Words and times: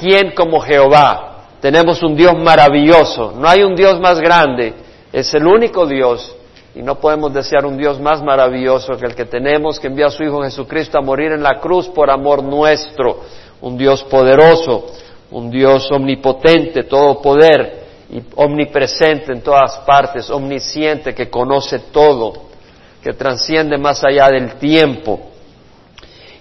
quién 0.00 0.32
como 0.32 0.60
Jehová. 0.60 1.44
Tenemos 1.60 2.02
un 2.02 2.16
Dios 2.16 2.34
maravilloso. 2.36 3.34
No 3.36 3.46
hay 3.46 3.62
un 3.62 3.76
Dios 3.76 4.00
más 4.00 4.18
grande. 4.18 4.72
Es 5.12 5.32
el 5.34 5.46
único 5.46 5.86
Dios. 5.86 6.34
Y 6.74 6.82
no 6.82 6.98
podemos 6.98 7.34
desear 7.34 7.66
un 7.66 7.76
Dios 7.76 8.00
más 8.00 8.22
maravilloso 8.22 8.94
que 8.94 9.06
el 9.06 9.14
que 9.14 9.26
tenemos, 9.26 9.78
que 9.78 9.88
envía 9.88 10.06
a 10.06 10.10
su 10.10 10.22
Hijo 10.22 10.42
Jesucristo 10.42 10.98
a 10.98 11.02
morir 11.02 11.32
en 11.32 11.42
la 11.42 11.58
cruz 11.60 11.88
por 11.88 12.10
amor 12.10 12.42
nuestro. 12.42 13.20
Un 13.60 13.76
Dios 13.76 14.02
poderoso, 14.04 14.86
un 15.32 15.50
Dios 15.50 15.90
omnipotente, 15.90 16.84
todo 16.84 17.20
poder 17.20 17.80
y 18.10 18.22
omnipresente 18.36 19.32
en 19.32 19.42
todas 19.42 19.80
partes, 19.80 20.30
omnisciente, 20.30 21.14
que 21.14 21.28
conoce 21.28 21.78
todo, 21.92 22.32
que 23.02 23.12
transciende 23.12 23.76
más 23.76 24.02
allá 24.02 24.28
del 24.28 24.54
tiempo. 24.54 25.20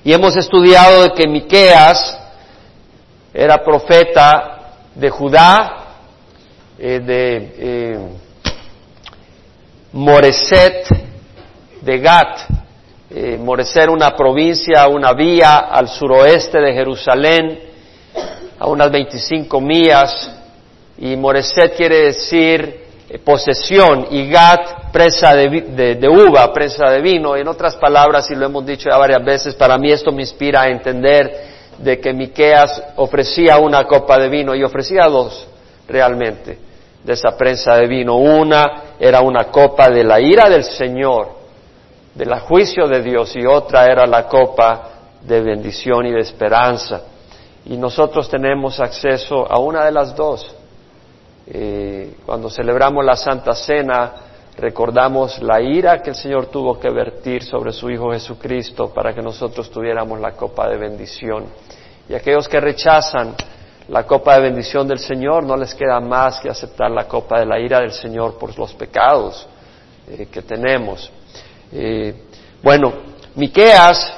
Y 0.04 0.14
hemos 0.14 0.38
estudiado 0.38 1.04
de 1.04 1.12
que 1.12 1.28
Miqueas 1.28 2.19
era 3.40 3.64
profeta 3.64 4.58
de 4.94 5.10
Judá, 5.10 5.76
eh, 6.78 7.00
de 7.00 7.54
eh, 7.58 8.00
Moreset, 9.94 10.86
de 11.80 12.00
Gat. 12.00 12.40
Eh, 13.10 13.38
Moreset 13.38 13.88
una 13.88 14.14
provincia, 14.14 14.90
una 14.90 15.14
vía 15.14 15.60
al 15.72 15.88
suroeste 15.88 16.60
de 16.60 16.74
Jerusalén, 16.74 17.60
a 18.60 18.68
unas 18.68 18.92
25 18.92 19.62
millas, 19.62 20.32
y 20.98 21.16
Moreset 21.16 21.78
quiere 21.78 22.08
decir 22.08 22.88
eh, 23.10 23.20
posesión, 23.20 24.08
y 24.12 24.30
Gat 24.30 24.92
presa 24.92 25.34
de, 25.34 25.96
de, 25.96 26.10
uva, 26.10 26.52
presa 26.52 26.92
de 26.92 27.00
vino. 27.00 27.38
En 27.38 27.48
otras 27.48 27.78
palabras, 27.78 28.30
y 28.32 28.36
lo 28.36 28.48
hemos 28.48 28.66
dicho 28.66 28.90
ya 28.90 28.98
varias 28.98 29.24
veces, 29.24 29.56
para 29.56 29.78
mí 29.78 29.94
esto 29.94 30.12
me 30.12 30.24
inspira 30.24 30.64
a 30.64 30.68
entender 30.68 31.49
de 31.82 32.00
que 32.00 32.14
Miqueas 32.14 32.84
ofrecía 32.98 33.58
una 33.58 33.86
copa 33.86 34.18
de 34.18 34.30
vino 34.30 34.54
y 34.54 34.64
ofrecía 34.64 35.06
dos 35.06 35.48
realmente 35.88 36.58
de 37.04 37.14
esa 37.14 37.36
prensa 37.38 37.76
de 37.76 37.88
vino. 37.88 38.18
Una 38.18 38.96
era 39.00 39.22
una 39.22 39.46
copa 39.46 39.90
de 39.90 40.04
la 40.04 40.20
ira 40.20 40.50
del 40.50 40.64
Señor, 40.64 41.30
del 42.14 42.34
juicio 42.40 42.88
de 42.88 43.02
Dios, 43.02 43.36
y 43.36 43.46
otra 43.46 43.86
era 43.86 44.06
la 44.06 44.28
copa 44.28 44.90
de 45.22 45.42
bendición 45.42 46.06
y 46.06 46.12
de 46.12 46.20
esperanza. 46.20 47.02
Y 47.66 47.78
nosotros 47.78 48.30
tenemos 48.30 48.80
acceso 48.80 49.50
a 49.50 49.60
una 49.60 49.86
de 49.86 49.92
las 49.92 50.16
dos. 50.16 50.56
Eh, 51.48 52.16
cuando 52.26 52.50
celebramos 52.50 53.04
la 53.04 53.16
Santa 53.16 53.54
Cena, 53.54 54.12
recordamos 54.60 55.42
la 55.42 55.62
ira 55.62 56.02
que 56.02 56.12
el 56.12 56.16
Señor 56.16 56.48
tuvo 56.48 56.80
que 56.80 56.90
vertir 56.90 57.44
sobre 57.44 57.72
su 57.72 57.90
Hijo 57.90 58.12
Jesucristo 58.12 58.94
para 58.94 59.14
que 59.14 59.22
nosotros 59.22 59.70
tuviéramos 59.70 60.20
la 60.20 60.34
copa 60.34 60.68
de 60.68 60.78
bendición. 60.78 61.46
Y 62.08 62.14
aquellos 62.14 62.48
que 62.48 62.60
rechazan 62.60 63.36
la 63.88 64.06
copa 64.06 64.36
de 64.36 64.42
bendición 64.42 64.88
del 64.88 65.00
Señor 65.00 65.44
no 65.44 65.58
les 65.58 65.74
queda 65.74 66.00
más 66.00 66.40
que 66.40 66.50
aceptar 66.50 66.92
la 66.92 67.08
copa 67.08 67.40
de 67.40 67.46
la 67.46 67.60
ira 67.60 67.80
del 67.80 67.92
Señor 67.92 68.38
por 68.38 68.58
los 68.58 68.74
pecados 68.74 69.48
eh, 70.08 70.28
que 70.32 70.42
tenemos. 70.42 71.12
Eh, 71.72 72.14
bueno, 72.62 72.94
Miqueas 73.36 74.14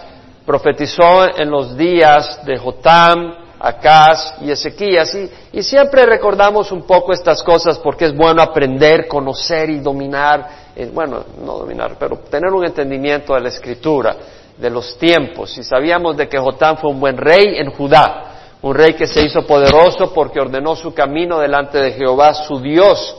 profetizó 0.45 1.37
en 1.37 1.49
los 1.49 1.77
días 1.77 2.45
de 2.45 2.57
Jotam, 2.57 3.33
Acaz 3.63 4.41
y 4.41 4.49
Ezequías 4.49 5.13
y, 5.13 5.29
y, 5.53 5.61
siempre 5.61 6.03
recordamos 6.07 6.71
un 6.71 6.81
poco 6.81 7.13
estas 7.13 7.43
cosas 7.43 7.77
porque 7.77 8.05
es 8.05 8.15
bueno 8.15 8.41
aprender, 8.41 9.07
conocer 9.07 9.69
y 9.69 9.79
dominar, 9.79 10.47
eh, 10.75 10.89
bueno, 10.91 11.23
no 11.45 11.59
dominar, 11.59 11.95
pero 11.99 12.17
tener 12.17 12.51
un 12.51 12.65
entendimiento 12.65 13.35
de 13.35 13.41
la 13.41 13.49
Escritura 13.49 14.15
de 14.57 14.69
los 14.69 14.97
tiempos. 14.97 15.55
Y 15.59 15.63
sabíamos 15.63 16.17
de 16.17 16.27
que 16.27 16.39
Jotán 16.39 16.77
fue 16.77 16.89
un 16.89 16.99
buen 16.99 17.17
rey 17.17 17.57
en 17.57 17.69
Judá, 17.71 18.55
un 18.63 18.73
rey 18.73 18.93
que 18.93 19.05
se 19.05 19.23
hizo 19.23 19.45
poderoso 19.45 20.11
porque 20.11 20.39
ordenó 20.39 20.75
su 20.75 20.93
camino 20.93 21.39
delante 21.39 21.79
de 21.79 21.91
Jehová 21.91 22.33
su 22.33 22.59
Dios. 22.59 23.15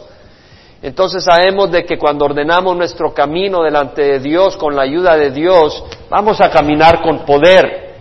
Entonces 0.83 1.23
sabemos 1.23 1.71
de 1.71 1.85
que 1.85 1.97
cuando 1.97 2.25
ordenamos 2.25 2.77
nuestro 2.77 3.15
camino 3.15 3.63
delante 3.63 4.03
de 4.03 4.19
Dios, 4.19 4.57
con 4.57 4.75
la 4.75 4.83
ayuda 4.83 5.17
de 5.17 5.31
Dios, 5.31 5.85
vamos 6.11 6.41
a 6.41 6.51
caminar 6.51 7.01
con 7.01 7.25
poder. 7.25 7.92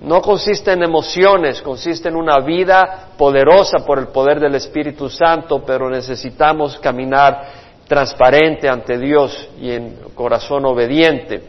No 0.00 0.20
consiste 0.20 0.72
en 0.72 0.82
emociones, 0.82 1.62
consiste 1.62 2.08
en 2.08 2.16
una 2.16 2.38
vida 2.40 3.10
poderosa 3.16 3.78
por 3.78 3.98
el 3.98 4.08
poder 4.08 4.40
del 4.40 4.54
Espíritu 4.54 5.08
Santo, 5.08 5.62
pero 5.64 5.88
necesitamos 5.88 6.78
caminar 6.78 7.66
transparente 7.88 8.68
ante 8.68 8.98
Dios 8.98 9.48
y 9.60 9.70
en 9.70 9.96
corazón 10.14 10.64
obediente. 10.66 11.42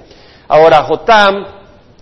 Ahora, 0.48 0.84
Jotam 0.84 1.46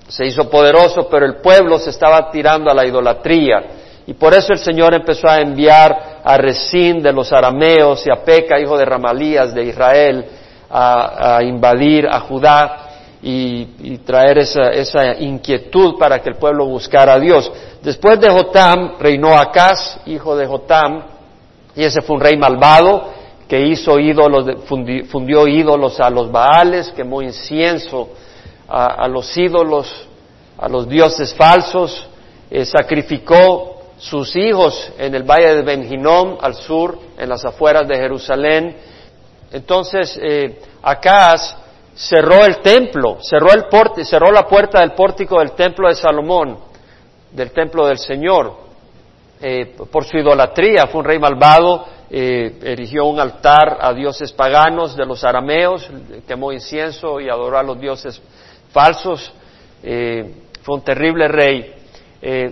se 0.08 0.26
hizo 0.26 0.50
poderoso, 0.50 1.08
pero 1.10 1.26
el 1.26 1.38
pueblo 1.38 1.80
se 1.80 1.90
estaba 1.90 2.30
tirando 2.30 2.70
a 2.70 2.74
la 2.74 2.86
idolatría. 2.86 3.64
Y 4.08 4.14
por 4.14 4.36
eso 4.36 4.54
el 4.54 4.60
Señor 4.60 4.94
empezó 4.94 5.28
a 5.28 5.40
enviar 5.40 6.22
a 6.24 6.38
Resín 6.38 7.02
de 7.02 7.12
los 7.12 7.32
arameos 7.34 8.06
y 8.06 8.12
a 8.12 8.24
Peca, 8.24 8.60
hijo 8.60 8.78
de 8.78 8.86
Ramalías 8.86 9.54
de 9.54 9.64
Israel, 9.64 10.26
a, 10.70 11.40
invadir 11.42 12.08
a 12.08 12.20
Judá 12.22 12.85
y, 13.28 13.98
traer 14.06 14.38
esa, 14.38 14.70
esa, 14.70 15.16
inquietud 15.20 15.98
para 15.98 16.22
que 16.22 16.30
el 16.30 16.36
pueblo 16.36 16.68
buscara 16.68 17.14
a 17.14 17.20
Dios. 17.20 17.52
Después 17.82 18.20
de 18.20 18.30
Jotam 18.30 19.00
reinó 19.00 19.36
Acaz, 19.36 20.00
hijo 20.06 20.38
de 20.38 20.46
Jotam, 20.46 21.04
y 21.76 21.84
ese 21.84 22.02
fue 22.02 22.18
un 22.18 22.22
rey 22.22 22.38
malvado 22.38 23.10
que 23.48 23.60
hizo 23.66 23.98
ídolos, 24.00 24.46
fundió 24.68 25.48
ídolos 25.48 26.00
a 26.00 26.12
los 26.12 26.32
Baales, 26.32 26.92
quemó 26.96 27.24
incienso 27.24 28.10
a, 28.68 29.08
los 29.08 29.36
ídolos, 29.36 29.92
a 30.60 30.70
los 30.70 30.88
dioses 30.88 31.34
falsos, 31.34 32.08
eh, 32.52 32.64
sacrificó 32.64 33.82
sus 33.98 34.36
hijos 34.36 34.92
en 35.00 35.16
el 35.16 35.24
valle 35.24 35.56
de 35.56 35.62
Benjinom, 35.64 36.38
al 36.42 36.54
sur, 36.54 37.00
en 37.18 37.28
las 37.28 37.44
afueras 37.44 37.88
de 37.88 37.96
Jerusalén. 37.96 38.78
Entonces, 39.52 40.20
eh, 40.22 40.60
cerró 41.96 42.46
el 42.46 42.58
templo, 42.58 43.18
cerró, 43.22 43.48
el 43.54 44.06
cerró 44.06 44.32
la 44.32 44.46
puerta 44.48 44.82
del 44.82 44.92
pórtico 44.92 45.40
del 45.40 45.54
templo 45.54 45.88
de 45.88 45.96
Salomón, 45.96 46.60
del 47.32 47.52
templo 47.52 47.88
del 47.88 47.98
Señor, 47.98 48.54
eh, 49.42 49.76
por 49.92 50.04
su 50.04 50.18
idolatría. 50.18 50.88
Fue 50.88 51.00
un 51.00 51.06
rey 51.06 51.20
malvado, 51.20 51.86
eh, 52.10 52.60
erigió 52.64 53.06
un 53.06 53.20
altar 53.20 53.78
a 53.80 53.94
dioses 53.94 54.34
paganos 54.34 54.96
de 54.96 55.06
los 55.06 55.24
arameos, 55.24 55.90
quemó 56.28 56.52
incienso 56.52 57.20
y 57.20 57.30
adoró 57.30 57.58
a 57.58 57.64
los 57.64 57.80
dioses 57.80 58.22
falsos. 58.72 59.32
Eh, 59.82 60.34
fue 60.62 60.76
un 60.76 60.84
terrible 60.84 61.28
rey. 61.28 61.72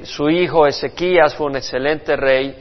Su 0.04 0.30
hijo 0.30 0.68
Ezequías 0.68 1.34
fue 1.34 1.48
un 1.48 1.56
excelente 1.56 2.16
rey. 2.16 2.56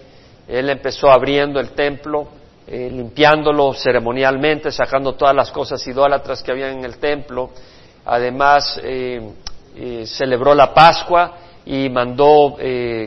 Él 0.49 0.71
empezó 0.71 1.11
abriendo 1.11 1.61
el 1.61 1.73
templo, 1.73 2.27
eh, 2.67 2.89
limpiándolo 2.91 3.73
ceremonialmente, 3.75 4.71
sacando 4.71 5.15
todas 5.15 5.35
las 5.35 5.51
cosas 5.51 5.87
idólatras 5.87 6.43
que 6.43 6.53
había 6.53 6.71
en 6.71 6.85
el 6.85 6.99
templo. 6.99 7.51
Además, 8.05 8.81
celebró 10.05 10.55
la 10.55 10.75
Pascua 10.75 11.37
y 11.65 11.89
mandó 11.89 12.57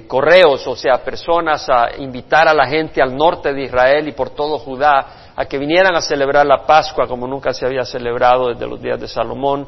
correos, 0.08 0.66
o 0.68 0.76
sea, 0.76 1.04
personas 1.04 1.68
a 1.70 1.98
invitar 1.98 2.48
a 2.48 2.54
la 2.54 2.66
gente 2.66 3.02
al 3.02 3.16
norte 3.16 3.54
de 3.54 3.64
Israel 3.64 4.08
y 4.08 4.14
por 4.14 4.30
todo 4.30 4.58
Judá 4.58 5.26
a 5.36 5.46
que 5.46 5.58
vinieran 5.58 5.96
a 5.96 6.02
celebrar 6.02 6.46
la 6.46 6.66
Pascua 6.66 7.08
como 7.08 7.28
nunca 7.28 7.54
se 7.54 7.66
había 7.66 7.84
celebrado 7.84 8.50
desde 8.50 8.68
los 8.68 8.82
días 8.82 9.00
de 9.00 9.08
Salomón 9.08 9.68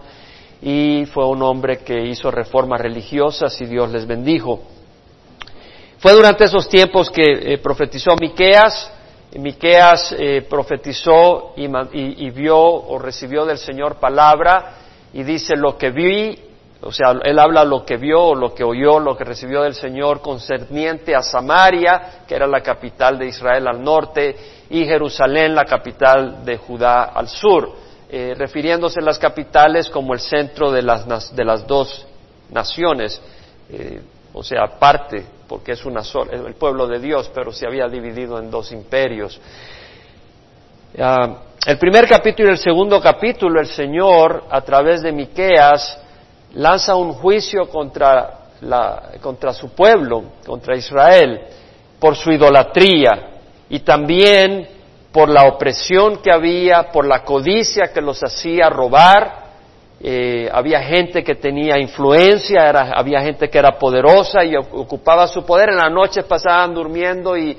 y 0.62 1.06
fue 1.08 1.25
un 1.28 1.42
hombre 1.44 1.80
que 1.80 2.06
hizo 2.06 2.31
reformas 2.31 2.81
religiosas 2.81 3.59
y 3.62 3.66
Dios 3.66 3.92
les 3.92 4.08
bendijo. 4.08 4.59
Fue 6.00 6.14
durante 6.14 6.46
esos 6.46 6.69
tiempos 6.69 7.09
que 7.09 7.24
eh, 7.24 7.58
profetizó 7.58 8.16
Miqueas. 8.19 8.94
Miqueas 9.35 10.15
eh, 10.17 10.45
profetizó 10.49 11.53
y, 11.55 12.29
vio 12.31 12.57
o 12.57 12.97
recibió 12.97 13.45
del 13.45 13.57
Señor 13.57 13.95
palabra 13.95 14.75
y 15.13 15.23
dice 15.23 15.55
lo 15.55 15.77
que 15.77 15.91
vi, 15.91 16.39
o 16.81 16.91
sea, 16.91 17.11
él 17.23 17.38
habla 17.38 17.63
lo 17.63 17.85
que 17.85 17.97
vio, 17.97 18.33
lo 18.35 18.53
que 18.53 18.63
oyó, 18.63 18.99
lo 18.99 19.17
que 19.17 19.23
recibió 19.23 19.63
del 19.63 19.73
Señor 19.73 20.21
concerniente 20.21 21.15
a 21.15 21.21
Samaria, 21.21 22.24
que 22.27 22.35
era 22.35 22.47
la 22.47 22.62
capital 22.62 23.18
de 23.18 23.27
Israel 23.27 23.68
al 23.68 23.83
norte, 23.83 24.35
y 24.69 24.85
Jerusalén, 24.85 25.56
la 25.56 25.65
capital 25.65 26.45
de 26.45 26.57
Judá 26.57 27.06
al 27.06 27.27
sur. 27.27 27.88
Eh, 28.09 28.33
refiriéndose 28.38 29.01
a 29.01 29.03
las 29.03 29.19
capitales 29.19 29.89
como 29.89 30.13
el 30.13 30.21
centro 30.21 30.71
de 30.71 30.81
las, 30.81 31.35
de 31.35 31.44
las 31.44 31.68
dos 31.68 32.07
naciones, 32.50 33.21
eh, 33.69 34.01
o 34.33 34.41
sea, 34.41 34.80
parte, 34.80 35.25
porque 35.47 35.73
es 35.73 35.85
una 35.85 36.03
sola, 36.03 36.33
el 36.33 36.55
pueblo 36.55 36.88
de 36.88 36.99
Dios, 36.99 37.31
pero 37.33 37.51
se 37.51 37.65
había 37.65 37.88
dividido 37.88 38.39
en 38.39 38.51
dos 38.51 38.71
imperios. 38.71 39.39
Ah, 40.99 41.44
el 41.65 41.77
primer 41.77 42.07
capítulo 42.07 42.49
y 42.49 42.51
el 42.53 42.57
segundo 42.57 43.01
capítulo, 43.01 43.59
el 43.59 43.67
Señor, 43.67 44.45
a 44.49 44.61
través 44.61 45.01
de 45.01 45.11
Miqueas, 45.11 45.99
lanza 46.53 46.95
un 46.95 47.13
juicio 47.13 47.69
contra, 47.69 48.39
la, 48.61 49.11
contra 49.21 49.53
su 49.53 49.69
pueblo, 49.69 50.23
contra 50.45 50.75
Israel, 50.75 51.41
por 51.99 52.15
su 52.15 52.31
idolatría 52.31 53.31
y 53.69 53.79
también 53.79 54.67
por 55.11 55.29
la 55.29 55.45
opresión 55.45 56.17
que 56.21 56.31
había, 56.31 56.91
por 56.91 57.05
la 57.05 57.23
codicia 57.23 57.91
que 57.91 58.01
los 58.01 58.23
hacía 58.23 58.69
robar 58.69 59.46
eh, 59.99 60.47
había 60.53 60.81
gente 60.81 61.23
que 61.23 61.35
tenía 61.35 61.79
influencia, 61.79 62.69
había 62.69 63.21
gente 63.21 63.49
que 63.49 63.57
era 63.57 63.79
poderosa 63.79 64.44
y 64.44 64.55
ocupaba 64.55 65.27
su 65.27 65.44
poder. 65.44 65.69
En 65.69 65.77
la 65.77 65.89
noche 65.89 66.23
pasaban 66.23 66.73
durmiendo 66.73 67.35
y, 67.35 67.57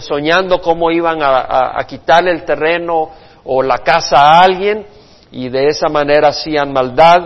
soñando 0.00 0.60
cómo 0.60 0.90
iban 0.90 1.18
a, 1.22 1.78
quitarle 1.86 2.32
el 2.32 2.44
terreno 2.44 3.10
o 3.44 3.62
la 3.62 3.78
casa 3.78 4.16
a 4.16 4.40
alguien 4.40 4.84
y 5.30 5.48
de 5.48 5.68
esa 5.68 5.88
manera 5.88 6.28
hacían 6.28 6.72
maldad 6.72 7.18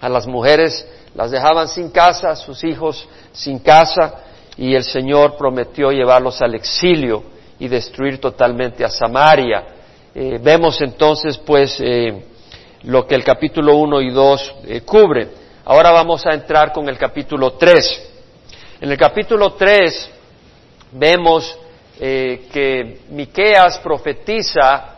a 0.00 0.08
las 0.08 0.26
mujeres, 0.26 0.86
las 1.14 1.30
dejaban 1.30 1.68
sin 1.68 1.90
casa, 1.90 2.30
a 2.30 2.36
sus 2.36 2.64
hijos 2.64 3.08
sin 3.32 3.60
casa 3.60 4.14
y 4.56 4.74
el 4.74 4.82
Señor 4.82 5.36
prometió 5.36 5.90
llevarlos 5.90 6.42
al 6.42 6.54
exilio 6.54 7.22
y 7.60 7.68
destruir 7.68 8.20
totalmente 8.20 8.84
a 8.84 8.88
Samaria. 8.88 9.64
Eh, 10.14 10.38
vemos 10.42 10.80
entonces 10.80 11.38
pues 11.38 11.76
eh, 11.80 12.24
lo 12.82 13.06
que 13.06 13.14
el 13.14 13.24
capítulo 13.24 13.76
1 13.76 14.00
y 14.02 14.10
2 14.10 14.54
eh, 14.66 14.80
cubren. 14.82 15.30
Ahora 15.64 15.90
vamos 15.90 16.24
a 16.26 16.32
entrar 16.32 16.72
con 16.72 16.88
el 16.88 16.96
capítulo 16.96 17.52
3. 17.52 18.10
En 18.80 18.90
el 18.90 18.98
capítulo 18.98 19.54
3 19.54 20.10
vemos 20.92 21.56
eh, 22.00 22.46
que 22.52 23.00
Miqueas 23.10 23.78
profetiza 23.78 24.94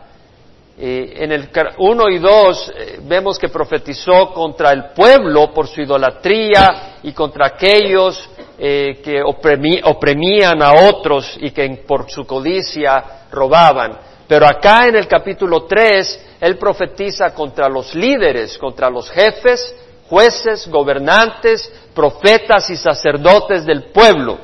eh, 0.77 1.13
en 1.17 1.31
el 1.31 1.49
1 1.77 2.09
y 2.09 2.19
2 2.19 2.73
vemos 3.03 3.37
que 3.37 3.49
profetizó 3.49 4.31
contra 4.33 4.71
el 4.71 4.85
pueblo 4.95 5.51
por 5.53 5.67
su 5.67 5.81
idolatría 5.81 6.99
y 7.03 7.11
contra 7.11 7.47
aquellos 7.47 8.29
que 8.57 9.23
oprimían 9.23 10.61
a 10.61 10.87
otros 10.87 11.35
y 11.41 11.49
que 11.49 11.67
por 11.87 12.11
su 12.11 12.25
codicia 12.25 13.25
robaban. 13.31 14.10
Pero 14.31 14.47
acá 14.47 14.85
en 14.87 14.95
el 14.95 15.09
capítulo 15.09 15.65
3 15.65 16.37
él 16.39 16.57
profetiza 16.57 17.33
contra 17.33 17.67
los 17.67 17.93
líderes, 17.93 18.57
contra 18.57 18.89
los 18.89 19.09
jefes, 19.09 19.75
jueces, 20.07 20.69
gobernantes, 20.69 21.69
profetas 21.93 22.69
y 22.69 22.77
sacerdotes 22.77 23.65
del 23.65 23.91
pueblo. 23.91 24.37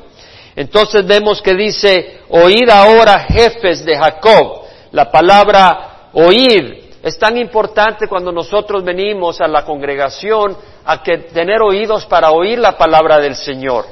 Entonces 0.58 1.08
vemos 1.08 1.42
que 1.42 1.54
dice, 1.54 2.20
oíd 2.28 2.70
ahora 2.70 3.28
jefes 3.30 3.86
de 3.86 3.98
Jacob. 3.98 4.64
La 4.92 5.10
palabra 5.10 6.10
oír 6.12 6.90
es 7.02 7.18
tan 7.18 7.38
importante 7.38 8.10
cuando 8.10 8.34
nosotros 8.34 8.84
venimos 8.84 9.40
a 9.40 9.48
la 9.48 9.64
congregación 9.64 10.58
a 10.84 11.02
que 11.02 11.18
tener 11.32 11.62
oídos 11.62 12.06
para 12.08 12.32
oír 12.32 12.60
la 12.60 12.78
palabra 12.78 13.20
del 13.20 13.38
Señor. 13.38 13.86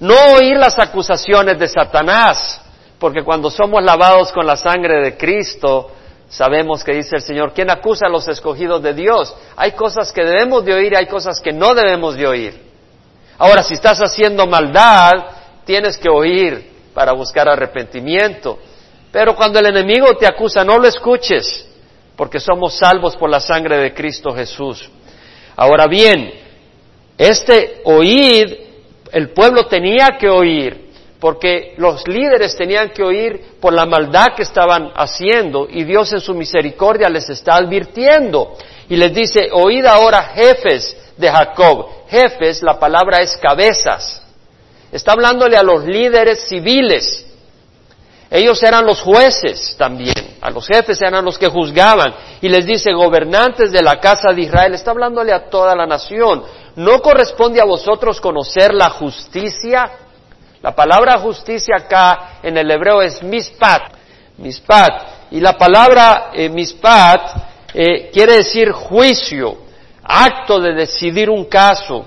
No 0.00 0.16
oír 0.36 0.58
las 0.58 0.78
acusaciones 0.78 1.58
de 1.58 1.68
Satanás, 1.68 2.60
porque 3.04 3.22
cuando 3.22 3.50
somos 3.50 3.84
lavados 3.84 4.32
con 4.32 4.46
la 4.46 4.56
sangre 4.56 5.02
de 5.02 5.14
Cristo, 5.18 5.90
Sabemos 6.26 6.82
que 6.82 6.94
dice 6.94 7.16
el 7.16 7.20
Señor, 7.20 7.52
¿quién 7.52 7.70
acusa 7.70 8.06
a 8.06 8.08
los 8.08 8.26
escogidos 8.28 8.82
de 8.82 8.94
Dios? 8.94 9.36
Hay 9.56 9.72
cosas 9.72 10.10
que 10.10 10.24
debemos 10.24 10.64
de 10.64 10.72
oír 10.72 10.94
y 10.94 10.96
hay 10.96 11.06
cosas 11.06 11.38
que 11.38 11.52
no 11.52 11.74
debemos 11.74 12.16
de 12.16 12.26
oír. 12.26 12.62
Ahora, 13.36 13.62
si 13.62 13.74
estás 13.74 13.98
haciendo 14.00 14.46
maldad, 14.46 15.12
tienes 15.66 15.98
que 15.98 16.08
oír 16.08 16.72
para 16.94 17.12
buscar 17.12 17.46
arrepentimiento. 17.46 18.58
Pero 19.12 19.36
cuando 19.36 19.58
el 19.58 19.66
enemigo 19.66 20.16
te 20.16 20.26
acusa, 20.26 20.64
no 20.64 20.78
lo 20.78 20.88
escuches, 20.88 21.68
porque 22.16 22.40
somos 22.40 22.78
salvos 22.78 23.16
por 23.16 23.28
la 23.28 23.38
sangre 23.38 23.76
de 23.76 23.92
Cristo 23.92 24.32
Jesús. 24.32 24.90
Ahora 25.56 25.86
bien, 25.86 26.32
este 27.18 27.82
oír, 27.84 28.82
el 29.12 29.28
pueblo 29.28 29.66
tenía 29.66 30.16
que 30.18 30.30
oír, 30.30 30.83
porque 31.24 31.72
los 31.78 32.06
líderes 32.06 32.54
tenían 32.54 32.90
que 32.90 33.02
oír 33.02 33.56
por 33.58 33.72
la 33.72 33.86
maldad 33.86 34.34
que 34.36 34.42
estaban 34.42 34.92
haciendo 34.94 35.66
y 35.70 35.82
Dios 35.84 36.12
en 36.12 36.20
su 36.20 36.34
misericordia 36.34 37.08
les 37.08 37.30
está 37.30 37.54
advirtiendo 37.54 38.58
y 38.90 38.96
les 38.96 39.14
dice, 39.14 39.48
oíd 39.50 39.86
ahora 39.86 40.22
jefes 40.34 40.94
de 41.16 41.30
Jacob. 41.30 41.86
Jefes, 42.10 42.62
la 42.62 42.78
palabra 42.78 43.22
es 43.22 43.38
cabezas. 43.38 44.22
Está 44.92 45.12
hablándole 45.12 45.56
a 45.56 45.62
los 45.62 45.86
líderes 45.86 46.46
civiles. 46.46 47.24
Ellos 48.30 48.62
eran 48.62 48.84
los 48.84 49.00
jueces 49.00 49.76
también, 49.78 50.36
a 50.42 50.50
los 50.50 50.66
jefes 50.66 51.00
eran 51.00 51.24
los 51.24 51.38
que 51.38 51.48
juzgaban. 51.48 52.14
Y 52.42 52.50
les 52.50 52.66
dice, 52.66 52.92
gobernantes 52.92 53.72
de 53.72 53.80
la 53.80 53.98
casa 53.98 54.34
de 54.34 54.42
Israel, 54.42 54.74
está 54.74 54.90
hablándole 54.90 55.32
a 55.32 55.48
toda 55.48 55.74
la 55.74 55.86
nación. 55.86 56.44
¿No 56.76 57.00
corresponde 57.00 57.62
a 57.62 57.64
vosotros 57.64 58.20
conocer 58.20 58.74
la 58.74 58.90
justicia? 58.90 60.03
La 60.64 60.74
palabra 60.74 61.18
justicia 61.18 61.76
acá 61.76 62.38
en 62.42 62.56
el 62.56 62.70
hebreo 62.70 63.02
es 63.02 63.22
mispat, 63.22 63.82
mispat. 64.38 64.92
Y 65.30 65.38
la 65.38 65.58
palabra 65.58 66.30
eh, 66.32 66.48
mispat 66.48 67.20
eh, 67.74 68.08
quiere 68.10 68.36
decir 68.36 68.72
juicio, 68.72 69.58
acto 70.02 70.58
de 70.60 70.72
decidir 70.72 71.28
un 71.28 71.44
caso, 71.44 72.06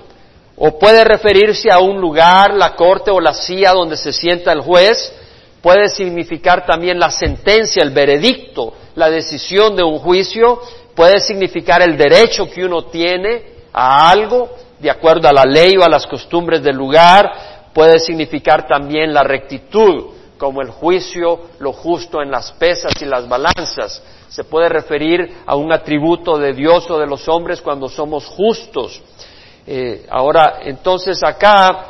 o 0.56 0.76
puede 0.76 1.04
referirse 1.04 1.70
a 1.70 1.78
un 1.78 2.00
lugar, 2.00 2.52
la 2.52 2.74
corte 2.74 3.12
o 3.12 3.20
la 3.20 3.32
silla 3.32 3.70
donde 3.70 3.96
se 3.96 4.12
sienta 4.12 4.50
el 4.50 4.62
juez, 4.62 5.12
puede 5.62 5.86
significar 5.86 6.66
también 6.66 6.98
la 6.98 7.12
sentencia, 7.12 7.80
el 7.80 7.90
veredicto, 7.90 8.72
la 8.96 9.08
decisión 9.08 9.76
de 9.76 9.84
un 9.84 10.00
juicio, 10.00 10.60
puede 10.96 11.20
significar 11.20 11.80
el 11.80 11.96
derecho 11.96 12.50
que 12.50 12.64
uno 12.64 12.86
tiene 12.86 13.40
a 13.72 14.10
algo, 14.10 14.50
de 14.80 14.90
acuerdo 14.90 15.28
a 15.28 15.32
la 15.32 15.44
ley 15.44 15.76
o 15.76 15.84
a 15.84 15.88
las 15.88 16.08
costumbres 16.08 16.60
del 16.60 16.74
lugar, 16.74 17.57
puede 17.72 17.98
significar 17.98 18.66
también 18.66 19.12
la 19.12 19.22
rectitud, 19.22 20.12
como 20.38 20.62
el 20.62 20.70
juicio, 20.70 21.40
lo 21.58 21.72
justo 21.72 22.22
en 22.22 22.30
las 22.30 22.52
pesas 22.52 22.92
y 23.00 23.04
las 23.04 23.28
balanzas. 23.28 24.02
Se 24.28 24.44
puede 24.44 24.68
referir 24.68 25.38
a 25.46 25.56
un 25.56 25.72
atributo 25.72 26.38
de 26.38 26.52
Dios 26.52 26.88
o 26.90 26.98
de 26.98 27.06
los 27.06 27.28
hombres 27.28 27.60
cuando 27.60 27.88
somos 27.88 28.26
justos. 28.26 29.02
Eh, 29.66 30.06
ahora, 30.10 30.60
entonces 30.62 31.22
acá 31.22 31.86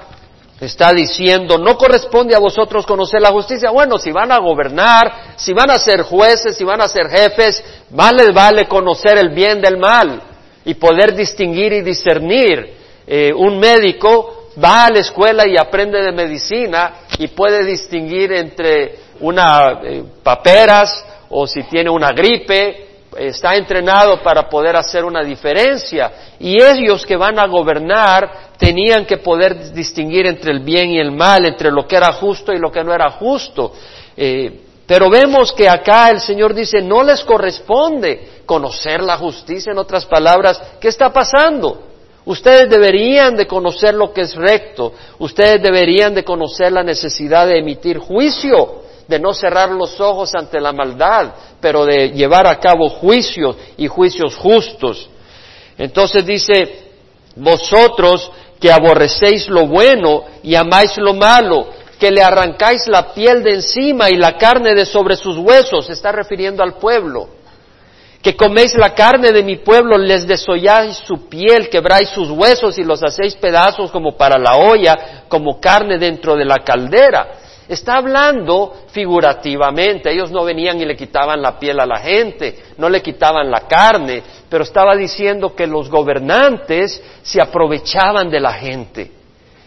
está 0.60 0.92
diciendo, 0.92 1.58
no 1.58 1.76
corresponde 1.76 2.34
a 2.34 2.40
vosotros 2.40 2.86
conocer 2.86 3.20
la 3.20 3.30
justicia. 3.30 3.70
Bueno, 3.70 3.98
si 3.98 4.10
van 4.10 4.32
a 4.32 4.38
gobernar, 4.38 5.34
si 5.36 5.52
van 5.52 5.70
a 5.70 5.78
ser 5.78 6.02
jueces, 6.02 6.56
si 6.56 6.64
van 6.64 6.80
a 6.80 6.88
ser 6.88 7.08
jefes, 7.08 7.62
más 7.90 8.12
les 8.12 8.32
vale 8.32 8.66
conocer 8.66 9.18
el 9.18 9.28
bien 9.30 9.60
del 9.60 9.76
mal 9.76 10.22
y 10.64 10.74
poder 10.74 11.14
distinguir 11.14 11.72
y 11.72 11.82
discernir. 11.82 12.78
Eh, 13.06 13.32
un 13.32 13.58
médico 13.58 14.37
va 14.62 14.86
a 14.86 14.90
la 14.90 15.00
escuela 15.00 15.46
y 15.46 15.56
aprende 15.56 16.02
de 16.02 16.12
medicina 16.12 17.00
y 17.18 17.28
puede 17.28 17.64
distinguir 17.64 18.32
entre 18.32 18.98
una 19.20 19.80
eh, 19.82 20.04
paperas 20.22 21.04
o 21.30 21.46
si 21.46 21.62
tiene 21.64 21.90
una 21.90 22.12
gripe, 22.12 22.86
está 23.16 23.56
entrenado 23.56 24.22
para 24.22 24.48
poder 24.48 24.76
hacer 24.76 25.04
una 25.04 25.22
diferencia. 25.22 26.12
Y 26.38 26.62
ellos 26.62 27.04
que 27.04 27.16
van 27.16 27.38
a 27.38 27.46
gobernar 27.46 28.48
tenían 28.56 29.04
que 29.04 29.18
poder 29.18 29.72
distinguir 29.72 30.26
entre 30.26 30.52
el 30.52 30.60
bien 30.60 30.90
y 30.90 30.98
el 30.98 31.12
mal, 31.12 31.44
entre 31.44 31.70
lo 31.70 31.86
que 31.86 31.96
era 31.96 32.12
justo 32.12 32.52
y 32.52 32.58
lo 32.58 32.70
que 32.70 32.84
no 32.84 32.94
era 32.94 33.10
justo. 33.10 33.72
Eh, 34.16 34.60
pero 34.86 35.10
vemos 35.10 35.52
que 35.52 35.68
acá 35.68 36.08
el 36.08 36.20
Señor 36.20 36.54
dice, 36.54 36.80
no 36.80 37.02
les 37.02 37.22
corresponde 37.22 38.42
conocer 38.46 39.02
la 39.02 39.18
justicia, 39.18 39.72
en 39.72 39.78
otras 39.78 40.06
palabras, 40.06 40.60
¿qué 40.80 40.88
está 40.88 41.12
pasando? 41.12 41.82
Ustedes 42.28 42.68
deberían 42.68 43.36
de 43.36 43.46
conocer 43.46 43.94
lo 43.94 44.12
que 44.12 44.20
es 44.20 44.34
recto, 44.34 44.92
ustedes 45.18 45.62
deberían 45.62 46.14
de 46.14 46.24
conocer 46.24 46.70
la 46.70 46.82
necesidad 46.82 47.46
de 47.46 47.58
emitir 47.58 47.96
juicio, 47.96 48.82
de 49.08 49.18
no 49.18 49.32
cerrar 49.32 49.70
los 49.70 49.98
ojos 49.98 50.34
ante 50.34 50.60
la 50.60 50.74
maldad, 50.74 51.32
pero 51.58 51.86
de 51.86 52.10
llevar 52.10 52.46
a 52.46 52.60
cabo 52.60 52.90
juicios 52.90 53.56
y 53.78 53.86
juicios 53.86 54.36
justos. 54.36 55.08
Entonces 55.78 56.26
dice, 56.26 56.90
vosotros 57.34 58.30
que 58.60 58.70
aborrecéis 58.70 59.48
lo 59.48 59.66
bueno 59.66 60.24
y 60.42 60.54
amáis 60.54 60.98
lo 60.98 61.14
malo, 61.14 61.68
que 61.98 62.10
le 62.10 62.22
arrancáis 62.22 62.86
la 62.88 63.14
piel 63.14 63.42
de 63.42 63.54
encima 63.54 64.10
y 64.10 64.16
la 64.16 64.36
carne 64.36 64.74
de 64.74 64.84
sobre 64.84 65.16
sus 65.16 65.38
huesos, 65.38 65.86
se 65.86 65.94
está 65.94 66.12
refiriendo 66.12 66.62
al 66.62 66.74
pueblo 66.74 67.37
que 68.22 68.36
coméis 68.36 68.74
la 68.74 68.94
carne 68.94 69.32
de 69.32 69.42
mi 69.42 69.56
pueblo, 69.56 69.96
les 69.96 70.26
desolláis 70.26 70.96
su 70.96 71.28
piel, 71.28 71.68
quebráis 71.68 72.08
sus 72.10 72.30
huesos 72.30 72.76
y 72.78 72.84
los 72.84 73.02
hacéis 73.02 73.36
pedazos 73.36 73.90
como 73.90 74.16
para 74.16 74.38
la 74.38 74.56
olla, 74.56 75.24
como 75.28 75.60
carne 75.60 75.98
dentro 75.98 76.34
de 76.34 76.44
la 76.44 76.58
caldera. 76.64 77.28
Está 77.68 77.96
hablando 77.98 78.86
figurativamente, 78.90 80.10
ellos 80.10 80.30
no 80.30 80.42
venían 80.42 80.80
y 80.80 80.86
le 80.86 80.96
quitaban 80.96 81.40
la 81.40 81.58
piel 81.58 81.78
a 81.78 81.86
la 81.86 81.98
gente, 81.98 82.58
no 82.78 82.88
le 82.88 83.02
quitaban 83.02 83.50
la 83.50 83.68
carne, 83.68 84.22
pero 84.48 84.64
estaba 84.64 84.96
diciendo 84.96 85.54
que 85.54 85.66
los 85.66 85.90
gobernantes 85.90 87.02
se 87.22 87.40
aprovechaban 87.40 88.30
de 88.30 88.40
la 88.40 88.54
gente. 88.54 89.12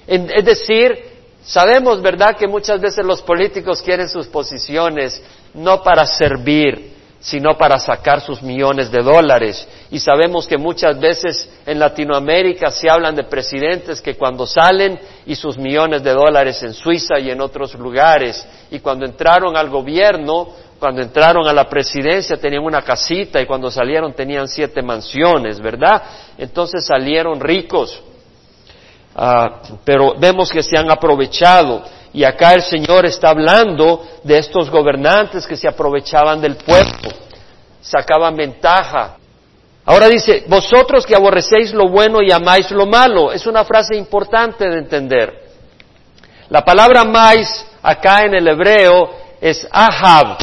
Es 0.08 0.44
decir, 0.44 0.98
sabemos, 1.44 2.02
¿verdad?, 2.02 2.36
que 2.36 2.48
muchas 2.48 2.82
veces 2.82 3.06
los 3.06 3.22
políticos 3.22 3.82
quieren 3.82 4.10
sus 4.10 4.28
posiciones 4.28 5.24
no 5.54 5.84
para 5.84 6.06
servir, 6.06 6.92
sino 7.22 7.56
para 7.56 7.78
sacar 7.78 8.20
sus 8.20 8.42
millones 8.42 8.92
de 8.92 9.02
dólares. 9.02 9.68
Y 9.92 10.00
sabemos 10.00 10.48
que 10.48 10.58
muchas 10.58 11.00
veces 11.00 11.48
en 11.66 11.80
Latinoamérica 11.80 12.72
se 12.72 12.90
hablan 12.90 13.16
de 13.16 13.24
presidentes 13.24 14.02
que 14.02 14.16
cuando 14.16 14.48
salen 14.48 15.00
y 15.28 15.36
sus 15.36 15.58
millones 15.58 16.04
de 16.04 16.14
dólares 16.14 16.62
en 16.64 16.74
Suiza 16.74 17.20
y 17.20 17.30
en 17.30 17.40
otros 17.40 17.76
lugares, 17.76 18.46
y 18.72 18.80
cuando 18.80 19.06
entraron 19.06 19.56
al 19.56 19.70
gobierno, 19.70 20.50
cuando 20.80 21.04
entraron 21.04 21.48
a 21.48 21.54
la 21.54 21.70
presidencia 21.70 22.38
tenían 22.38 22.64
una 22.64 22.82
casita 22.82 23.40
y 23.40 23.46
cuando 23.46 23.70
salieron 23.70 24.14
tenían 24.14 24.48
siete 24.48 24.82
mansiones, 24.82 25.60
¿verdad? 25.60 26.02
Entonces 26.40 26.84
salieron 26.84 27.40
ricos. 27.40 28.02
Ah, 29.16 29.62
pero 29.84 30.16
vemos 30.18 30.50
que 30.50 30.64
se 30.64 30.76
han 30.76 30.90
aprovechado. 30.90 31.84
Y 32.14 32.24
acá 32.24 32.54
el 32.54 32.62
Señor 32.62 33.06
está 33.06 33.30
hablando 33.30 34.06
de 34.24 34.38
estos 34.38 34.70
gobernantes 34.70 35.48
que 35.48 35.56
se 35.56 35.68
aprovechaban 35.68 36.42
del 36.42 36.58
pueblo, 36.58 37.10
sacaban 37.82 38.36
ventaja. 38.36 39.18
Ahora 39.86 40.08
dice, 40.08 40.44
vosotros 40.48 41.06
que 41.06 41.16
aborrecéis 41.16 41.74
lo 41.74 41.90
bueno 41.90 42.22
y 42.22 42.32
amáis 42.32 42.70
lo 42.72 42.86
malo. 42.86 43.32
Es 43.32 43.48
una 43.48 43.64
frase 43.64 43.96
importante 43.96 44.68
de 44.68 44.78
entender. 44.78 45.42
La 46.50 46.64
palabra 46.64 47.02
amáis 47.02 47.66
acá 47.82 48.26
en 48.26 48.36
el 48.36 48.48
hebreo 48.48 49.10
es 49.40 49.68
ahab. 49.72 50.38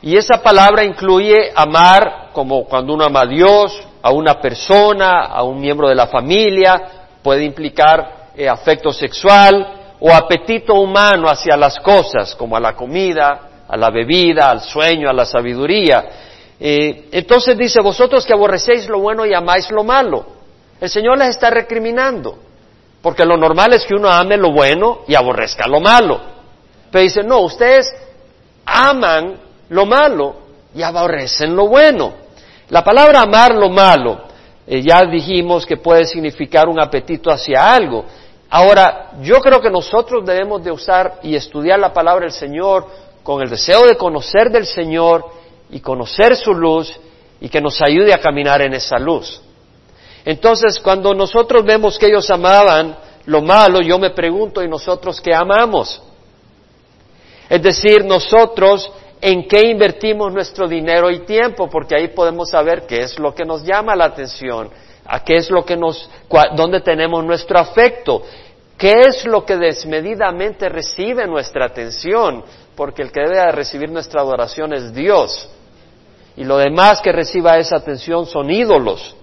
Y 0.00 0.16
esa 0.16 0.42
palabra 0.42 0.84
incluye 0.84 1.52
amar 1.54 2.30
como 2.32 2.64
cuando 2.64 2.94
uno 2.94 3.04
ama 3.04 3.22
a 3.22 3.26
Dios, 3.26 3.78
a 4.02 4.10
una 4.10 4.40
persona, 4.40 5.26
a 5.26 5.42
un 5.44 5.60
miembro 5.60 5.88
de 5.88 5.94
la 5.94 6.08
familia, 6.08 6.82
puede 7.22 7.44
implicar 7.44 8.30
eh, 8.36 8.48
afecto 8.48 8.92
sexual, 8.92 9.83
o 10.06 10.12
apetito 10.12 10.74
humano 10.74 11.30
hacia 11.30 11.56
las 11.56 11.80
cosas, 11.80 12.34
como 12.34 12.58
a 12.58 12.60
la 12.60 12.74
comida, 12.74 13.64
a 13.66 13.74
la 13.74 13.88
bebida, 13.88 14.50
al 14.50 14.60
sueño, 14.60 15.08
a 15.08 15.14
la 15.14 15.24
sabiduría. 15.24 16.04
Eh, 16.60 17.08
entonces 17.10 17.56
dice, 17.56 17.80
vosotros 17.80 18.26
que 18.26 18.34
aborrecéis 18.34 18.86
lo 18.86 18.98
bueno 18.98 19.24
y 19.24 19.32
amáis 19.32 19.70
lo 19.70 19.82
malo. 19.82 20.26
El 20.78 20.90
Señor 20.90 21.16
les 21.16 21.30
está 21.30 21.48
recriminando, 21.48 22.38
porque 23.00 23.24
lo 23.24 23.38
normal 23.38 23.72
es 23.72 23.86
que 23.86 23.94
uno 23.94 24.10
ame 24.10 24.36
lo 24.36 24.52
bueno 24.52 25.04
y 25.08 25.14
aborrezca 25.14 25.66
lo 25.66 25.80
malo. 25.80 26.20
Pero 26.90 27.02
dice, 27.02 27.22
no, 27.22 27.40
ustedes 27.40 27.90
aman 28.66 29.36
lo 29.70 29.86
malo 29.86 30.36
y 30.74 30.82
aborrecen 30.82 31.56
lo 31.56 31.66
bueno. 31.66 32.12
La 32.68 32.84
palabra 32.84 33.22
amar 33.22 33.54
lo 33.54 33.70
malo, 33.70 34.24
eh, 34.66 34.82
ya 34.82 35.06
dijimos 35.06 35.64
que 35.64 35.78
puede 35.78 36.04
significar 36.04 36.68
un 36.68 36.78
apetito 36.78 37.30
hacia 37.30 37.72
algo, 37.72 38.04
Ahora, 38.50 39.12
yo 39.20 39.40
creo 39.40 39.60
que 39.60 39.70
nosotros 39.70 40.24
debemos 40.24 40.62
de 40.62 40.70
usar 40.70 41.18
y 41.22 41.34
estudiar 41.34 41.78
la 41.78 41.92
palabra 41.92 42.24
del 42.24 42.32
Señor 42.32 42.86
con 43.22 43.42
el 43.42 43.48
deseo 43.48 43.86
de 43.86 43.96
conocer 43.96 44.50
del 44.50 44.66
Señor 44.66 45.24
y 45.70 45.80
conocer 45.80 46.36
su 46.36 46.52
luz 46.52 46.94
y 47.40 47.48
que 47.48 47.60
nos 47.60 47.80
ayude 47.82 48.12
a 48.12 48.20
caminar 48.20 48.62
en 48.62 48.74
esa 48.74 48.98
luz. 48.98 49.40
Entonces, 50.24 50.78
cuando 50.80 51.12
nosotros 51.14 51.64
vemos 51.64 51.98
que 51.98 52.06
ellos 52.06 52.30
amaban 52.30 52.96
lo 53.26 53.42
malo, 53.42 53.80
yo 53.80 53.98
me 53.98 54.10
pregunto, 54.10 54.62
¿y 54.62 54.68
nosotros 54.68 55.20
qué 55.20 55.34
amamos? 55.34 56.02
Es 57.48 57.62
decir, 57.62 58.04
nosotros 58.04 58.90
en 59.20 59.46
qué 59.48 59.68
invertimos 59.68 60.32
nuestro 60.32 60.68
dinero 60.68 61.10
y 61.10 61.20
tiempo, 61.20 61.68
porque 61.68 61.96
ahí 61.96 62.08
podemos 62.08 62.50
saber 62.50 62.86
qué 62.86 63.02
es 63.02 63.18
lo 63.18 63.34
que 63.34 63.44
nos 63.44 63.62
llama 63.62 63.96
la 63.96 64.06
atención, 64.06 64.70
a 65.06 65.22
qué 65.22 65.34
es 65.34 65.50
lo 65.50 65.64
que 65.64 65.76
nos, 65.76 66.08
dónde 66.56 66.80
tenemos 66.80 67.24
nuestro 67.24 67.58
afecto. 67.58 68.22
¿Qué 68.76 69.00
es 69.08 69.24
lo 69.24 69.44
que 69.44 69.56
desmedidamente 69.56 70.68
recibe 70.68 71.26
nuestra 71.26 71.66
atención? 71.66 72.44
Porque 72.74 73.02
el 73.02 73.12
que 73.12 73.20
debe 73.20 73.36
de 73.36 73.52
recibir 73.52 73.90
nuestra 73.90 74.20
adoración 74.20 74.72
es 74.72 74.92
Dios. 74.92 75.48
Y 76.36 76.44
lo 76.44 76.58
demás 76.58 77.00
que 77.00 77.12
reciba 77.12 77.58
esa 77.58 77.76
atención 77.76 78.26
son 78.26 78.50
ídolos. 78.50 79.14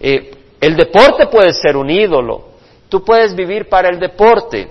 Eh, 0.00 0.30
el 0.60 0.76
deporte 0.76 1.26
puede 1.26 1.52
ser 1.52 1.76
un 1.76 1.90
ídolo. 1.90 2.54
Tú 2.88 3.04
puedes 3.04 3.34
vivir 3.34 3.68
para 3.68 3.90
el 3.90 3.98
deporte. 3.98 4.70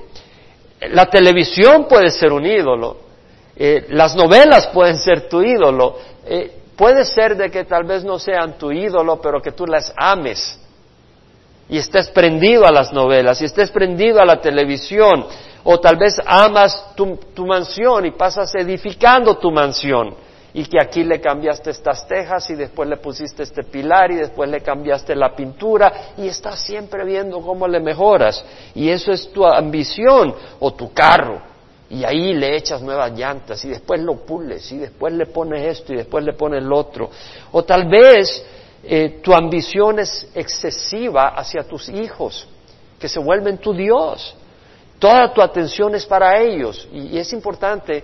La 0.91 1.05
televisión 1.05 1.87
puede 1.87 2.09
ser 2.09 2.31
un 2.31 2.45
ídolo. 2.45 2.97
Eh, 3.55 3.85
las 3.89 4.15
novelas 4.15 4.67
pueden 4.67 4.97
ser 4.97 5.29
tu 5.29 5.43
ídolo. 5.43 5.97
Eh, 6.25 6.62
puede 6.75 7.05
ser 7.05 7.35
de 7.35 7.49
que 7.49 7.63
tal 7.65 7.83
vez 7.83 8.03
no 8.03 8.19
sean 8.19 8.57
tu 8.57 8.71
ídolo, 8.71 9.21
pero 9.21 9.41
que 9.41 9.51
tú 9.51 9.65
las 9.65 9.93
ames 9.97 10.59
y 11.69 11.77
estés 11.77 12.09
prendido 12.09 12.65
a 12.65 12.71
las 12.71 12.91
novelas 12.91 13.41
y 13.41 13.45
estés 13.45 13.71
prendido 13.71 14.19
a 14.19 14.25
la 14.25 14.41
televisión 14.41 15.25
o 15.63 15.79
tal 15.79 15.95
vez 15.97 16.17
amas 16.25 16.93
tu, 16.95 17.17
tu, 17.33 17.45
mansión 17.45 18.05
y 18.05 18.11
pasas 18.11 18.53
edificando 18.55 19.37
tu 19.37 19.49
mansión 19.49 20.13
y 20.53 20.65
que 20.65 20.77
aquí 20.79 21.03
le 21.03 21.19
cambiaste 21.19 21.71
estas 21.71 22.07
tejas 22.07 22.49
y 22.49 22.55
después 22.55 22.87
le 22.87 22.97
pusiste 22.97 23.43
este 23.43 23.63
pilar 23.63 24.11
y 24.11 24.15
después 24.15 24.49
le 24.49 24.61
cambiaste 24.61 25.15
la 25.15 25.35
pintura 25.35 26.11
y 26.17 26.27
estás 26.27 26.59
siempre 26.59 27.03
viendo 27.05 27.39
cómo 27.41 27.67
le 27.67 27.79
mejoras. 27.79 28.45
Y 28.75 28.89
eso 28.89 29.11
es 29.11 29.31
tu 29.31 29.43
ambición 29.45 30.35
o 30.59 30.73
tu 30.73 30.93
carro 30.93 31.52
y 31.93 32.03
ahí 32.03 32.33
le 32.33 32.57
echas 32.57 32.81
nuevas 32.81 33.11
llantas 33.17 33.63
y 33.65 33.69
después 33.69 34.01
lo 34.01 34.25
pules 34.25 34.71
y 34.71 34.77
después 34.77 35.13
le 35.13 35.27
pones 35.27 35.79
esto 35.79 35.93
y 35.93 35.97
después 35.97 36.23
le 36.23 36.33
pones 36.33 36.63
lo 36.63 36.77
otro 36.77 37.09
o 37.51 37.63
tal 37.63 37.87
vez 37.87 38.43
eh, 38.85 39.21
tu 39.23 39.33
ambición 39.33 39.99
es 39.99 40.27
excesiva 40.35 41.29
hacia 41.29 41.63
tus 41.63 41.87
hijos, 41.87 42.45
que 42.99 43.07
se 43.07 43.19
vuelven 43.19 43.57
tu 43.57 43.73
Dios. 43.73 44.35
Toda 44.99 45.33
tu 45.33 45.41
atención 45.41 45.95
es 45.95 46.05
para 46.05 46.39
ellos 46.39 46.87
y, 46.91 47.17
es 47.17 47.31
importante 47.31 48.03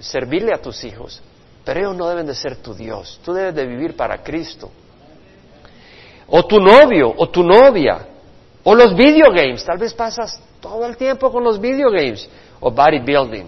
servirle 0.00 0.54
a 0.54 0.60
tus 0.60 0.84
hijos, 0.84 1.22
pero 1.64 1.80
ellos 1.80 1.96
no 1.96 2.08
deben 2.08 2.26
de 2.26 2.34
ser 2.34 2.56
tu 2.56 2.74
Dios. 2.74 3.20
Tú 3.24 3.34
debes 3.34 3.54
de 3.54 3.66
vivir 3.66 3.94
para 3.94 4.22
Cristo. 4.22 4.70
O 6.28 6.44
tu 6.46 6.58
novio, 6.58 7.12
o 7.16 7.28
tu 7.28 7.42
novia, 7.42 8.06
o 8.64 8.74
los 8.74 8.96
video 8.96 9.30
games. 9.30 9.64
Tal 9.64 9.78
vez 9.78 9.92
pasas 9.92 10.40
todo 10.60 10.86
el 10.86 10.96
tiempo 10.96 11.30
con 11.30 11.44
los 11.44 11.60
video 11.60 11.90
games, 11.90 12.28
o 12.60 12.70
bodybuilding. 12.70 13.46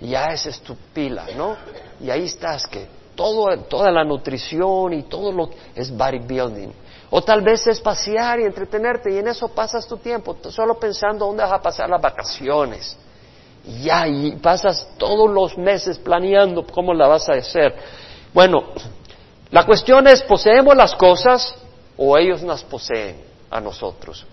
Ya 0.00 0.32
esa 0.32 0.48
es 0.48 0.60
tu 0.60 0.74
pila, 0.92 1.26
¿no? 1.36 1.56
Y 2.00 2.10
ahí 2.10 2.24
estás 2.24 2.66
que 2.66 2.86
toda 3.14 3.90
la 3.90 4.04
nutrición 4.04 4.92
y 4.94 5.04
todo 5.04 5.32
lo 5.32 5.50
es 5.74 5.96
bodybuilding. 5.96 6.72
O 7.10 7.22
tal 7.22 7.42
vez 7.42 7.66
es 7.66 7.80
pasear 7.80 8.40
y 8.40 8.44
entretenerte 8.44 9.12
y 9.12 9.18
en 9.18 9.28
eso 9.28 9.48
pasas 9.48 9.86
tu 9.86 9.98
tiempo, 9.98 10.36
solo 10.48 10.78
pensando 10.78 11.26
dónde 11.26 11.42
vas 11.42 11.52
a 11.52 11.60
pasar 11.60 11.88
las 11.88 12.00
vacaciones. 12.00 12.96
Y 13.64 13.84
ya, 13.84 14.08
y 14.08 14.32
pasas 14.36 14.88
todos 14.98 15.30
los 15.30 15.56
meses 15.56 15.98
planeando 15.98 16.66
cómo 16.66 16.94
la 16.94 17.06
vas 17.06 17.28
a 17.28 17.34
hacer. 17.34 17.76
Bueno, 18.32 18.64
la 19.50 19.66
cuestión 19.66 20.06
es, 20.08 20.22
¿poseemos 20.22 20.74
las 20.74 20.96
cosas 20.96 21.54
o 21.96 22.16
ellos 22.16 22.42
las 22.42 22.64
poseen 22.64 23.20
a 23.50 23.60
nosotros? 23.60 24.26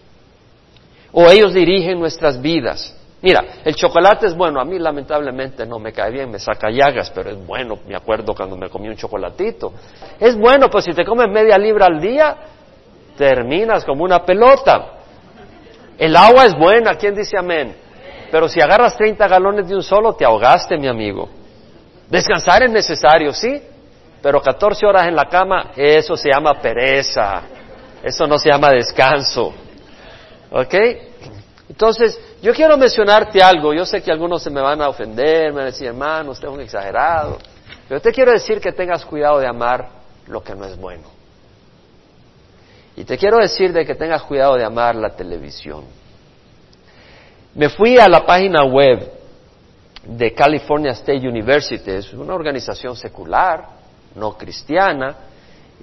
¿O 1.12 1.30
ellos 1.30 1.54
dirigen 1.54 2.00
nuestras 2.00 2.42
vidas? 2.42 2.96
Mira, 3.22 3.44
el 3.66 3.76
chocolate 3.76 4.28
es 4.28 4.36
bueno, 4.36 4.62
a 4.62 4.66
mí 4.66 4.80
lamentablemente 4.80 5.66
no 5.66 5.78
me 5.78 5.92
cae 5.92 6.12
bien, 6.12 6.32
me 6.32 6.40
saca 6.40 6.70
llagas, 6.70 7.12
pero 7.12 7.32
es 7.32 7.46
bueno, 7.46 7.80
me 7.86 7.96
acuerdo 7.96 8.34
cuando 8.34 8.56
me 8.56 8.70
comí 8.70 8.88
un 8.88 8.96
chocolatito. 8.96 9.74
Es 10.20 10.38
bueno, 10.38 10.70
pues 10.70 10.86
si 10.86 10.94
te 10.94 11.04
comes 11.04 11.28
media 11.30 11.58
libra 11.58 11.88
al 11.88 12.00
día, 12.00 12.38
terminas 13.18 13.84
como 13.84 14.06
una 14.06 14.24
pelota. 14.24 14.94
El 15.98 16.16
agua 16.16 16.46
es 16.46 16.58
buena, 16.58 16.96
¿quién 16.96 17.14
dice 17.14 17.38
amén? 17.38 17.76
Pero 18.32 18.48
si 18.48 18.62
agarras 18.62 18.96
30 18.96 19.28
galones 19.28 19.68
de 19.68 19.76
un 19.76 19.84
solo, 19.84 20.14
te 20.14 20.24
ahogaste, 20.24 20.78
mi 20.78 20.88
amigo. 20.88 21.28
Descansar 22.10 22.64
es 22.64 22.72
necesario, 22.72 23.34
sí, 23.34 23.62
pero 24.22 24.42
14 24.42 24.86
horas 24.86 25.08
en 25.08 25.16
la 25.16 25.26
cama, 25.26 25.72
eso 25.76 26.16
se 26.16 26.30
llama 26.32 26.54
pereza, 26.62 27.42
eso 28.02 28.26
no 28.28 28.38
se 28.38 28.50
llama 28.50 28.70
descanso. 28.70 29.54
¿Ok? 30.52 30.74
Entonces, 31.70 32.20
yo 32.42 32.54
quiero 32.54 32.78
mencionarte 32.78 33.42
algo. 33.42 33.74
Yo 33.74 33.86
sé 33.86 34.02
que 34.02 34.12
algunos 34.12 34.42
se 34.42 34.50
me 34.50 34.62
van 34.62 34.82
a 34.82 34.90
ofender, 34.90 35.52
me 35.52 35.58
van 35.58 35.64
a 35.64 35.72
decir, 35.72 35.88
hermano, 35.88 36.32
usted 36.32 36.48
es 36.48 36.54
un 36.54 36.62
exagerado. 36.62 37.38
Pero 37.88 38.00
te 38.02 38.12
quiero 38.12 38.32
decir 38.32 38.60
que 38.62 38.72
tengas 38.72 39.06
cuidado 39.06 39.40
de 39.40 39.48
amar 39.48 39.90
lo 40.28 40.44
que 40.44 40.56
no 40.56 40.66
es 40.66 40.78
bueno. 40.78 41.04
Y 42.96 43.04
te 43.04 43.18
quiero 43.18 43.38
decir 43.38 43.74
de 43.74 43.86
que 43.86 43.96
tengas 43.96 44.24
cuidado 44.24 44.56
de 44.56 44.64
amar 44.64 44.96
la 44.96 45.10
televisión. 45.16 45.86
Me 47.56 47.70
fui 47.70 47.98
a 47.98 48.08
la 48.08 48.26
página 48.26 48.64
web 48.64 49.12
de 50.06 50.34
California 50.34 50.92
State 50.92 51.28
University, 51.28 51.92
es 51.92 52.14
una 52.14 52.34
organización 52.34 52.96
secular, 52.96 53.66
no 54.16 54.38
cristiana, 54.38 55.16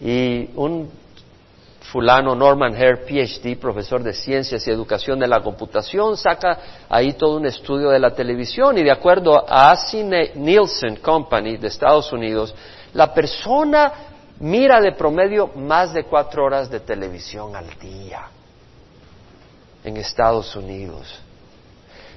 y 0.01 0.51
un 0.57 0.91
fulano 1.93 2.35
Norman 2.35 2.75
Hare, 2.75 3.05
PhD, 3.07 3.57
profesor 3.59 4.03
de 4.03 4.13
ciencias 4.13 4.67
y 4.67 4.71
educación 4.71 5.19
de 5.19 5.29
la 5.29 5.41
computación, 5.41 6.17
saca 6.17 6.59
ahí 6.89 7.13
todo 7.13 7.37
un 7.37 7.47
estudio 7.47 7.91
de 7.91 7.99
la 7.99 8.13
televisión 8.13 8.77
y 8.79 8.83
de 8.83 8.91
acuerdo 8.91 9.45
a 9.49 9.75
Cine 9.77 10.33
Nielsen 10.35 10.97
Company 10.97 11.57
de 11.57 11.69
Estados 11.69 12.13
Unidos, 12.13 12.55
la 12.93 13.13
persona 13.15 13.93
mira 14.41 14.81
de 14.81 14.93
promedio 14.93 15.49
más 15.55 15.93
de 15.93 16.05
cuatro 16.05 16.45
horas 16.45 16.69
de 16.71 16.81
televisión 16.81 17.55
al 17.55 17.79
día 17.79 18.29
en 19.85 19.97
Estados 19.97 20.55
Unidos. 20.57 21.21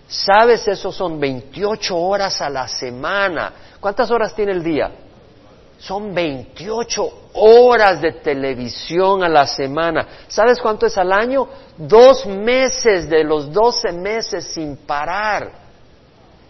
¿Sabes? 0.08 0.68
Eso 0.68 0.92
son 0.92 1.20
28 1.20 1.96
horas 1.96 2.42
a 2.42 2.50
la 2.50 2.68
semana. 2.68 3.54
¿Cuántas 3.80 4.10
horas 4.10 4.34
tiene 4.34 4.54
el 4.54 4.64
día? 4.64 4.92
Son 5.80 6.14
28 6.14 7.14
horas 7.34 8.02
de 8.02 8.14
televisión 8.14 9.24
a 9.24 9.30
la 9.30 9.48
semana. 9.48 10.08
¿Sabes 10.28 10.60
cuánto 10.60 10.86
es 10.86 10.98
al 10.98 11.12
año? 11.12 11.48
Dos 11.78 12.26
meses 12.26 13.10
de 13.10 13.24
los 13.24 13.52
12 13.52 13.94
meses 13.94 14.46
sin 14.46 14.76
parar. 14.78 15.70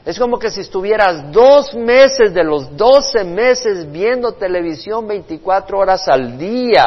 Es 0.06 0.18
como 0.18 0.40
que 0.40 0.50
si 0.50 0.62
estuvieras 0.62 1.32
dos 1.32 1.76
meses 1.76 2.34
de 2.34 2.44
los 2.44 2.76
doce 2.76 3.24
meses 3.24 3.92
viendo 3.92 4.32
televisión 4.32 5.08
24 5.08 5.78
horas 5.78 6.08
al 6.08 6.38
día. 6.38 6.84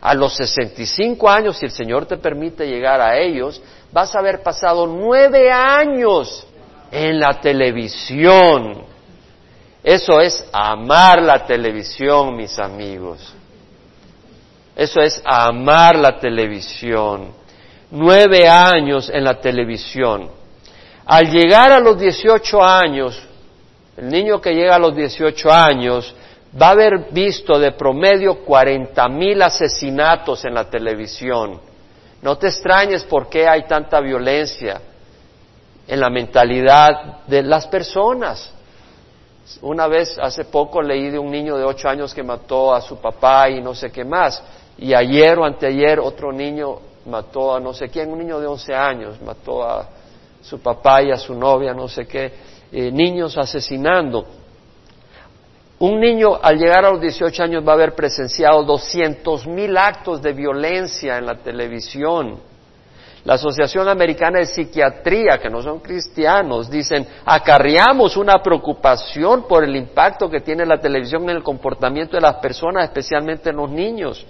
A 0.00 0.14
los 0.14 0.34
65 0.34 1.28
años, 1.28 1.58
si 1.58 1.66
el 1.66 1.70
Señor 1.70 2.06
te 2.06 2.16
permite 2.16 2.66
llegar 2.66 3.00
a 3.00 3.18
ellos, 3.18 3.62
vas 3.92 4.14
a 4.14 4.18
haber 4.18 4.42
pasado 4.42 4.86
nueve 4.86 5.50
años 5.50 6.46
en 6.90 7.20
la 7.20 7.40
televisión. 7.40 8.91
Eso 9.82 10.20
es 10.20 10.44
amar 10.52 11.20
la 11.22 11.44
televisión, 11.44 12.36
mis 12.36 12.58
amigos. 12.58 13.34
Eso 14.76 15.00
es 15.00 15.20
amar 15.24 15.96
la 15.96 16.18
televisión. 16.18 17.32
Nueve 17.90 18.48
años 18.48 19.10
en 19.12 19.24
la 19.24 19.40
televisión. 19.40 20.30
Al 21.04 21.30
llegar 21.30 21.72
a 21.72 21.80
los 21.80 21.98
18 21.98 22.62
años, 22.62 23.20
el 23.96 24.08
niño 24.08 24.40
que 24.40 24.54
llega 24.54 24.76
a 24.76 24.78
los 24.78 24.94
18 24.94 25.52
años 25.52 26.14
va 26.60 26.68
a 26.68 26.70
haber 26.70 27.10
visto 27.10 27.58
de 27.58 27.72
promedio 27.72 28.44
40 28.44 29.08
mil 29.08 29.42
asesinatos 29.42 30.44
en 30.44 30.54
la 30.54 30.70
televisión. 30.70 31.60
No 32.22 32.38
te 32.38 32.46
extrañes 32.46 33.02
por 33.04 33.28
qué 33.28 33.48
hay 33.48 33.64
tanta 33.64 34.00
violencia 34.00 34.80
en 35.88 36.00
la 36.00 36.08
mentalidad 36.08 37.26
de 37.26 37.42
las 37.42 37.66
personas. 37.66 38.52
Una 39.60 39.88
vez, 39.88 40.18
hace 40.20 40.44
poco, 40.44 40.80
leí 40.80 41.10
de 41.10 41.18
un 41.18 41.30
niño 41.30 41.56
de 41.56 41.64
ocho 41.64 41.88
años 41.88 42.14
que 42.14 42.22
mató 42.22 42.72
a 42.72 42.80
su 42.80 42.96
papá 42.98 43.50
y 43.50 43.60
no 43.60 43.74
sé 43.74 43.90
qué 43.90 44.04
más. 44.04 44.42
Y 44.78 44.94
ayer 44.94 45.38
o 45.38 45.44
anteayer 45.44 45.98
otro 46.00 46.32
niño 46.32 46.78
mató 47.06 47.54
a 47.54 47.60
no 47.60 47.74
sé 47.74 47.88
quién, 47.88 48.10
un 48.10 48.18
niño 48.18 48.38
de 48.40 48.46
once 48.46 48.74
años, 48.74 49.20
mató 49.20 49.64
a 49.64 49.88
su 50.40 50.60
papá 50.60 51.02
y 51.02 51.10
a 51.10 51.16
su 51.16 51.34
novia, 51.34 51.74
no 51.74 51.88
sé 51.88 52.06
qué, 52.06 52.32
eh, 52.70 52.90
niños 52.90 53.36
asesinando. 53.36 54.24
Un 55.78 55.98
niño 55.98 56.38
al 56.40 56.58
llegar 56.58 56.84
a 56.84 56.90
los 56.90 57.00
18 57.00 57.42
años 57.42 57.66
va 57.66 57.72
a 57.72 57.74
haber 57.74 57.94
presenciado 57.94 58.62
doscientos 58.62 59.46
mil 59.46 59.76
actos 59.76 60.22
de 60.22 60.32
violencia 60.32 61.18
en 61.18 61.26
la 61.26 61.34
televisión. 61.34 62.38
La 63.24 63.34
Asociación 63.34 63.88
Americana 63.88 64.40
de 64.40 64.46
Psiquiatría, 64.46 65.38
que 65.38 65.48
no 65.48 65.62
son 65.62 65.78
cristianos, 65.78 66.68
dicen, 66.68 67.06
acarreamos 67.24 68.16
una 68.16 68.42
preocupación 68.42 69.46
por 69.46 69.62
el 69.62 69.76
impacto 69.76 70.28
que 70.28 70.40
tiene 70.40 70.66
la 70.66 70.80
televisión 70.80 71.22
en 71.24 71.36
el 71.36 71.42
comportamiento 71.42 72.16
de 72.16 72.20
las 72.20 72.36
personas, 72.36 72.84
especialmente 72.84 73.50
en 73.50 73.56
los 73.56 73.70
niños. 73.70 74.26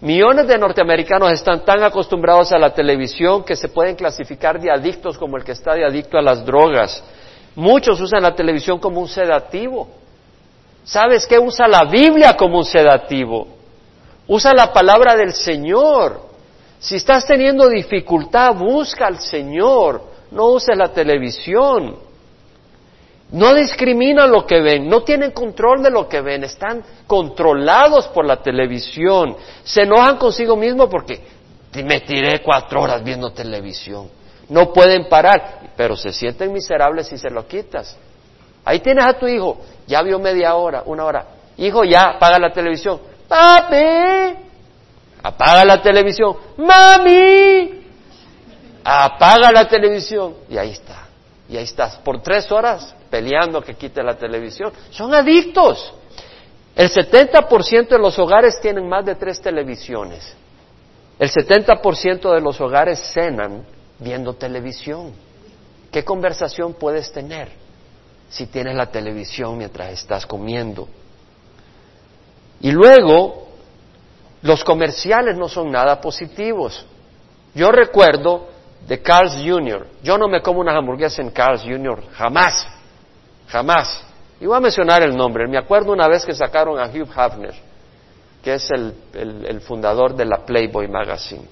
Millones 0.00 0.46
de 0.46 0.58
norteamericanos 0.58 1.32
están 1.32 1.64
tan 1.64 1.82
acostumbrados 1.82 2.52
a 2.52 2.58
la 2.58 2.72
televisión 2.72 3.42
que 3.42 3.56
se 3.56 3.68
pueden 3.68 3.96
clasificar 3.96 4.60
de 4.60 4.70
adictos 4.70 5.18
como 5.18 5.36
el 5.36 5.44
que 5.44 5.52
está 5.52 5.74
de 5.74 5.84
adicto 5.84 6.16
a 6.16 6.22
las 6.22 6.44
drogas. 6.44 7.02
Muchos 7.56 8.00
usan 8.00 8.22
la 8.22 8.34
televisión 8.34 8.78
como 8.78 9.00
un 9.00 9.08
sedativo. 9.08 9.88
¿Sabes 10.84 11.26
qué? 11.26 11.38
Usa 11.38 11.66
la 11.66 11.84
Biblia 11.84 12.36
como 12.36 12.58
un 12.58 12.64
sedativo. 12.64 13.48
Usa 14.28 14.52
la 14.54 14.72
palabra 14.72 15.16
del 15.16 15.32
Señor. 15.32 16.33
Si 16.84 16.96
estás 16.96 17.24
teniendo 17.24 17.66
dificultad, 17.70 18.54
busca 18.54 19.06
al 19.06 19.18
Señor, 19.18 20.02
no 20.32 20.48
uses 20.48 20.76
la 20.76 20.92
televisión. 20.92 21.96
No 23.32 23.54
discriminan 23.54 24.30
lo 24.30 24.44
que 24.44 24.60
ven, 24.60 24.86
no 24.86 25.02
tienen 25.02 25.30
control 25.30 25.82
de 25.82 25.90
lo 25.90 26.06
que 26.06 26.20
ven, 26.20 26.44
están 26.44 26.84
controlados 27.06 28.08
por 28.08 28.26
la 28.26 28.42
televisión. 28.42 29.34
Se 29.62 29.84
enojan 29.84 30.18
consigo 30.18 30.56
mismo 30.56 30.90
porque 30.90 31.22
me 31.72 32.02
tiré 32.02 32.42
cuatro 32.42 32.82
horas 32.82 33.02
viendo 33.02 33.32
televisión. 33.32 34.10
No 34.50 34.70
pueden 34.70 35.08
parar, 35.08 35.70
pero 35.74 35.96
se 35.96 36.12
sienten 36.12 36.52
miserables 36.52 37.06
si 37.06 37.16
se 37.16 37.30
lo 37.30 37.46
quitas. 37.48 37.96
Ahí 38.62 38.80
tienes 38.80 39.06
a 39.06 39.14
tu 39.14 39.26
hijo, 39.26 39.56
ya 39.86 40.02
vio 40.02 40.18
media 40.18 40.54
hora, 40.54 40.82
una 40.84 41.06
hora. 41.06 41.26
Hijo, 41.56 41.82
ya, 41.82 42.10
apaga 42.16 42.38
la 42.38 42.52
televisión. 42.52 43.00
Papi, 43.26 44.44
apaga 45.24 45.64
la 45.64 45.80
televisión, 45.80 46.36
mami, 46.58 47.82
apaga 48.84 49.50
la 49.50 49.66
televisión. 49.66 50.34
Y 50.50 50.58
ahí 50.58 50.70
está, 50.70 51.06
y 51.48 51.56
ahí 51.56 51.64
estás, 51.64 51.96
por 51.96 52.20
tres 52.20 52.52
horas 52.52 52.94
peleando 53.08 53.62
que 53.62 53.74
quite 53.74 54.02
la 54.02 54.18
televisión. 54.18 54.70
Son 54.90 55.14
adictos. 55.14 55.94
El 56.76 56.90
70% 56.90 57.88
de 57.88 57.98
los 57.98 58.18
hogares 58.18 58.60
tienen 58.60 58.86
más 58.88 59.04
de 59.06 59.14
tres 59.14 59.40
televisiones. 59.40 60.34
El 61.18 61.30
70% 61.30 62.34
de 62.34 62.40
los 62.40 62.60
hogares 62.60 62.98
cenan 63.14 63.64
viendo 63.98 64.34
televisión. 64.34 65.12
¿Qué 65.90 66.04
conversación 66.04 66.74
puedes 66.74 67.12
tener 67.12 67.48
si 68.28 68.46
tienes 68.46 68.74
la 68.74 68.86
televisión 68.86 69.56
mientras 69.56 69.90
estás 69.92 70.26
comiendo? 70.26 70.88
Y 72.60 72.72
luego 72.72 73.44
los 74.44 74.62
comerciales 74.62 75.38
no 75.38 75.48
son 75.48 75.72
nada 75.72 76.02
positivos. 76.02 76.84
Yo 77.54 77.72
recuerdo 77.72 78.48
de 78.86 79.00
Carl's 79.00 79.36
Jr., 79.42 79.86
yo 80.02 80.18
no 80.18 80.28
me 80.28 80.42
como 80.42 80.60
unas 80.60 80.76
hamburguesas 80.76 81.18
en 81.20 81.30
Carl's 81.30 81.62
Jr., 81.62 82.04
jamás, 82.12 82.66
jamás. 83.48 84.04
Y 84.38 84.44
voy 84.44 84.58
a 84.58 84.60
mencionar 84.60 85.02
el 85.02 85.16
nombre. 85.16 85.48
Me 85.48 85.56
acuerdo 85.56 85.92
una 85.92 86.06
vez 86.08 86.26
que 86.26 86.34
sacaron 86.34 86.78
a 86.78 86.88
Hugh 86.88 87.08
Hefner, 87.08 87.54
que 88.42 88.52
es 88.52 88.70
el, 88.70 89.60
fundador 89.62 90.14
de 90.14 90.26
la 90.26 90.44
Playboy 90.44 90.88
Magazine. 90.88 91.46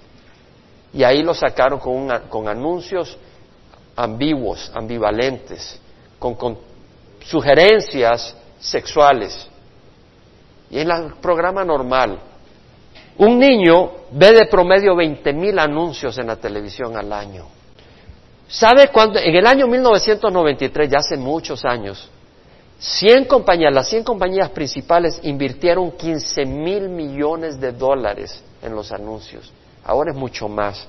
Y 0.92 1.02
ahí 1.02 1.22
lo 1.22 1.32
sacaron 1.32 1.78
con, 1.78 2.10
con 2.28 2.46
anuncios 2.46 3.16
ambiguos, 3.96 4.70
ambivalentes, 4.74 5.80
con 6.18 6.58
sugerencias 7.24 8.36
sexuales. 8.60 9.48
Y 10.68 10.80
en 10.80 10.90
el 10.90 11.14
programa 11.22 11.64
normal, 11.64 12.18
un 13.18 13.38
niño 13.38 13.90
ve 14.12 14.32
de 14.32 14.46
promedio 14.46 14.96
20 14.96 15.32
mil 15.32 15.58
anuncios 15.58 16.16
en 16.18 16.26
la 16.28 16.36
televisión 16.36 16.96
al 16.96 17.12
año. 17.12 17.46
¿Sabe 18.48 18.88
cuándo? 18.88 19.18
En 19.18 19.34
el 19.34 19.46
año 19.46 19.66
1993, 19.66 20.90
ya 20.90 20.98
hace 20.98 21.16
muchos 21.16 21.64
años, 21.64 22.08
100 22.78 23.26
compañías, 23.26 23.72
las 23.72 23.88
100 23.88 24.04
compañías 24.04 24.50
principales 24.50 25.20
invirtieron 25.22 25.92
15 25.92 26.44
mil 26.44 26.88
millones 26.88 27.60
de 27.60 27.72
dólares 27.72 28.42
en 28.60 28.74
los 28.74 28.92
anuncios. 28.92 29.52
Ahora 29.84 30.10
es 30.10 30.16
mucho 30.16 30.48
más. 30.48 30.86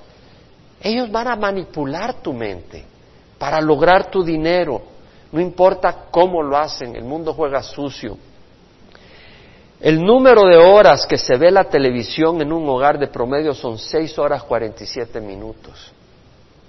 Ellos 0.82 1.12
van 1.12 1.28
a 1.28 1.36
manipular 1.36 2.16
tu 2.16 2.34
mente 2.34 2.84
para 3.38 3.62
lograr 3.62 4.10
tu 4.10 4.24
dinero. 4.24 4.82
No 5.32 5.40
importa 5.40 6.06
cómo 6.12 6.42
lo 6.42 6.58
hacen, 6.58 6.96
el 6.96 7.04
mundo 7.04 7.34
juega 7.34 7.62
sucio. 7.64 8.18
El 9.84 10.02
número 10.02 10.46
de 10.46 10.56
horas 10.56 11.06
que 11.06 11.18
se 11.18 11.36
ve 11.36 11.52
la 11.52 11.66
televisión 11.66 12.42
en 12.42 12.54
un 12.54 12.68
hogar 12.70 12.98
de 12.98 13.08
promedio 13.08 13.54
son 13.54 13.78
6 13.78 14.18
horas 14.18 14.44
47 14.44 15.20
minutos. 15.20 15.92